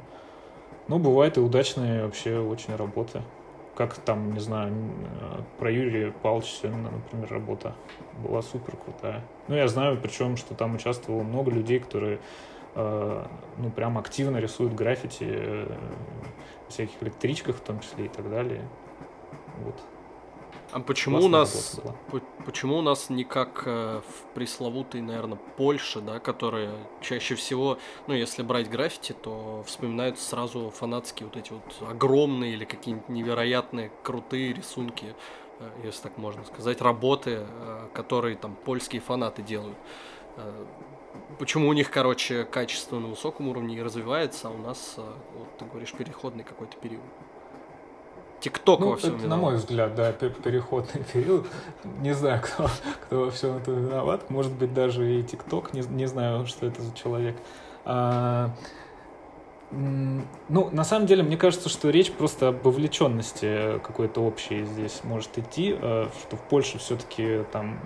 Но 0.88 0.98
бывают 0.98 1.36
и 1.36 1.40
удачные 1.40 2.04
вообще 2.04 2.38
очень 2.38 2.74
работы. 2.74 3.22
Как 3.76 3.94
там, 3.94 4.32
не 4.32 4.40
знаю, 4.40 4.72
э, 4.72 5.42
про 5.58 5.70
Юрия 5.70 6.10
Павловича 6.10 6.68
например, 6.68 7.30
работа 7.30 7.74
была 8.24 8.40
супер 8.40 8.76
крутая. 8.76 9.22
Ну, 9.48 9.56
я 9.56 9.68
знаю, 9.68 9.98
причем, 10.02 10.38
что 10.38 10.54
там 10.54 10.74
участвовало 10.74 11.22
много 11.22 11.50
людей, 11.50 11.78
которые 11.78 12.16
Э, 12.16 12.18
ну, 12.74 13.70
прям 13.74 13.98
активно 13.98 14.38
рисуют 14.38 14.74
граффити 14.74 15.26
э, 15.28 15.78
всяких 16.68 17.02
электричках 17.02 17.56
в 17.56 17.60
том 17.60 17.80
числе 17.80 18.06
и 18.06 18.08
так 18.08 18.30
далее. 18.30 18.68
Вот. 19.58 19.76
А 20.72 20.80
почему 20.80 21.18
у 21.22 21.28
нас 21.28 21.78
почему 22.46 22.78
у 22.78 22.82
нас 22.82 23.10
не 23.10 23.24
как 23.24 23.64
э, 23.66 24.00
в 24.00 24.34
пресловутой, 24.34 25.02
наверное, 25.02 25.38
Польше, 25.58 26.00
да, 26.00 26.18
которая 26.18 26.72
чаще 27.02 27.34
всего, 27.34 27.78
ну, 28.06 28.14
если 28.14 28.42
брать 28.42 28.70
граффити, 28.70 29.12
то 29.12 29.62
вспоминаются 29.66 30.26
сразу 30.26 30.70
фанатские 30.70 31.28
вот 31.28 31.36
эти 31.36 31.52
вот 31.52 31.88
огромные 31.88 32.54
или 32.54 32.64
какие-нибудь 32.64 33.10
невероятные 33.10 33.92
крутые 34.02 34.54
рисунки, 34.54 35.14
э, 35.60 35.68
если 35.84 36.04
так 36.04 36.16
можно 36.16 36.42
сказать, 36.46 36.80
работы, 36.80 37.40
э, 37.46 37.88
которые 37.92 38.36
там 38.36 38.56
польские 38.56 39.02
фанаты 39.02 39.42
делают. 39.42 39.76
Почему 41.38 41.68
у 41.68 41.72
них, 41.72 41.90
короче, 41.90 42.44
качество 42.44 42.98
на 42.98 43.08
высоком 43.08 43.48
уровне 43.48 43.76
и 43.76 43.82
развивается, 43.82 44.48
а 44.48 44.50
у 44.50 44.58
нас, 44.58 44.94
э, 44.96 45.02
вот 45.36 45.58
ты 45.58 45.64
говоришь, 45.64 45.92
переходный 45.92 46.44
какой-то 46.44 46.76
период. 46.76 47.02
ТикТок 48.40 48.80
ну, 48.80 48.90
во 48.90 48.96
всем 48.96 49.16
это, 49.16 49.24
виноват. 49.24 49.30
На 49.30 49.42
мой 49.42 49.56
взгляд, 49.56 49.94
да, 49.94 50.12
переходный 50.12 51.04
период. 51.12 51.46
Не 52.00 52.12
знаю, 52.12 52.42
кто, 52.42 52.68
кто 53.04 53.24
во 53.24 53.30
всем 53.30 53.56
этом 53.56 53.86
виноват. 53.86 54.30
Может 54.30 54.52
быть, 54.52 54.74
даже 54.74 55.18
и 55.18 55.22
ТикТок. 55.22 55.72
Не, 55.74 55.82
не 55.82 56.06
знаю, 56.06 56.46
что 56.46 56.66
это 56.66 56.82
за 56.82 56.92
человек. 56.94 57.36
А, 57.84 58.50
ну, 59.70 60.70
на 60.70 60.84
самом 60.84 61.06
деле, 61.06 61.22
мне 61.22 61.36
кажется, 61.36 61.68
что 61.68 61.88
речь 61.90 62.12
просто 62.12 62.48
об 62.48 62.62
вовлеченности 62.62 63.78
какой-то 63.78 64.20
общей 64.20 64.64
здесь 64.64 65.00
может 65.02 65.38
идти, 65.38 65.76
э, 65.80 66.08
что 66.20 66.36
в 66.36 66.42
Польше 66.42 66.78
все-таки 66.78 67.44
там 67.52 67.78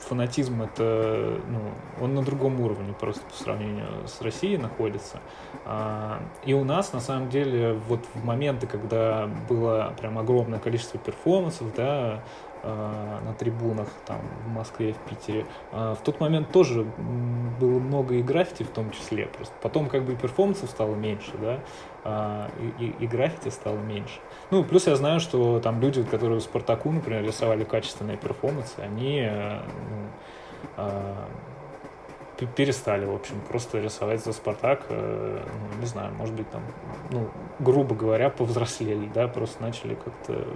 фанатизм 0.00 0.62
это, 0.62 1.40
ну, 1.48 1.60
он 2.04 2.14
на 2.14 2.22
другом 2.22 2.60
уровне 2.60 2.94
просто 2.98 3.22
по 3.22 3.34
сравнению 3.34 4.06
с 4.06 4.20
Россией 4.20 4.56
находится. 4.56 5.20
А, 5.64 6.20
и 6.44 6.54
у 6.54 6.64
нас, 6.64 6.92
на 6.92 7.00
самом 7.00 7.28
деле, 7.28 7.74
вот 7.88 8.00
в 8.14 8.24
моменты, 8.24 8.66
когда 8.66 9.28
было 9.48 9.94
прям 9.98 10.18
огромное 10.18 10.58
количество 10.58 10.98
перформансов, 10.98 11.74
да, 11.74 12.22
а, 12.62 13.20
на 13.24 13.32
трибунах 13.32 13.88
там 14.04 14.20
в 14.44 14.48
Москве, 14.48 14.92
в 14.92 15.08
Питере. 15.08 15.46
А, 15.72 15.94
в 15.94 16.02
тот 16.02 16.20
момент 16.20 16.50
тоже 16.52 16.84
было 17.58 17.78
много 17.78 18.16
и 18.16 18.22
граффити 18.22 18.64
в 18.64 18.70
том 18.70 18.90
числе. 18.90 19.26
Просто 19.26 19.54
потом 19.62 19.88
как 19.88 20.04
бы 20.04 20.12
и 20.12 20.16
перформансов 20.16 20.68
стало 20.68 20.94
меньше, 20.94 21.32
да, 21.40 21.60
и, 22.04 22.84
и, 22.84 22.94
и 23.00 23.06
граффити 23.06 23.50
стало 23.50 23.76
меньше. 23.76 24.20
Ну, 24.50 24.64
плюс 24.64 24.86
я 24.86 24.96
знаю, 24.96 25.20
что 25.20 25.60
там 25.60 25.80
люди, 25.80 26.02
которые 26.02 26.40
в 26.40 26.42
Спартаку, 26.42 26.90
например, 26.90 27.24
рисовали 27.24 27.64
качественные 27.64 28.16
перформансы, 28.16 28.78
они 28.78 29.20
э, 29.20 29.60
ну, 30.76 30.86
перестали, 32.46 33.04
в 33.04 33.14
общем, 33.14 33.40
просто 33.48 33.80
рисовать 33.80 34.24
за 34.24 34.32
Спартак, 34.32 34.86
ну, 34.88 35.80
не 35.80 35.86
знаю, 35.86 36.12
может 36.14 36.34
быть, 36.34 36.50
там, 36.50 36.62
ну, 37.10 37.28
грубо 37.58 37.94
говоря, 37.94 38.30
повзрослели, 38.30 39.10
да, 39.14 39.28
просто 39.28 39.62
начали 39.62 39.94
как-то 39.94 40.46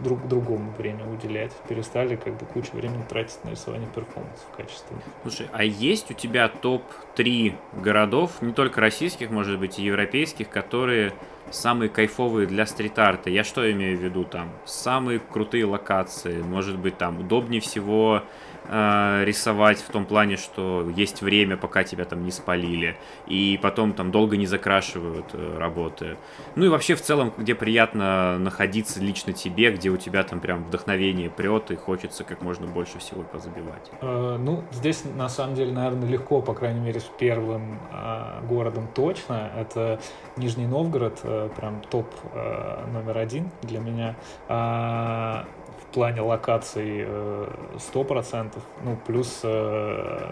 друг 0.00 0.26
другому 0.28 0.72
время 0.78 1.04
уделять, 1.04 1.52
перестали 1.68 2.16
как 2.16 2.34
бы 2.34 2.46
кучу 2.46 2.70
времени 2.72 3.02
тратить 3.08 3.42
на 3.44 3.50
рисование 3.50 3.88
перформансов 3.88 4.46
качественных. 4.56 5.02
Слушай, 5.22 5.48
а 5.52 5.64
есть 5.64 6.10
у 6.10 6.14
тебя 6.14 6.48
топ-3 6.48 7.54
городов, 7.72 8.40
не 8.40 8.52
только 8.52 8.80
российских, 8.80 9.30
может 9.30 9.58
быть, 9.58 9.78
и 9.78 9.82
европейских, 9.82 10.48
которые 10.48 11.12
самые 11.50 11.88
кайфовые 11.88 12.46
для 12.46 12.66
стрит-арта? 12.66 13.30
Я 13.30 13.42
что 13.42 13.70
имею 13.70 13.98
в 13.98 14.00
виду 14.00 14.24
там? 14.24 14.50
Самые 14.64 15.18
крутые 15.18 15.64
локации, 15.64 16.40
может 16.40 16.78
быть, 16.78 16.96
там 16.96 17.18
удобнее 17.18 17.60
всего 17.60 18.22
э, 18.64 19.24
рисовать 19.24 19.78
в 19.78 19.90
том 19.90 20.04
плане, 20.04 20.36
что 20.36 20.88
есть 20.96 21.22
время, 21.22 21.56
пока 21.56 21.84
тебя 21.84 22.04
там 22.04 22.24
не 22.24 22.30
спалили, 22.30 22.96
и 23.26 23.58
потом 23.62 23.92
там 23.92 24.10
долго 24.10 24.36
не 24.36 24.46
закрашивают 24.46 25.26
э, 25.32 25.58
работы. 25.58 26.16
Ну 26.56 26.66
и 26.66 26.68
вообще 26.68 26.94
в 26.94 27.02
целом, 27.02 27.32
где 27.36 27.54
приятно 27.54 28.38
находиться 28.38 29.00
лично 29.00 29.32
тебе, 29.32 29.70
где 29.72 29.90
у 29.90 29.96
тебя 29.96 30.22
там 30.22 30.40
прям 30.40 30.64
вдохновение 30.64 31.30
прет 31.30 31.70
и 31.70 31.76
хочется 31.76 32.24
как 32.24 32.42
можно 32.42 32.66
больше 32.66 32.98
всего 32.98 33.22
позабивать. 33.22 33.90
Э, 34.00 34.36
ну, 34.38 34.64
здесь 34.72 35.04
на 35.04 35.28
самом 35.28 35.54
деле, 35.54 35.72
наверное, 35.72 36.08
легко, 36.08 36.40
по 36.40 36.54
крайней 36.54 36.80
мере, 36.80 37.00
с 37.00 37.10
первым 37.18 37.78
э, 37.92 38.46
городом 38.46 38.88
точно. 38.94 39.50
Это 39.56 40.00
Нижний 40.36 40.66
Новгород, 40.66 41.20
э, 41.22 41.48
прям 41.56 41.80
топ 41.90 42.06
э, 42.32 42.86
номер 42.92 43.18
один 43.18 43.50
для 43.62 43.80
меня. 43.80 44.16
А, 44.48 45.46
плане 45.94 46.20
локаций 46.20 47.02
100%, 47.02 48.56
э, 48.56 48.60
ну, 48.82 48.98
плюс 49.06 49.40
э, 49.44 50.30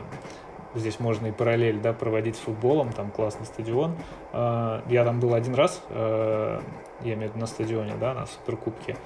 здесь 0.74 1.00
можно 1.00 1.28
и 1.28 1.32
параллель, 1.32 1.80
да, 1.80 1.92
проводить 1.92 2.36
с 2.36 2.40
футболом, 2.40 2.92
там 2.92 3.10
классный 3.10 3.46
стадион. 3.46 3.96
А, 4.32 4.82
я 4.88 5.04
там 5.04 5.20
был 5.20 5.34
один 5.34 5.54
раз, 5.54 5.82
я 5.90 6.60
имею 7.02 7.18
в 7.18 7.34
виду 7.34 7.38
на 7.38 7.46
стадионе, 7.46 7.94
да, 8.00 8.14
на 8.14 8.26
Суперкубке 8.26 8.96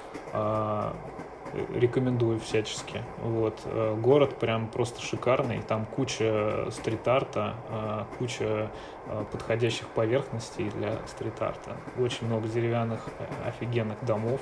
рекомендую 1.75 2.41
всячески. 2.41 3.03
Вот. 3.23 3.61
Э, 3.65 3.95
город 3.95 4.39
прям 4.39 4.69
просто 4.69 5.01
шикарный, 5.03 5.63
там 5.63 5.87
куча 5.87 6.69
стрит-арта, 6.71 7.55
э, 7.69 8.05
куча 8.19 8.71
э, 9.07 9.25
подходящих 9.31 9.89
поверхностей 9.89 10.71
для 10.71 10.99
стрит-арта. 11.07 11.77
Очень 11.99 12.27
много 12.27 12.49
деревянных 12.49 13.01
офигенных 13.45 14.05
домов. 14.05 14.41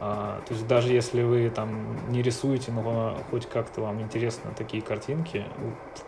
То 0.00 0.42
есть 0.48 0.66
даже 0.66 0.92
если 0.92 1.22
вы 1.22 1.50
там 1.50 1.96
не 2.10 2.22
рисуете, 2.22 2.72
но 2.72 3.18
хоть 3.30 3.46
как-то 3.46 3.82
вам 3.82 4.00
интересны 4.00 4.50
такие 4.56 4.82
картинки, 4.82 5.44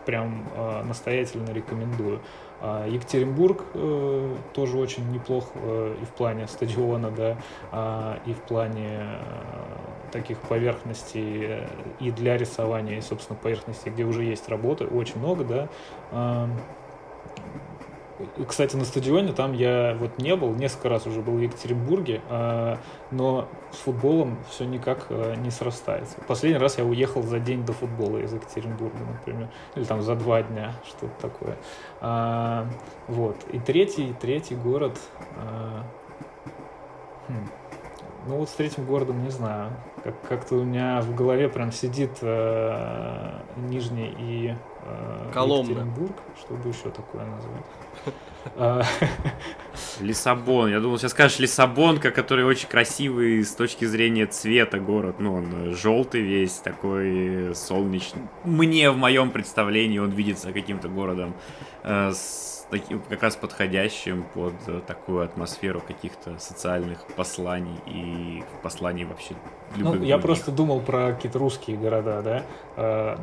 прям 0.06 0.48
настоятельно 0.86 1.50
рекомендую. 1.50 2.20
А 2.64 2.86
Екатеринбург 2.86 3.64
э, 3.74 4.36
тоже 4.54 4.78
очень 4.78 5.10
неплох 5.10 5.50
э, 5.56 5.96
и 6.00 6.04
в 6.04 6.10
плане 6.10 6.46
стадиона, 6.46 7.10
да, 7.10 8.18
и 8.24 8.32
в 8.32 8.38
плане 8.42 9.00
э, 9.00 10.10
таких 10.12 10.38
поверхностей 10.38 11.58
и 11.98 12.12
для 12.12 12.36
рисования, 12.36 12.98
и, 12.98 13.00
собственно, 13.00 13.36
поверхностей, 13.36 13.90
где 13.90 14.04
уже 14.04 14.22
есть 14.22 14.48
работы, 14.48 14.86
очень 14.86 15.18
много, 15.18 15.68
да. 16.12 16.48
Кстати, 18.46 18.76
на 18.76 18.84
стадионе 18.84 19.32
там 19.32 19.52
я 19.52 19.96
вот 19.98 20.18
не 20.18 20.36
был, 20.36 20.54
несколько 20.54 20.88
раз 20.88 21.06
уже 21.06 21.20
был 21.20 21.34
в 21.34 21.40
Екатеринбурге, 21.40 22.20
э, 22.28 22.76
но 23.10 23.48
с 23.72 23.76
футболом 23.78 24.38
все 24.48 24.64
никак 24.64 25.06
э, 25.08 25.34
не 25.36 25.50
срастается. 25.50 26.16
Последний 26.28 26.58
раз 26.58 26.78
я 26.78 26.84
уехал 26.84 27.22
за 27.22 27.38
день 27.40 27.64
до 27.64 27.72
футбола 27.72 28.18
из 28.18 28.32
Екатеринбурга, 28.32 28.98
например, 28.98 29.48
или 29.74 29.84
там 29.84 30.02
за 30.02 30.14
два 30.14 30.42
дня, 30.42 30.74
что-то 30.86 31.12
такое. 31.20 31.56
А, 32.00 32.66
вот. 33.08 33.36
И 33.52 33.58
третий, 33.58 34.14
третий 34.20 34.54
город... 34.54 34.98
А, 35.36 35.84
хм, 37.28 37.48
ну 38.26 38.36
вот 38.36 38.48
с 38.48 38.52
третьим 38.52 38.84
городом 38.84 39.22
не 39.24 39.30
знаю. 39.30 39.70
Как- 40.04 40.20
как-то 40.28 40.56
у 40.56 40.64
меня 40.64 41.00
в 41.00 41.14
голове 41.14 41.48
прям 41.48 41.72
сидит 41.72 42.18
э, 42.22 43.32
Нижний 43.56 44.14
и 44.18 44.54
э, 44.84 45.30
Екатеринбург. 45.74 46.16
Что 46.38 46.54
бы 46.54 46.68
еще 46.68 46.90
такое 46.90 47.24
назвать? 47.24 47.64
А. 48.56 48.82
Лиссабон. 50.00 50.70
Я 50.70 50.80
думал, 50.80 50.98
сейчас 50.98 51.12
скажешь 51.12 51.38
Лиссабонка, 51.38 52.10
который 52.10 52.44
очень 52.44 52.68
красивый 52.68 53.42
с 53.44 53.54
точки 53.54 53.84
зрения 53.84 54.26
цвета 54.26 54.78
город. 54.78 55.16
Ну, 55.18 55.34
он 55.34 55.74
желтый 55.74 56.20
весь, 56.20 56.54
такой 56.54 57.54
солнечный. 57.54 58.22
Мне 58.44 58.90
в 58.90 58.96
моем 58.96 59.30
представлении 59.30 59.98
он 59.98 60.10
видится 60.10 60.52
каким-то 60.52 60.88
городом 60.88 61.34
э, 61.84 62.12
с 62.12 62.66
таким, 62.70 63.00
как 63.00 63.22
раз 63.22 63.36
подходящим 63.36 64.24
под 64.34 64.54
э, 64.66 64.80
такую 64.86 65.22
атмосферу 65.22 65.80
каких-то 65.86 66.38
социальных 66.38 67.06
посланий 67.16 67.78
и 67.86 68.42
посланий 68.62 69.04
вообще 69.04 69.34
любых 69.76 70.00
Ну, 70.00 70.04
я 70.04 70.18
просто 70.18 70.50
думал 70.50 70.80
про 70.80 71.12
какие-то 71.12 71.38
русские 71.38 71.76
города, 71.76 72.22
да. 72.22 73.18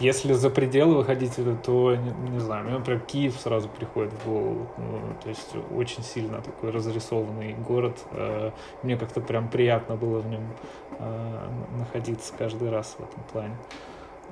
Э, 0.00 0.04
если 0.04 0.32
за 0.32 0.50
пределы 0.50 0.96
выходить, 0.96 1.32
то, 1.62 1.96
не, 1.96 2.30
не 2.30 2.38
знаю, 2.40 2.64
мне, 2.64 2.78
например, 2.78 3.00
Киев 3.00 3.36
сразу 3.38 3.68
приходит 3.68 4.12
в 4.12 4.24
голову. 4.26 4.68
Ну, 4.78 5.00
то 5.22 5.28
есть 5.28 5.54
очень 5.74 6.02
сильно 6.02 6.40
такой 6.40 6.70
разрисованный 6.70 7.54
город. 7.54 7.98
Э, 8.12 8.50
мне 8.82 8.96
как-то 8.96 9.20
прям 9.20 9.48
приятно 9.48 9.96
было 9.96 10.20
в 10.20 10.26
нем 10.28 10.42
находиться 11.78 12.32
каждый 12.38 12.70
раз 12.70 12.96
в 12.98 13.02
этом 13.02 13.22
плане. 13.30 13.56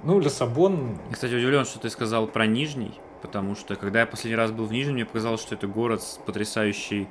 Ну, 0.03 0.19
Лиссабон... 0.19 0.99
Кстати, 1.13 1.35
удивлен, 1.35 1.67
что 1.67 1.79
ты 1.79 1.91
сказал 1.91 2.27
про 2.27 2.47
Нижний, 2.47 2.95
потому 3.21 3.55
что 3.55 3.77
когда 3.77 4.01
я 4.01 4.07
последний 4.07 4.37
раз 4.37 4.51
был 4.51 4.65
в 4.65 4.73
Нижнем, 4.73 4.95
мне 4.95 5.05
показалось, 5.05 5.43
что 5.43 5.55
это 5.55 5.67
город 5.67 6.03
с 6.03 6.19
потрясающей 6.25 7.03
э, 7.03 7.07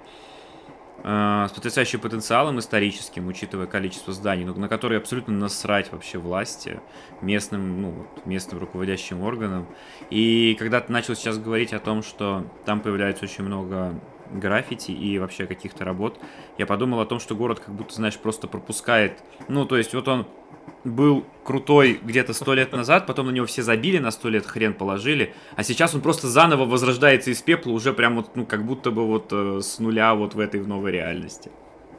с 1.01 1.51
потрясающим 1.53 1.99
потенциалом 1.99 2.59
историческим, 2.59 3.27
учитывая 3.27 3.65
количество 3.65 4.13
зданий, 4.13 4.45
но 4.45 4.53
на 4.53 4.69
которые 4.69 4.99
абсолютно 4.99 5.33
насрать 5.33 5.91
вообще 5.91 6.17
власти, 6.17 6.79
местным, 7.21 7.81
ну, 7.81 8.07
местным 8.25 8.59
руководящим 8.59 9.21
органам. 9.21 9.67
И 10.09 10.55
когда 10.59 10.79
ты 10.79 10.91
начал 10.93 11.15
сейчас 11.15 11.37
говорить 11.37 11.73
о 11.73 11.79
том, 11.79 12.03
что 12.03 12.45
там 12.65 12.79
появляется 12.79 13.25
очень 13.25 13.43
много 13.43 13.99
граффити 14.31 14.91
и 14.91 15.19
вообще 15.19 15.45
каких-то 15.45 15.85
работ, 15.85 16.19
я 16.57 16.65
подумал 16.65 16.99
о 16.99 17.05
том, 17.05 17.19
что 17.19 17.35
город 17.35 17.59
как 17.59 17.73
будто, 17.73 17.93
знаешь, 17.93 18.17
просто 18.17 18.47
пропускает. 18.47 19.23
Ну, 19.47 19.65
то 19.65 19.77
есть 19.77 19.93
вот 19.93 20.07
он 20.07 20.25
был 20.83 21.25
крутой 21.43 21.99
где-то 22.01 22.33
сто 22.33 22.53
лет 22.53 22.71
назад, 22.71 23.05
потом 23.07 23.27
на 23.27 23.31
него 23.31 23.45
все 23.45 23.63
забили, 23.63 23.99
на 23.99 24.11
сто 24.11 24.29
лет 24.29 24.45
хрен 24.45 24.73
положили, 24.73 25.33
а 25.55 25.63
сейчас 25.63 25.95
он 25.95 26.01
просто 26.01 26.27
заново 26.27 26.65
возрождается 26.65 27.31
из 27.31 27.41
пепла, 27.41 27.71
уже 27.71 27.93
прям 27.93 28.15
вот, 28.17 28.35
ну, 28.35 28.45
как 28.45 28.65
будто 28.65 28.91
бы 28.91 29.05
вот 29.05 29.27
э, 29.31 29.59
с 29.61 29.79
нуля 29.79 30.13
вот 30.15 30.35
в 30.35 30.39
этой 30.39 30.61
в 30.61 30.67
новой 30.67 30.91
реальности. 30.91 31.51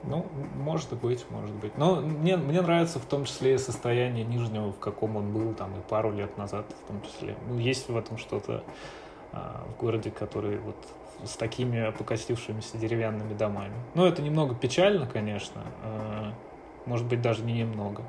Ну, 0.06 0.26
может 0.56 0.92
быть, 0.92 1.24
может 1.30 1.54
быть. 1.54 1.78
Но 1.78 1.96
мне, 2.00 2.36
мне 2.36 2.60
нравится 2.60 2.98
в 2.98 3.06
том 3.06 3.24
числе 3.24 3.54
и 3.54 3.58
состояние 3.58 4.24
Нижнего, 4.24 4.72
в 4.72 4.78
каком 4.78 5.16
он 5.16 5.32
был 5.32 5.54
там 5.54 5.70
и 5.78 5.80
пару 5.80 6.12
лет 6.12 6.36
назад 6.36 6.66
в 6.84 6.86
том 6.86 7.00
числе. 7.02 7.36
Ну, 7.48 7.58
есть 7.58 7.88
в 7.88 7.96
этом 7.96 8.18
что-то 8.18 8.64
а, 9.32 9.64
в 9.66 9.80
городе, 9.80 10.10
который 10.10 10.58
вот 10.58 10.76
с 11.24 11.36
такими 11.36 11.92
покостившимися 11.98 12.78
деревянными 12.78 13.34
домами. 13.34 13.74
Ну, 13.94 14.04
это 14.04 14.22
немного 14.22 14.54
печально, 14.54 15.06
конечно. 15.06 15.62
А, 15.82 16.32
может 16.86 17.06
быть, 17.06 17.22
даже 17.22 17.42
не 17.42 17.52
немного. 17.52 18.02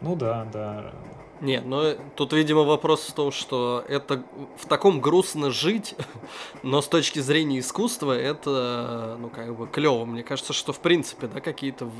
Ну 0.00 0.16
да, 0.16 0.46
да. 0.52 0.92
Не, 1.40 1.60
но 1.62 1.94
тут, 2.16 2.34
видимо, 2.34 2.64
вопрос 2.64 3.06
в 3.06 3.14
том, 3.14 3.32
что 3.32 3.82
это 3.88 4.22
в 4.58 4.66
таком 4.66 5.00
грустно 5.00 5.50
жить, 5.50 5.94
но 6.62 6.82
с 6.82 6.88
точки 6.88 7.18
зрения 7.20 7.60
искусства 7.60 8.12
это, 8.12 9.16
ну, 9.18 9.30
как 9.30 9.56
бы 9.56 9.66
клево. 9.66 10.04
Мне 10.04 10.22
кажется, 10.22 10.52
что 10.52 10.72
в 10.72 10.80
принципе, 10.80 11.28
да, 11.28 11.40
какие-то 11.40 11.90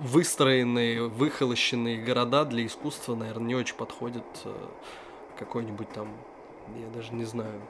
выстроенные, 0.00 1.08
выхолощенные 1.08 2.02
города 2.02 2.44
для 2.44 2.66
искусства, 2.66 3.14
наверное, 3.14 3.46
не 3.46 3.54
очень 3.54 3.76
подходят 3.76 4.24
э, 4.44 4.52
какой-нибудь 5.38 5.90
там, 5.92 6.08
я 6.76 6.88
даже 6.88 7.14
не 7.14 7.24
знаю, 7.24 7.60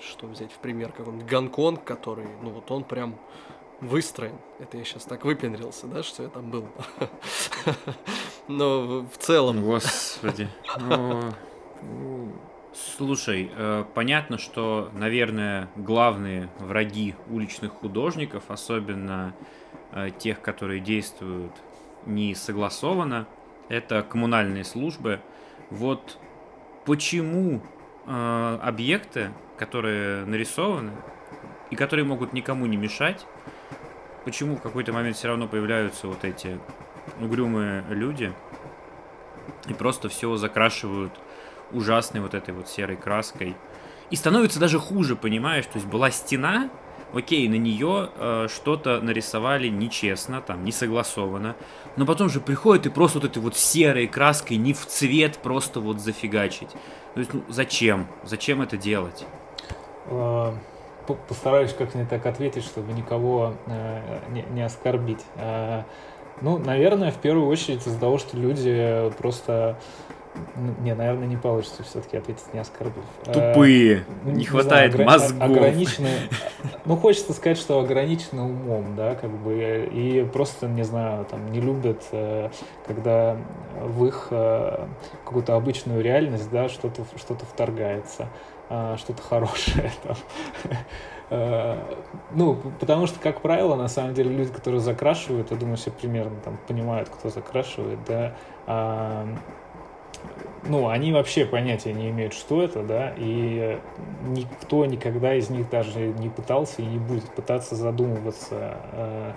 что 0.00 0.26
взять 0.26 0.52
в 0.52 0.58
пример, 0.58 0.92
какой-нибудь 0.92 1.26
Гонконг, 1.28 1.84
который, 1.84 2.26
ну, 2.42 2.50
вот 2.50 2.70
он 2.70 2.84
прям 2.84 3.18
выстроен. 3.80 4.36
Это 4.58 4.76
я 4.76 4.84
сейчас 4.84 5.04
так 5.04 5.24
выпендрился, 5.24 5.86
да, 5.86 6.02
что 6.02 6.22
я 6.22 6.28
там 6.28 6.50
был. 6.50 6.66
Но 8.48 9.02
в 9.02 9.16
целом... 9.18 9.62
Господи. 9.62 10.48
Ну, 10.78 12.32
слушай, 12.72 13.50
э, 13.54 13.84
понятно, 13.94 14.38
что, 14.38 14.90
наверное, 14.92 15.68
главные 15.76 16.50
враги 16.58 17.14
уличных 17.28 17.72
художников, 17.72 18.44
особенно 18.48 19.34
э, 19.92 20.10
тех, 20.18 20.42
которые 20.42 20.80
действуют 20.80 21.52
не 22.06 22.34
согласованно, 22.34 23.26
это 23.68 24.02
коммунальные 24.02 24.64
службы. 24.64 25.20
Вот 25.70 26.18
почему 26.84 27.62
э, 28.10 28.58
объекты, 28.62 29.30
которые 29.56 30.24
нарисованы 30.24 30.92
и 31.70 31.76
которые 31.76 32.04
могут 32.04 32.32
никому 32.32 32.66
не 32.66 32.76
мешать, 32.76 33.24
почему 34.24 34.56
в 34.56 34.60
какой-то 34.60 34.92
момент 34.92 35.16
все 35.16 35.28
равно 35.28 35.46
появляются 35.46 36.08
вот 36.08 36.24
эти 36.24 36.58
угрюмые 37.20 37.84
люди 37.88 38.32
и 39.68 39.74
просто 39.74 40.08
все 40.08 40.36
закрашивают 40.36 41.12
ужасной 41.70 42.20
вот 42.20 42.34
этой 42.34 42.52
вот 42.52 42.68
серой 42.68 42.96
краской. 42.96 43.54
И 44.10 44.16
становится 44.16 44.58
даже 44.58 44.80
хуже, 44.80 45.14
понимаешь? 45.14 45.66
То 45.66 45.76
есть 45.76 45.86
была 45.86 46.10
стена, 46.10 46.68
окей, 47.14 47.48
на 47.48 47.56
нее 47.56 48.10
э, 48.16 48.48
что-то 48.48 49.00
нарисовали 49.00 49.68
нечестно, 49.68 50.40
там, 50.40 50.64
не 50.64 50.72
согласованно, 50.72 51.56
но 51.96 52.06
потом 52.06 52.28
же 52.28 52.40
приходит 52.40 52.86
и 52.86 52.90
просто 52.90 53.18
вот 53.18 53.30
этой 53.30 53.42
вот 53.42 53.56
серой 53.56 54.06
краской 54.06 54.56
не 54.56 54.72
в 54.72 54.86
цвет 54.86 55.38
просто 55.38 55.80
вот 55.80 56.00
зафигачить. 56.00 56.70
То 57.14 57.20
есть, 57.20 57.34
ну, 57.34 57.42
зачем? 57.48 58.06
Зачем 58.24 58.62
это 58.62 58.76
делать? 58.76 59.24
А, 60.06 60.54
постараюсь 61.28 61.72
как-нибудь 61.72 62.08
так 62.08 62.24
ответить, 62.26 62.64
чтобы 62.64 62.92
никого 62.92 63.54
э, 63.66 64.20
не, 64.30 64.42
не 64.50 64.62
оскорбить. 64.62 65.24
Э, 65.36 65.82
ну, 66.40 66.58
наверное, 66.58 67.10
в 67.10 67.18
первую 67.18 67.48
очередь 67.48 67.86
из-за 67.86 67.98
того, 67.98 68.18
что 68.18 68.36
люди 68.36 69.10
просто... 69.18 69.78
Не, 70.80 70.94
наверное, 70.94 71.26
не 71.26 71.36
получится 71.36 71.82
все-таки 71.82 72.16
ответить, 72.16 72.54
не 72.54 72.60
оскорбив. 72.60 73.04
Э, 73.26 73.32
Тупые, 73.32 74.04
не, 74.24 74.32
не 74.32 74.44
хватает 74.44 74.92
знаю, 74.92 75.10
мозгов. 75.10 75.42
Ограниченные, 75.42 76.18
ну, 76.84 76.96
хочется 76.96 77.32
сказать, 77.32 77.58
что 77.58 77.80
ограничены 77.80 78.42
умом, 78.42 78.94
да, 78.94 79.16
как 79.16 79.30
бы, 79.30 79.88
и 79.92 80.24
просто, 80.32 80.68
не 80.68 80.84
знаю, 80.84 81.24
там, 81.24 81.50
не 81.50 81.60
любят, 81.60 82.04
э, 82.12 82.50
когда 82.86 83.36
в 83.80 84.04
их 84.06 84.28
э, 84.30 84.86
какую-то 85.24 85.56
обычную 85.56 86.02
реальность, 86.02 86.48
да, 86.50 86.68
что-то 86.68 87.04
что 87.16 87.34
вторгается. 87.34 88.28
А, 88.72 88.96
что-то 88.96 89.20
хорошее 89.20 89.90
там. 90.04 90.16
Э, 91.30 91.76
ну, 92.30 92.54
потому 92.78 93.08
что, 93.08 93.18
как 93.18 93.40
правило, 93.40 93.74
на 93.74 93.88
самом 93.88 94.14
деле 94.14 94.30
люди, 94.30 94.52
которые 94.52 94.80
закрашивают, 94.80 95.50
я 95.50 95.56
думаю, 95.56 95.76
все 95.76 95.90
примерно 95.90 96.36
там 96.44 96.56
понимают, 96.68 97.08
кто 97.08 97.30
закрашивает, 97.30 97.98
да, 98.06 98.36
а, 98.68 99.26
ну, 100.64 100.88
они 100.88 101.12
вообще 101.12 101.46
понятия 101.46 101.92
не 101.92 102.10
имеют, 102.10 102.34
что 102.34 102.62
это, 102.62 102.82
да, 102.82 103.14
и 103.16 103.78
никто 104.26 104.84
никогда 104.84 105.34
из 105.34 105.50
них 105.50 105.70
даже 105.70 106.00
не 106.00 106.28
пытался 106.28 106.82
и 106.82 106.86
не 106.86 106.98
будет 106.98 107.24
пытаться 107.34 107.74
задумываться, 107.74 108.76
э, 108.92 109.32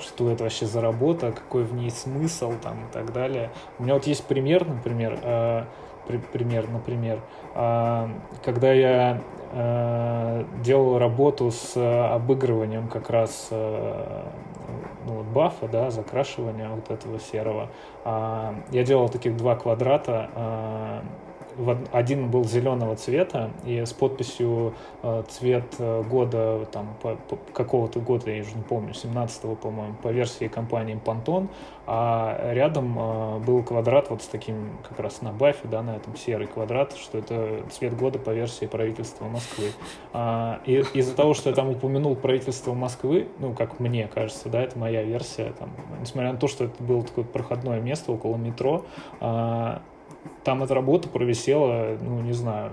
что 0.00 0.30
это 0.30 0.44
вообще 0.44 0.66
за 0.66 0.80
работа, 0.80 1.32
какой 1.32 1.64
в 1.64 1.74
ней 1.74 1.90
смысл 1.90 2.54
там 2.62 2.86
и 2.86 2.92
так 2.92 3.12
далее. 3.12 3.50
У 3.78 3.84
меня 3.84 3.94
вот 3.94 4.06
есть 4.06 4.24
пример, 4.24 4.66
например, 4.66 5.18
э, 5.22 5.64
при, 6.06 6.18
пример, 6.18 6.68
например, 6.70 7.20
э, 7.54 8.08
когда 8.44 8.72
я 8.72 9.20
э, 9.52 10.44
делал 10.62 10.98
работу 10.98 11.50
с 11.50 11.76
обыгрыванием 11.76 12.88
как 12.88 13.10
раз 13.10 13.48
э, 13.50 14.24
ну, 15.06 15.14
вот 15.14 15.26
бафа, 15.26 15.68
да, 15.68 15.90
закрашивания 15.90 16.68
вот 16.68 16.90
этого 16.90 17.18
серого. 17.20 17.68
А, 18.04 18.54
я 18.70 18.84
делал 18.84 19.08
таких 19.08 19.36
два 19.36 19.56
квадрата. 19.56 20.30
А, 20.34 21.04
один 21.92 22.30
был 22.30 22.44
зеленого 22.44 22.96
цвета 22.96 23.50
и 23.64 23.84
с 23.84 23.92
подписью 23.92 24.74
э, 25.02 25.22
цвет 25.28 25.64
э, 25.78 26.02
года 26.02 26.66
там 26.72 26.96
какого-то 27.52 28.00
года 28.00 28.30
я 28.30 28.42
уже 28.42 28.54
не 28.54 28.62
помню 28.62 28.92
17-го 28.92 29.54
по-моему 29.54 29.94
по 30.02 30.08
версии 30.08 30.48
компании 30.48 30.98
Pantone 31.02 31.48
а 31.86 32.52
рядом 32.52 32.98
э, 32.98 33.38
был 33.40 33.62
квадрат 33.62 34.10
вот 34.10 34.22
с 34.22 34.26
таким 34.26 34.78
как 34.88 34.98
раз 35.00 35.22
на 35.22 35.32
бафе 35.32 35.68
да 35.68 35.82
на 35.82 35.96
этом 35.96 36.16
серый 36.16 36.46
квадрат 36.46 36.94
что 36.96 37.18
это 37.18 37.62
цвет 37.70 37.96
года 37.96 38.18
по 38.18 38.30
версии 38.30 38.66
правительства 38.66 39.26
Москвы. 39.26 39.66
А, 40.12 40.60
и 40.64 40.82
из-за 40.94 41.14
того 41.14 41.34
что 41.34 41.50
я 41.50 41.56
там 41.56 41.68
упомянул 41.70 42.16
правительство 42.16 42.72
Москвы 42.72 43.28
ну 43.38 43.52
как 43.52 43.80
мне 43.80 44.08
кажется 44.08 44.48
да 44.48 44.62
это 44.62 44.78
моя 44.78 45.02
версия 45.02 45.52
там 45.58 45.70
несмотря 46.00 46.32
на 46.32 46.38
то 46.38 46.48
что 46.48 46.64
это 46.64 46.82
было 46.82 47.02
такое 47.02 47.24
проходное 47.24 47.80
место 47.80 48.12
около 48.12 48.36
метро 48.36 48.86
а, 49.20 49.82
там 50.44 50.62
эта 50.62 50.74
работа 50.74 51.08
провисела, 51.08 51.96
ну, 52.00 52.20
не 52.20 52.32
знаю, 52.32 52.72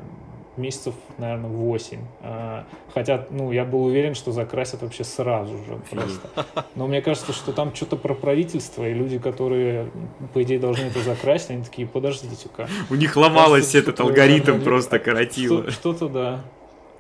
месяцев, 0.58 0.94
наверное, 1.18 1.50
8. 1.50 2.00
А, 2.22 2.66
хотя, 2.94 3.26
ну, 3.30 3.52
я 3.52 3.66
был 3.66 3.86
уверен, 3.86 4.16
что 4.16 4.32
закрасят 4.32 4.82
вообще 4.82 5.04
сразу 5.04 5.58
же 5.58 5.80
просто. 5.90 6.30
Но 6.76 6.88
мне 6.88 7.02
кажется, 7.02 7.34
что 7.34 7.54
там 7.54 7.74
что-то 7.74 7.96
про 7.96 8.14
правительство, 8.14 8.88
и 8.88 8.94
люди, 8.94 9.18
которые, 9.18 9.90
по 10.34 10.44
идее, 10.44 10.60
должны 10.60 10.86
это 10.86 11.00
закрасить, 11.00 11.52
они 11.52 11.64
такие, 11.64 11.88
подождите-ка. 11.88 12.68
У 12.90 12.96
них 12.96 13.16
ломалось 13.16 13.76
этот 13.76 14.00
алгоритм 14.00 14.62
просто 14.62 15.00
коротило. 15.00 15.70
Что-то, 15.72 16.10
да. 16.10 16.42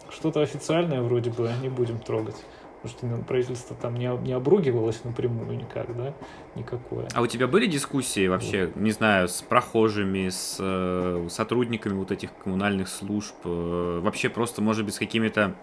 Что-то 0.09 0.41
официальное 0.41 1.01
вроде 1.01 1.29
бы 1.29 1.49
не 1.61 1.69
будем 1.69 1.99
трогать. 1.99 2.35
Потому 2.81 2.97
что 2.97 3.05
ну, 3.05 3.23
правительство 3.23 3.75
там 3.79 3.95
не, 3.95 4.07
не 4.23 4.33
обругивалось 4.33 5.03
напрямую 5.03 5.55
никак, 5.55 5.95
да, 5.95 6.15
никакое. 6.55 7.07
А 7.13 7.21
у 7.21 7.27
тебя 7.27 7.47
были 7.47 7.67
дискуссии 7.67 8.27
вообще, 8.27 8.65
вот. 8.65 8.75
не 8.75 8.89
знаю, 8.89 9.27
с 9.27 9.43
прохожими, 9.43 10.29
с 10.29 10.57
э, 10.59 11.27
сотрудниками 11.29 11.93
вот 11.93 12.09
этих 12.11 12.35
коммунальных 12.43 12.87
служб, 12.87 13.35
э, 13.43 13.99
вообще 14.01 14.29
просто, 14.29 14.63
может 14.63 14.85
быть, 14.85 14.95
с 14.95 14.99
какими-то 14.99 15.55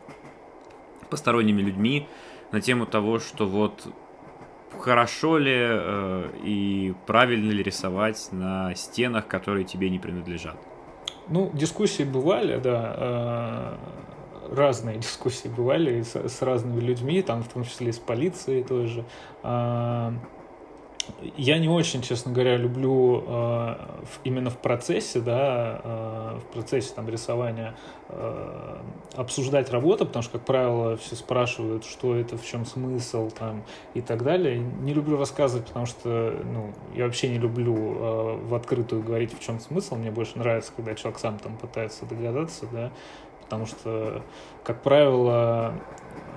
посторонними 1.10 1.60
людьми 1.60 2.06
на 2.52 2.60
тему 2.60 2.86
того, 2.86 3.18
что 3.18 3.46
вот 3.46 3.88
хорошо 4.78 5.38
ли 5.38 5.56
э, 5.56 6.30
и 6.44 6.94
правильно 7.06 7.50
ли 7.50 7.64
рисовать 7.64 8.28
на 8.30 8.74
стенах, 8.76 9.26
которые 9.26 9.64
тебе 9.64 9.90
не 9.90 9.98
принадлежат? 9.98 10.56
Ну, 11.28 11.50
дискуссии 11.52 12.04
бывали, 12.04 12.58
да. 12.58 12.94
Э, 12.96 13.76
разные 14.52 14.98
дискуссии 14.98 15.48
бывали 15.48 16.02
с, 16.02 16.16
с 16.16 16.42
разными 16.42 16.80
людьми, 16.80 17.22
там 17.22 17.42
в 17.42 17.48
том 17.48 17.64
числе 17.64 17.88
и 17.88 17.92
с 17.92 17.98
полицией 17.98 18.62
тоже. 18.64 19.04
А, 19.42 20.12
я 21.36 21.58
не 21.58 21.68
очень, 21.68 22.02
честно 22.02 22.32
говоря, 22.32 22.56
люблю 22.56 23.24
э, 23.26 23.76
именно 24.24 24.50
в 24.50 24.58
процессе, 24.58 25.20
да, 25.20 25.80
э, 25.82 26.38
в 26.38 26.52
процессе 26.52 26.92
там 26.94 27.08
рисования 27.08 27.74
э, 28.08 28.76
обсуждать 29.14 29.70
работу, 29.70 30.06
потому 30.06 30.22
что, 30.22 30.32
как 30.38 30.46
правило, 30.46 30.96
все 30.96 31.16
спрашивают, 31.16 31.84
что 31.84 32.14
это, 32.14 32.36
в 32.36 32.44
чем 32.44 32.64
смысл 32.66 33.30
там 33.30 33.64
и 33.94 34.00
так 34.00 34.22
далее. 34.22 34.58
Не 34.58 34.92
люблю 34.92 35.16
рассказывать, 35.16 35.66
потому 35.66 35.86
что, 35.86 36.40
ну, 36.44 36.72
я 36.94 37.04
вообще 37.04 37.28
не 37.28 37.38
люблю 37.38 37.74
э, 37.74 38.36
в 38.44 38.54
открытую 38.54 39.02
говорить, 39.02 39.34
в 39.34 39.40
чем 39.40 39.60
смысл. 39.60 39.96
Мне 39.96 40.10
больше 40.10 40.38
нравится, 40.38 40.72
когда 40.76 40.94
человек 40.94 41.18
сам 41.18 41.38
там 41.38 41.56
пытается 41.56 42.06
догадаться, 42.06 42.66
да, 42.70 42.92
потому 43.48 43.66
что, 43.66 44.22
как 44.62 44.82
правило, 44.82 45.74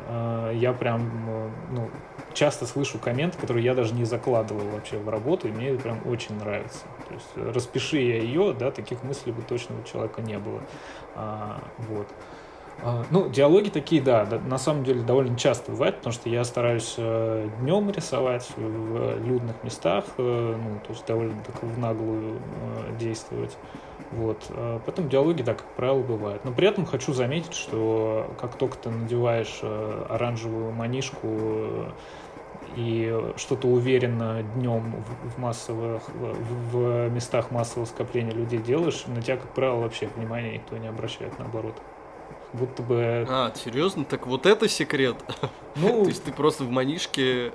э, 0.08 0.54
я 0.56 0.72
прям 0.72 1.52
ну, 1.72 1.90
часто 2.34 2.66
слышу 2.66 3.00
комменты, 3.00 3.38
которые 3.38 3.66
я 3.66 3.74
даже 3.74 3.94
не 3.94 4.06
закладывал 4.06 4.64
вообще 4.70 4.98
в 4.98 5.10
работу, 5.10 5.48
и 5.48 5.52
мне 5.52 5.70
это 5.70 5.84
прям 5.84 6.00
очень 6.06 6.38
нравится. 6.38 6.86
То 7.08 7.14
есть 7.14 7.56
распиши 7.56 7.98
я 7.98 8.18
ее, 8.18 8.54
да, 8.58 8.72
таких 8.72 9.04
мыслей 9.04 9.34
бы 9.34 9.42
точно 9.42 9.76
у 9.80 9.84
человека 9.84 10.22
не 10.22 10.38
было. 10.38 10.62
А, 11.16 11.62
вот. 11.78 12.08
А, 12.84 13.04
ну, 13.12 13.30
диалоги 13.30 13.70
такие, 13.70 14.02
да, 14.02 14.26
да, 14.26 14.40
на 14.40 14.58
самом 14.58 14.84
деле 14.84 15.02
довольно 15.02 15.38
часто 15.38 15.72
бывают, 15.72 15.98
потому 15.98 16.14
что 16.14 16.30
я 16.30 16.44
стараюсь 16.44 16.96
э, 16.98 17.50
днем 17.60 17.92
рисовать 17.92 18.50
в 18.56 19.20
людных 19.24 19.64
местах, 19.64 20.06
э, 20.18 20.56
ну, 20.58 20.80
то 20.80 20.94
есть 20.94 21.06
довольно 21.06 21.40
так 21.44 21.62
в 21.62 21.78
наглую 21.78 22.38
э, 22.38 22.98
действовать. 22.98 23.56
Вот. 24.12 24.46
А 24.50 24.80
потом 24.80 25.10
диалоги, 25.10 25.42
да, 25.42 25.54
как 25.54 25.68
правило, 25.76 26.02
бывают. 26.02 26.44
Но 26.44 26.52
при 26.52 26.68
этом 26.68 26.86
хочу 26.86 27.14
заметить, 27.14 27.54
что 27.54 28.34
как 28.40 28.56
только 28.58 28.78
ты 28.78 28.90
надеваешь 28.90 29.60
э, 29.62 30.06
оранжевую 30.10 30.72
манишку 30.72 31.28
э, 31.28 31.92
и 32.76 33.32
что-то 33.38 33.68
уверенно 33.68 34.44
днем 34.56 35.04
в 35.24 35.40
массовых, 35.40 36.04
в, 36.10 37.10
местах 37.10 37.52
массового 37.52 37.86
скопления 37.86 38.34
людей 38.34 38.60
делаешь, 38.60 39.04
на 39.08 39.22
тебя, 39.22 39.38
как 39.38 39.54
правило, 39.54 39.82
вообще 39.82 40.08
внимания 40.16 40.54
никто 40.54 40.78
не 40.78 40.88
обращает, 40.88 41.38
наоборот. 41.40 41.76
Будто 42.54 42.84
бы... 42.84 43.26
А, 43.30 43.54
серьезно? 43.56 44.04
Так 44.04 44.28
вот 44.28 44.46
это 44.46 44.68
секрет? 44.68 45.18
Ну... 45.78 46.04
То 46.04 46.10
есть 46.10 46.26
ты 46.26 46.34
просто 46.34 46.66
в 46.66 46.70
манишке... 46.70 47.54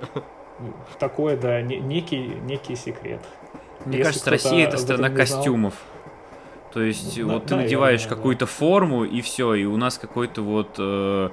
Такое, 0.97 1.37
да, 1.37 1.61
некий, 1.61 2.17
некий 2.45 2.75
секрет. 2.75 3.21
Мне 3.85 3.99
Если 3.99 4.09
кажется, 4.09 4.29
Россия 4.31 4.67
это 4.67 4.77
страна 4.77 5.11
костюмов. 5.11 5.75
То 6.77 6.83
есть, 6.83 7.17
ну, 7.17 7.33
вот 7.33 7.47
ты 7.47 7.55
надеваешь 7.55 8.05
какую-то 8.05 8.45
форму, 8.45 9.03
и 9.03 9.21
все, 9.21 9.55
и 9.55 9.65
у 9.65 9.77
нас 9.77 9.97
какой-то 9.97 10.43
вот 10.43 10.75
э, 10.77 11.29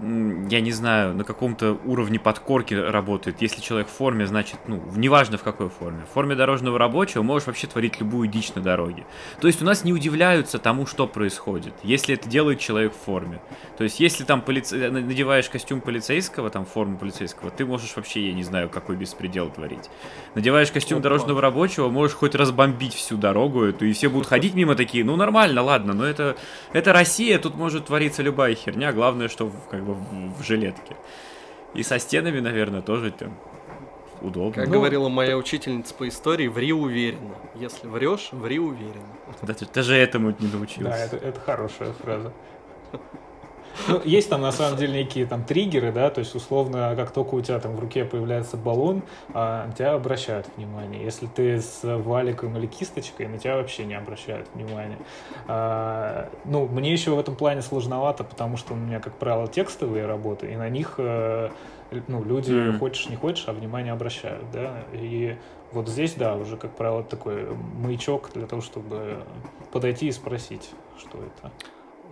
я 0.00 0.60
не 0.60 0.72
знаю, 0.72 1.14
на 1.14 1.22
каком-то 1.22 1.78
уровне 1.84 2.18
подкорки 2.18 2.74
работает. 2.74 3.40
Если 3.40 3.60
человек 3.60 3.86
в 3.88 3.92
форме, 3.92 4.26
значит, 4.26 4.58
ну, 4.66 4.82
неважно 4.96 5.38
в 5.38 5.42
какой 5.44 5.68
форме. 5.68 6.04
В 6.10 6.14
форме 6.14 6.34
дорожного 6.34 6.78
рабочего 6.78 7.22
можешь 7.22 7.46
вообще 7.46 7.68
творить 7.68 8.00
любую 8.00 8.28
дичь 8.28 8.52
на 8.54 8.62
дороге. 8.62 9.06
То 9.40 9.46
есть 9.46 9.62
у 9.62 9.64
нас 9.64 9.84
не 9.84 9.92
удивляются 9.92 10.58
тому, 10.58 10.86
что 10.86 11.06
происходит, 11.06 11.74
если 11.84 12.14
это 12.14 12.28
делает 12.28 12.58
человек 12.58 12.92
в 12.92 13.04
форме. 13.04 13.40
То 13.78 13.84
есть 13.84 14.00
если 14.00 14.24
там 14.24 14.42
полице... 14.42 14.90
надеваешь 14.90 15.48
костюм 15.48 15.80
полицейского, 15.80 16.50
там 16.50 16.66
форму 16.66 16.98
полицейского, 16.98 17.50
ты 17.50 17.64
можешь 17.64 17.94
вообще, 17.94 18.26
я 18.26 18.34
не 18.34 18.42
знаю, 18.42 18.68
какой 18.68 18.96
беспредел 18.96 19.48
творить. 19.48 19.90
Надеваешь 20.34 20.72
костюм 20.72 20.98
Опа. 20.98 21.04
дорожного 21.04 21.40
рабочего, 21.40 21.88
можешь 21.88 22.16
хоть 22.16 22.34
разбомбить 22.34 22.94
всю 22.94 23.16
дорогу 23.16 23.62
эту, 23.62 23.86
и 23.86 23.92
все 23.92 24.08
будут 24.08 24.26
ходить 24.26 24.54
мимо 24.54 24.74
такие, 24.74 25.04
ну 25.04 25.14
нормально, 25.14 25.62
ладно, 25.62 25.92
но 25.92 26.04
это, 26.04 26.36
это 26.72 26.92
Россия, 26.92 27.38
тут 27.38 27.54
может 27.54 27.86
твориться 27.86 28.22
любая 28.22 28.56
херня, 28.56 28.92
главное, 28.92 29.28
что 29.28 29.52
как 29.70 29.84
бы 29.84 29.93
в, 29.94 30.40
в 30.40 30.42
жилетке. 30.42 30.96
И 31.74 31.82
со 31.82 31.98
стенами, 31.98 32.40
наверное, 32.40 32.82
тоже 32.82 33.10
там 33.10 33.36
удобно. 34.20 34.54
Как 34.54 34.68
ну, 34.68 34.74
говорила 34.74 35.08
моя 35.08 35.36
учительница 35.36 35.94
по 35.94 36.08
истории, 36.08 36.48
ври 36.48 36.72
уверенно. 36.72 37.34
Если 37.54 37.86
врешь, 37.86 38.28
ври 38.32 38.58
уверенно. 38.58 39.06
Да, 39.42 39.54
ты 39.54 39.66
даже 39.72 39.96
этому 39.96 40.34
не 40.38 40.48
научился. 40.48 40.82
Да, 40.82 40.98
это, 40.98 41.16
это 41.16 41.40
хорошая 41.40 41.92
фраза. 41.92 42.32
Ну, 43.88 44.00
есть 44.04 44.28
там 44.30 44.42
на 44.42 44.52
самом 44.52 44.78
деле 44.78 44.92
некие 44.92 45.26
там 45.26 45.44
триггеры, 45.44 45.92
да, 45.92 46.10
то 46.10 46.20
есть 46.20 46.34
условно, 46.34 46.94
как 46.96 47.10
только 47.10 47.34
у 47.34 47.40
тебя 47.40 47.58
там 47.58 47.76
в 47.76 47.80
руке 47.80 48.04
появляется 48.04 48.56
баллон, 48.56 49.02
а, 49.32 49.66
на 49.66 49.72
тебя 49.72 49.94
обращают 49.94 50.46
внимание. 50.56 51.02
Если 51.02 51.26
ты 51.26 51.60
с 51.60 51.80
валиком 51.82 52.56
или 52.56 52.66
кисточкой, 52.66 53.28
на 53.28 53.38
тебя 53.38 53.56
вообще 53.56 53.84
не 53.84 53.94
обращают 53.94 54.48
внимания. 54.54 54.98
А, 55.46 56.28
ну, 56.44 56.66
мне 56.66 56.92
еще 56.92 57.10
в 57.12 57.18
этом 57.18 57.36
плане 57.36 57.62
сложновато, 57.62 58.24
потому 58.24 58.56
что 58.56 58.74
у 58.74 58.76
меня, 58.76 59.00
как 59.00 59.14
правило, 59.14 59.48
текстовые 59.48 60.06
работы, 60.06 60.52
и 60.52 60.56
на 60.56 60.68
них 60.68 60.94
э, 60.98 61.50
ну, 62.08 62.24
люди, 62.24 62.52
mm. 62.52 62.78
хочешь 62.78 63.08
не 63.08 63.16
хочешь, 63.16 63.44
а 63.46 63.52
внимание 63.52 63.92
обращают, 63.92 64.50
да, 64.52 64.84
и 64.92 65.36
вот 65.72 65.88
здесь, 65.88 66.14
да, 66.14 66.36
уже, 66.36 66.56
как 66.56 66.76
правило, 66.76 67.02
такой 67.02 67.48
маячок 67.78 68.30
для 68.34 68.46
того, 68.46 68.62
чтобы 68.62 69.24
подойти 69.72 70.06
и 70.06 70.12
спросить, 70.12 70.70
что 70.98 71.18
это. 71.18 71.52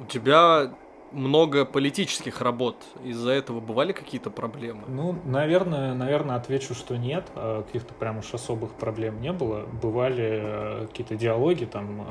У 0.00 0.04
тебя 0.06 0.72
много 1.12 1.64
политических 1.64 2.40
работ. 2.40 2.76
Из-за 3.04 3.30
этого 3.30 3.60
бывали 3.60 3.92
какие-то 3.92 4.30
проблемы? 4.30 4.82
Ну, 4.88 5.16
наверное, 5.24 5.94
наверное, 5.94 6.36
отвечу, 6.36 6.74
что 6.74 6.96
нет. 6.96 7.26
А, 7.34 7.62
каких-то 7.62 7.94
прям 7.94 8.18
уж 8.18 8.32
особых 8.34 8.72
проблем 8.72 9.20
не 9.20 9.32
было. 9.32 9.66
Бывали 9.66 10.40
э, 10.42 10.86
какие-то 10.88 11.16
диалоги 11.16 11.64
там, 11.64 12.02
э, 12.02 12.04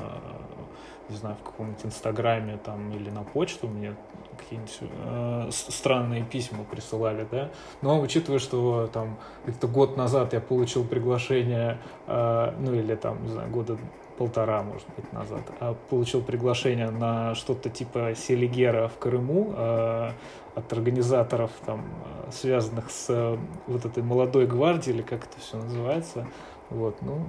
не 1.10 1.16
знаю, 1.18 1.36
в 1.41 1.43
каком-нибудь 1.43 1.86
инстаграме 1.86 2.58
там 2.64 2.91
или 2.91 3.10
на 3.10 3.24
почту 3.24 3.68
мне 3.68 3.95
какие-нибудь 4.38 4.78
э, 4.82 5.49
странные 5.52 6.24
письма 6.24 6.64
присылали, 6.64 7.28
да. 7.30 7.52
Но 7.82 7.99
учитывая, 7.99 8.39
что 8.39 8.89
там 8.91 9.18
где-то 9.45 9.68
год 9.68 9.97
назад 9.97 10.34
я 10.34 10.39
получил 10.39 10.84
приглашение, 10.84 11.80
э, 12.08 12.54
ну 12.60 12.74
или 12.74 12.95
там, 12.95 13.24
не 13.24 13.30
знаю, 13.30 13.49
года 13.52 13.78
полтора, 14.22 14.61
может 14.61 14.88
быть, 14.95 15.11
назад, 15.13 15.41
а 15.59 15.74
получил 15.89 16.22
приглашение 16.22 16.91
на 16.91 17.34
что-то 17.34 17.72
типа 17.72 18.13
Селигера 18.15 18.88
в 18.88 18.99
Крыму 18.99 19.51
э, 19.57 20.11
от 20.53 20.74
организаторов, 20.74 21.49
там, 21.65 21.86
э, 22.28 22.32
связанных 22.32 22.91
с 22.91 23.07
э, 23.09 23.38
вот 23.65 23.84
этой 23.84 24.03
молодой 24.03 24.45
гвардией, 24.45 24.97
или 24.97 25.01
как 25.01 25.24
это 25.24 25.39
все 25.39 25.57
называется. 25.57 26.28
Вот, 26.69 27.01
ну, 27.01 27.26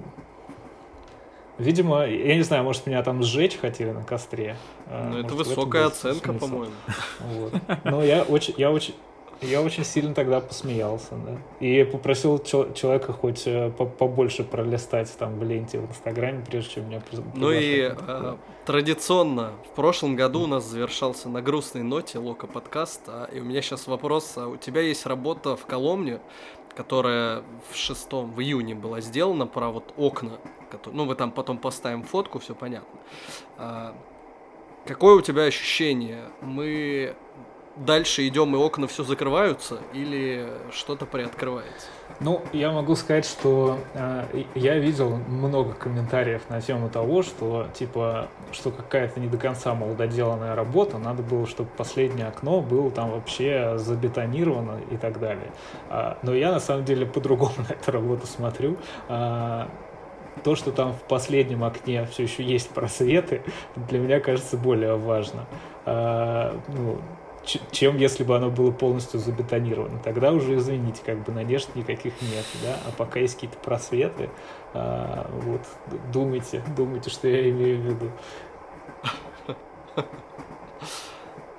Видимо, 1.56 2.04
я 2.06 2.34
не 2.34 2.42
знаю, 2.42 2.64
может, 2.64 2.86
меня 2.86 3.02
там 3.02 3.22
сжечь 3.22 3.56
хотели 3.58 3.90
на 3.90 4.04
костре. 4.04 4.56
А, 4.86 5.08
ну, 5.10 5.18
это 5.18 5.34
высокая 5.34 5.86
оценка, 5.86 6.34
по-моему. 6.34 6.74
Вот. 7.20 7.54
Но 7.84 8.02
я 8.02 8.22
очень, 8.22 8.54
я 8.58 8.70
очень, 8.70 8.94
я 9.42 9.62
очень 9.62 9.84
сильно 9.84 10.14
тогда 10.14 10.40
посмеялся, 10.40 11.14
да. 11.14 11.38
И 11.60 11.84
попросил 11.84 12.38
человека 12.38 13.12
хоть 13.12 13.46
э, 13.46 13.70
побольше 13.70 14.44
пролистать 14.44 15.12
там 15.18 15.38
в 15.38 15.44
ленте 15.44 15.78
в 15.78 15.90
Инстаграме, 15.90 16.44
прежде 16.48 16.74
чем 16.74 16.88
меня 16.88 17.02
Ну 17.34 17.50
и 17.50 17.92
э, 17.96 18.36
традиционно 18.64 19.52
в 19.70 19.74
прошлом 19.74 20.16
году 20.16 20.42
у 20.42 20.46
нас 20.46 20.64
завершался 20.64 21.28
на 21.28 21.42
грустной 21.42 21.82
ноте 21.82 22.18
Лока 22.18 22.46
подкаст, 22.46 23.02
а, 23.08 23.24
и 23.32 23.40
у 23.40 23.44
меня 23.44 23.62
сейчас 23.62 23.86
вопрос, 23.86 24.34
а 24.36 24.48
у 24.48 24.56
тебя 24.56 24.80
есть 24.80 25.06
работа 25.06 25.56
в 25.56 25.66
Коломне, 25.66 26.20
которая 26.76 27.42
в 27.70 27.76
шестом, 27.76 28.32
в 28.32 28.40
июне 28.40 28.74
была 28.74 29.00
сделана 29.00 29.46
про 29.46 29.70
вот 29.70 29.92
окна, 29.96 30.38
которые, 30.70 30.96
ну, 30.96 31.04
мы 31.04 31.14
там 31.14 31.30
потом 31.30 31.58
поставим 31.58 32.02
фотку, 32.02 32.38
все 32.38 32.54
понятно. 32.54 32.98
А, 33.58 33.94
какое 34.86 35.16
у 35.16 35.20
тебя 35.20 35.42
ощущение? 35.42 36.24
Мы 36.40 37.14
дальше 37.76 38.26
идем 38.28 38.54
и 38.54 38.58
окна 38.58 38.86
все 38.86 39.04
закрываются 39.04 39.78
или 39.92 40.48
что-то 40.70 41.06
приоткрывается? 41.06 41.86
Ну, 42.20 42.42
я 42.52 42.70
могу 42.70 42.94
сказать, 42.94 43.24
что 43.24 43.78
э, 43.94 44.44
я 44.54 44.78
видел 44.78 45.16
много 45.16 45.72
комментариев 45.72 46.42
на 46.48 46.60
тему 46.60 46.88
того, 46.88 47.22
что 47.22 47.66
типа, 47.74 48.28
что 48.52 48.70
какая-то 48.70 49.18
не 49.18 49.28
до 49.28 49.38
конца 49.38 49.74
молододеланная 49.74 50.54
работа, 50.54 50.98
надо 50.98 51.22
было, 51.22 51.46
чтобы 51.46 51.70
последнее 51.76 52.28
окно 52.28 52.60
было 52.60 52.90
там 52.90 53.10
вообще 53.10 53.76
забетонировано 53.78 54.80
и 54.90 54.96
так 54.96 55.18
далее. 55.18 55.50
А, 55.88 56.18
но 56.22 56.34
я 56.34 56.52
на 56.52 56.60
самом 56.60 56.84
деле 56.84 57.06
по-другому 57.06 57.54
на 57.68 57.72
эту 57.72 57.90
работу 57.90 58.26
смотрю. 58.26 58.76
А, 59.08 59.68
то, 60.44 60.54
что 60.54 60.72
там 60.72 60.94
в 60.94 61.02
последнем 61.02 61.62
окне 61.64 62.06
все 62.06 62.22
еще 62.22 62.42
есть 62.42 62.70
просветы, 62.70 63.42
для 63.76 63.98
меня 63.98 64.20
кажется 64.20 64.56
более 64.56 64.96
важно. 64.96 65.46
А, 65.84 66.58
ну, 66.68 66.98
чем 67.44 67.96
если 67.96 68.24
бы 68.24 68.36
оно 68.36 68.50
было 68.50 68.70
полностью 68.70 69.18
забетонировано. 69.18 69.98
Тогда 69.98 70.32
уже, 70.32 70.56
извините, 70.56 71.02
как 71.04 71.24
бы 71.24 71.32
надежд 71.32 71.74
никаких 71.74 72.14
нет, 72.22 72.44
да, 72.62 72.76
а 72.86 72.92
пока 72.96 73.20
есть 73.20 73.34
какие-то 73.34 73.58
просветы, 73.58 74.30
а, 74.74 75.30
вот, 75.44 75.62
думайте, 76.12 76.62
думайте, 76.76 77.10
что 77.10 77.28
я 77.28 77.50
имею 77.50 77.80
в 77.80 77.84
виду. 77.84 78.10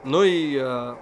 Ну 0.05 0.23
и 0.23 0.57
а, 0.57 0.97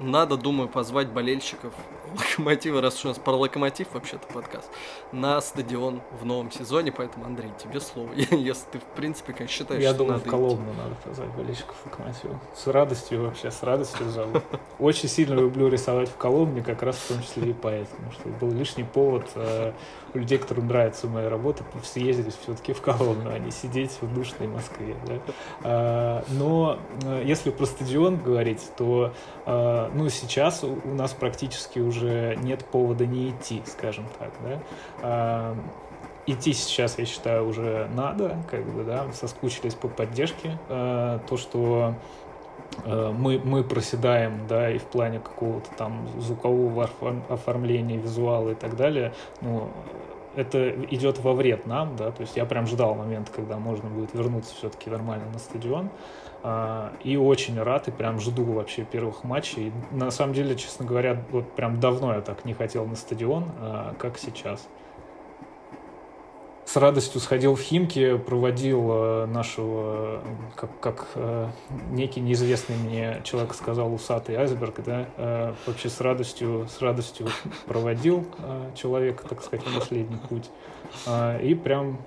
надо, 0.00 0.36
думаю, 0.36 0.68
позвать 0.68 1.08
болельщиков 1.08 1.72
Локомотива, 2.12 2.80
раз 2.80 2.98
уж 2.98 3.04
у 3.04 3.08
нас 3.08 3.18
про 3.18 3.32
Локомотив 3.32 3.88
вообще-то 3.92 4.26
подкаст, 4.32 4.70
на 5.12 5.40
стадион 5.40 6.02
в 6.20 6.24
новом 6.24 6.50
сезоне, 6.50 6.92
поэтому, 6.92 7.26
Андрей, 7.26 7.50
тебе 7.62 7.80
слово, 7.80 8.12
если 8.14 8.64
ты, 8.72 8.78
в 8.78 8.84
принципе, 8.94 9.32
как 9.32 9.48
считаешь, 9.48 9.82
Я 9.82 9.92
думаю, 9.92 10.18
в 10.18 10.24
Коломну 10.24 10.72
надо 10.74 10.94
позвать 11.04 11.28
болельщиков 11.30 11.76
Локомотива. 11.84 12.40
С 12.54 12.66
радостью 12.66 13.22
вообще, 13.22 13.50
с 13.50 13.62
радостью 13.62 14.08
зову. 14.10 14.40
Очень 14.78 15.08
сильно 15.08 15.34
люблю 15.34 15.68
рисовать 15.68 16.08
в 16.08 16.16
Коломне, 16.16 16.62
как 16.62 16.82
раз 16.82 16.96
в 16.96 17.08
том 17.08 17.22
числе 17.22 17.50
и 17.50 17.52
поэтому, 17.52 18.12
что 18.12 18.28
был 18.28 18.50
лишний 18.50 18.84
повод 18.84 19.28
э, 19.34 19.72
у 20.14 20.18
людей, 20.18 20.38
которым 20.38 20.68
нравится 20.68 21.06
моя 21.06 21.30
работа, 21.30 21.64
съездить 21.84 22.34
все-таки 22.42 22.72
в 22.72 22.80
Коломну, 22.80 23.30
а 23.30 23.38
не 23.38 23.50
сидеть 23.50 23.98
в 24.00 24.12
душной 24.14 24.48
Москве. 24.48 24.96
Да? 25.06 25.14
А, 25.62 26.24
но 26.28 26.78
э, 27.04 27.22
если 27.24 27.50
про 27.50 27.66
стадион 27.66 28.18
говорить, 28.18 28.62
то 28.76 29.12
а, 29.44 29.90
ну, 29.94 30.08
сейчас 30.08 30.62
у 30.64 30.94
нас 30.94 31.12
практически 31.12 31.78
уже 31.78 32.01
нет 32.04 32.64
повода 32.64 33.06
не 33.06 33.30
идти, 33.30 33.62
скажем 33.66 34.04
так. 34.18 34.30
Да? 34.44 34.60
А, 35.02 35.56
идти 36.26 36.52
сейчас, 36.52 36.98
я 36.98 37.04
считаю, 37.04 37.46
уже 37.46 37.88
надо, 37.94 38.36
как 38.50 38.64
бы, 38.64 38.84
да, 38.84 39.10
соскучились 39.12 39.74
по 39.74 39.88
поддержке. 39.88 40.58
То, 40.68 41.36
что 41.36 41.94
мы, 42.86 43.40
мы 43.44 43.64
проседаем, 43.64 44.46
да, 44.48 44.70
и 44.70 44.78
в 44.78 44.84
плане 44.84 45.18
какого-то 45.18 45.68
там 45.76 46.08
звукового 46.20 46.88
оформления, 47.28 47.98
визуала 47.98 48.50
и 48.50 48.54
так 48.54 48.76
далее, 48.76 49.12
ну, 49.40 49.68
это 50.34 50.70
идет 50.70 51.18
во 51.18 51.32
вред 51.34 51.66
нам, 51.66 51.96
да, 51.96 52.10
то 52.10 52.22
есть 52.22 52.36
я 52.36 52.44
прям 52.44 52.66
ждал 52.66 52.94
момента, 52.94 53.30
когда 53.32 53.58
можно 53.58 53.88
будет 53.88 54.14
вернуться 54.14 54.54
все-таки 54.54 54.88
нормально 54.90 55.26
на 55.32 55.38
стадион, 55.38 55.86
а, 55.86 56.21
и 57.04 57.16
очень 57.16 57.60
рад, 57.60 57.86
и 57.88 57.90
прям 57.92 58.18
жду 58.18 58.44
вообще 58.44 58.84
первых 58.84 59.22
матчей. 59.22 59.72
На 59.92 60.10
самом 60.10 60.34
деле, 60.34 60.56
честно 60.56 60.84
говоря, 60.84 61.22
вот 61.30 61.54
прям 61.54 61.78
давно 61.78 62.14
я 62.14 62.20
так 62.20 62.44
не 62.44 62.52
хотел 62.52 62.84
на 62.84 62.96
стадион, 62.96 63.52
а, 63.60 63.94
как 63.98 64.18
сейчас 64.18 64.68
с 66.64 66.76
радостью 66.76 67.20
сходил 67.20 67.54
в 67.54 67.60
Химки, 67.60 68.16
проводил 68.16 68.88
э, 68.90 69.26
нашего, 69.26 70.22
как, 70.56 70.80
как 70.80 71.08
некий 71.90 72.20
неизвестный 72.20 72.76
мне 72.76 73.20
человек 73.24 73.52
сказал, 73.52 73.92
усатый 73.92 74.36
айсберг, 74.36 74.82
да, 74.82 75.54
вообще 75.66 75.90
с 75.90 76.00
радостью, 76.00 76.66
с 76.68 76.80
радостью 76.80 77.28
проводил 77.66 78.26
человека, 78.74 79.24
так 79.28 79.42
сказать, 79.42 79.66
последний 79.74 80.16
путь. 80.16 80.50
И 81.42 81.54
прям 81.54 81.98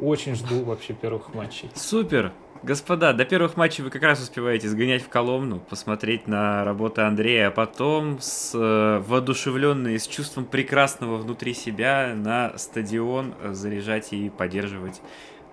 очень 0.00 0.34
жду 0.34 0.64
вообще 0.64 0.92
первых 0.92 1.32
матчей. 1.34 1.70
Супер! 1.74 2.32
Господа, 2.62 3.14
до 3.14 3.24
первых 3.24 3.56
матчей 3.56 3.82
вы 3.82 3.88
как 3.88 4.02
раз 4.02 4.20
успеваете 4.20 4.68
сгонять 4.68 5.02
в 5.02 5.08
Коломну, 5.08 5.60
посмотреть 5.60 6.26
на 6.26 6.62
работу 6.62 7.02
Андрея, 7.02 7.48
а 7.48 7.50
потом 7.50 8.18
с 8.20 8.52
э, 8.54 9.02
воодушевленные, 9.06 9.98
с 9.98 10.06
чувством 10.06 10.44
прекрасного 10.44 11.16
внутри 11.16 11.54
себя 11.54 12.12
на 12.14 12.52
стадион 12.58 13.34
заряжать 13.52 14.12
и 14.12 14.28
поддерживать 14.28 15.00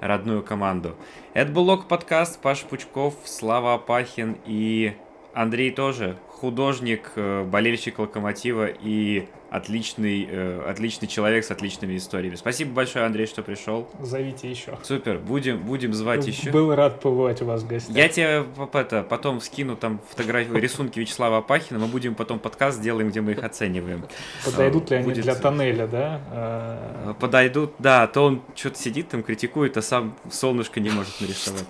родную 0.01 0.43
команду. 0.43 0.97
Это 1.33 1.49
был 1.49 1.63
Лок 1.63 1.87
подкаст, 1.87 2.41
Паш 2.41 2.63
Пучков, 2.63 3.13
Слава 3.23 3.75
Апахин 3.75 4.35
и 4.45 4.93
Андрей 5.33 5.71
тоже, 5.71 6.17
художник, 6.37 7.11
э, 7.15 7.43
болельщик 7.43 7.99
Локомотива 7.99 8.67
и 8.67 9.27
отличный, 9.49 10.27
э, 10.29 10.69
отличный 10.69 11.07
человек 11.07 11.45
с 11.45 11.51
отличными 11.51 11.97
историями. 11.97 12.35
Спасибо 12.35 12.73
большое, 12.73 13.05
Андрей, 13.05 13.27
что 13.27 13.43
пришел. 13.43 13.87
Зовите 14.01 14.49
еще. 14.49 14.77
Супер, 14.83 15.19
будем, 15.19 15.59
будем 15.59 15.93
звать 15.93 16.21
Был 16.21 16.27
еще. 16.27 16.51
Был 16.51 16.75
рад 16.75 16.99
побывать 16.99 17.41
у 17.41 17.45
вас 17.45 17.63
в 17.63 17.67
гостях. 17.67 17.95
Я 17.95 18.09
тебе 18.09 18.45
это, 18.73 19.03
потом 19.03 19.41
скину 19.41 19.75
там 19.75 19.99
фотографии, 20.09 20.53
рисунки 20.59 20.99
Вячеслава 20.99 21.37
Апахина, 21.37 21.79
мы 21.79 21.87
будем 21.87 22.15
потом 22.15 22.39
подкаст 22.39 22.77
сделаем, 22.77 23.09
где 23.09 23.21
мы 23.21 23.31
их 23.31 23.43
оцениваем. 23.43 24.05
Подойдут 24.43 24.89
ли 24.89 24.97
они 24.97 25.05
Будет... 25.05 25.23
для 25.23 25.35
тоннеля, 25.35 25.87
да? 25.87 26.21
А, 26.31 27.13
Подойдут, 27.19 27.73
да, 27.79 28.07
то 28.07 28.25
он 28.25 28.41
что-то 28.55 28.77
сидит 28.79 29.09
там, 29.09 29.23
критикует, 29.23 29.77
а 29.77 29.81
сам 29.81 30.15
солнышко 30.29 30.79
не 30.79 30.89
может 30.89 31.21
нарисовать. 31.21 31.65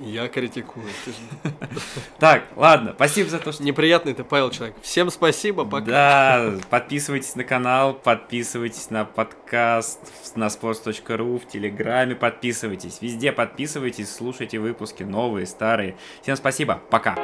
Я 0.00 0.28
критикую. 0.28 0.86
Так, 2.18 2.44
ладно, 2.56 2.92
спасибо 2.94 3.30
за 3.30 3.38
то, 3.38 3.52
что... 3.52 3.62
Неприятный 3.62 4.12
ты, 4.12 4.24
Павел, 4.24 4.50
человек. 4.50 4.76
Всем 4.82 5.10
спасибо, 5.10 5.64
пока. 5.64 5.86
Да, 5.86 6.52
подписывайтесь 6.68 7.34
на 7.34 7.44
канал, 7.44 7.94
подписывайтесь 7.94 8.90
на 8.90 9.04
подкаст 9.04 10.00
на 10.34 10.46
sports.ru, 10.46 11.38
в 11.38 11.48
Телеграме 11.48 12.14
подписывайтесь. 12.14 12.98
Везде 13.00 13.32
подписывайтесь, 13.32 14.14
слушайте 14.14 14.58
выпуски 14.58 15.02
новые, 15.02 15.46
старые. 15.46 15.96
Всем 16.22 16.36
спасибо, 16.36 16.80
пока. 16.90 17.16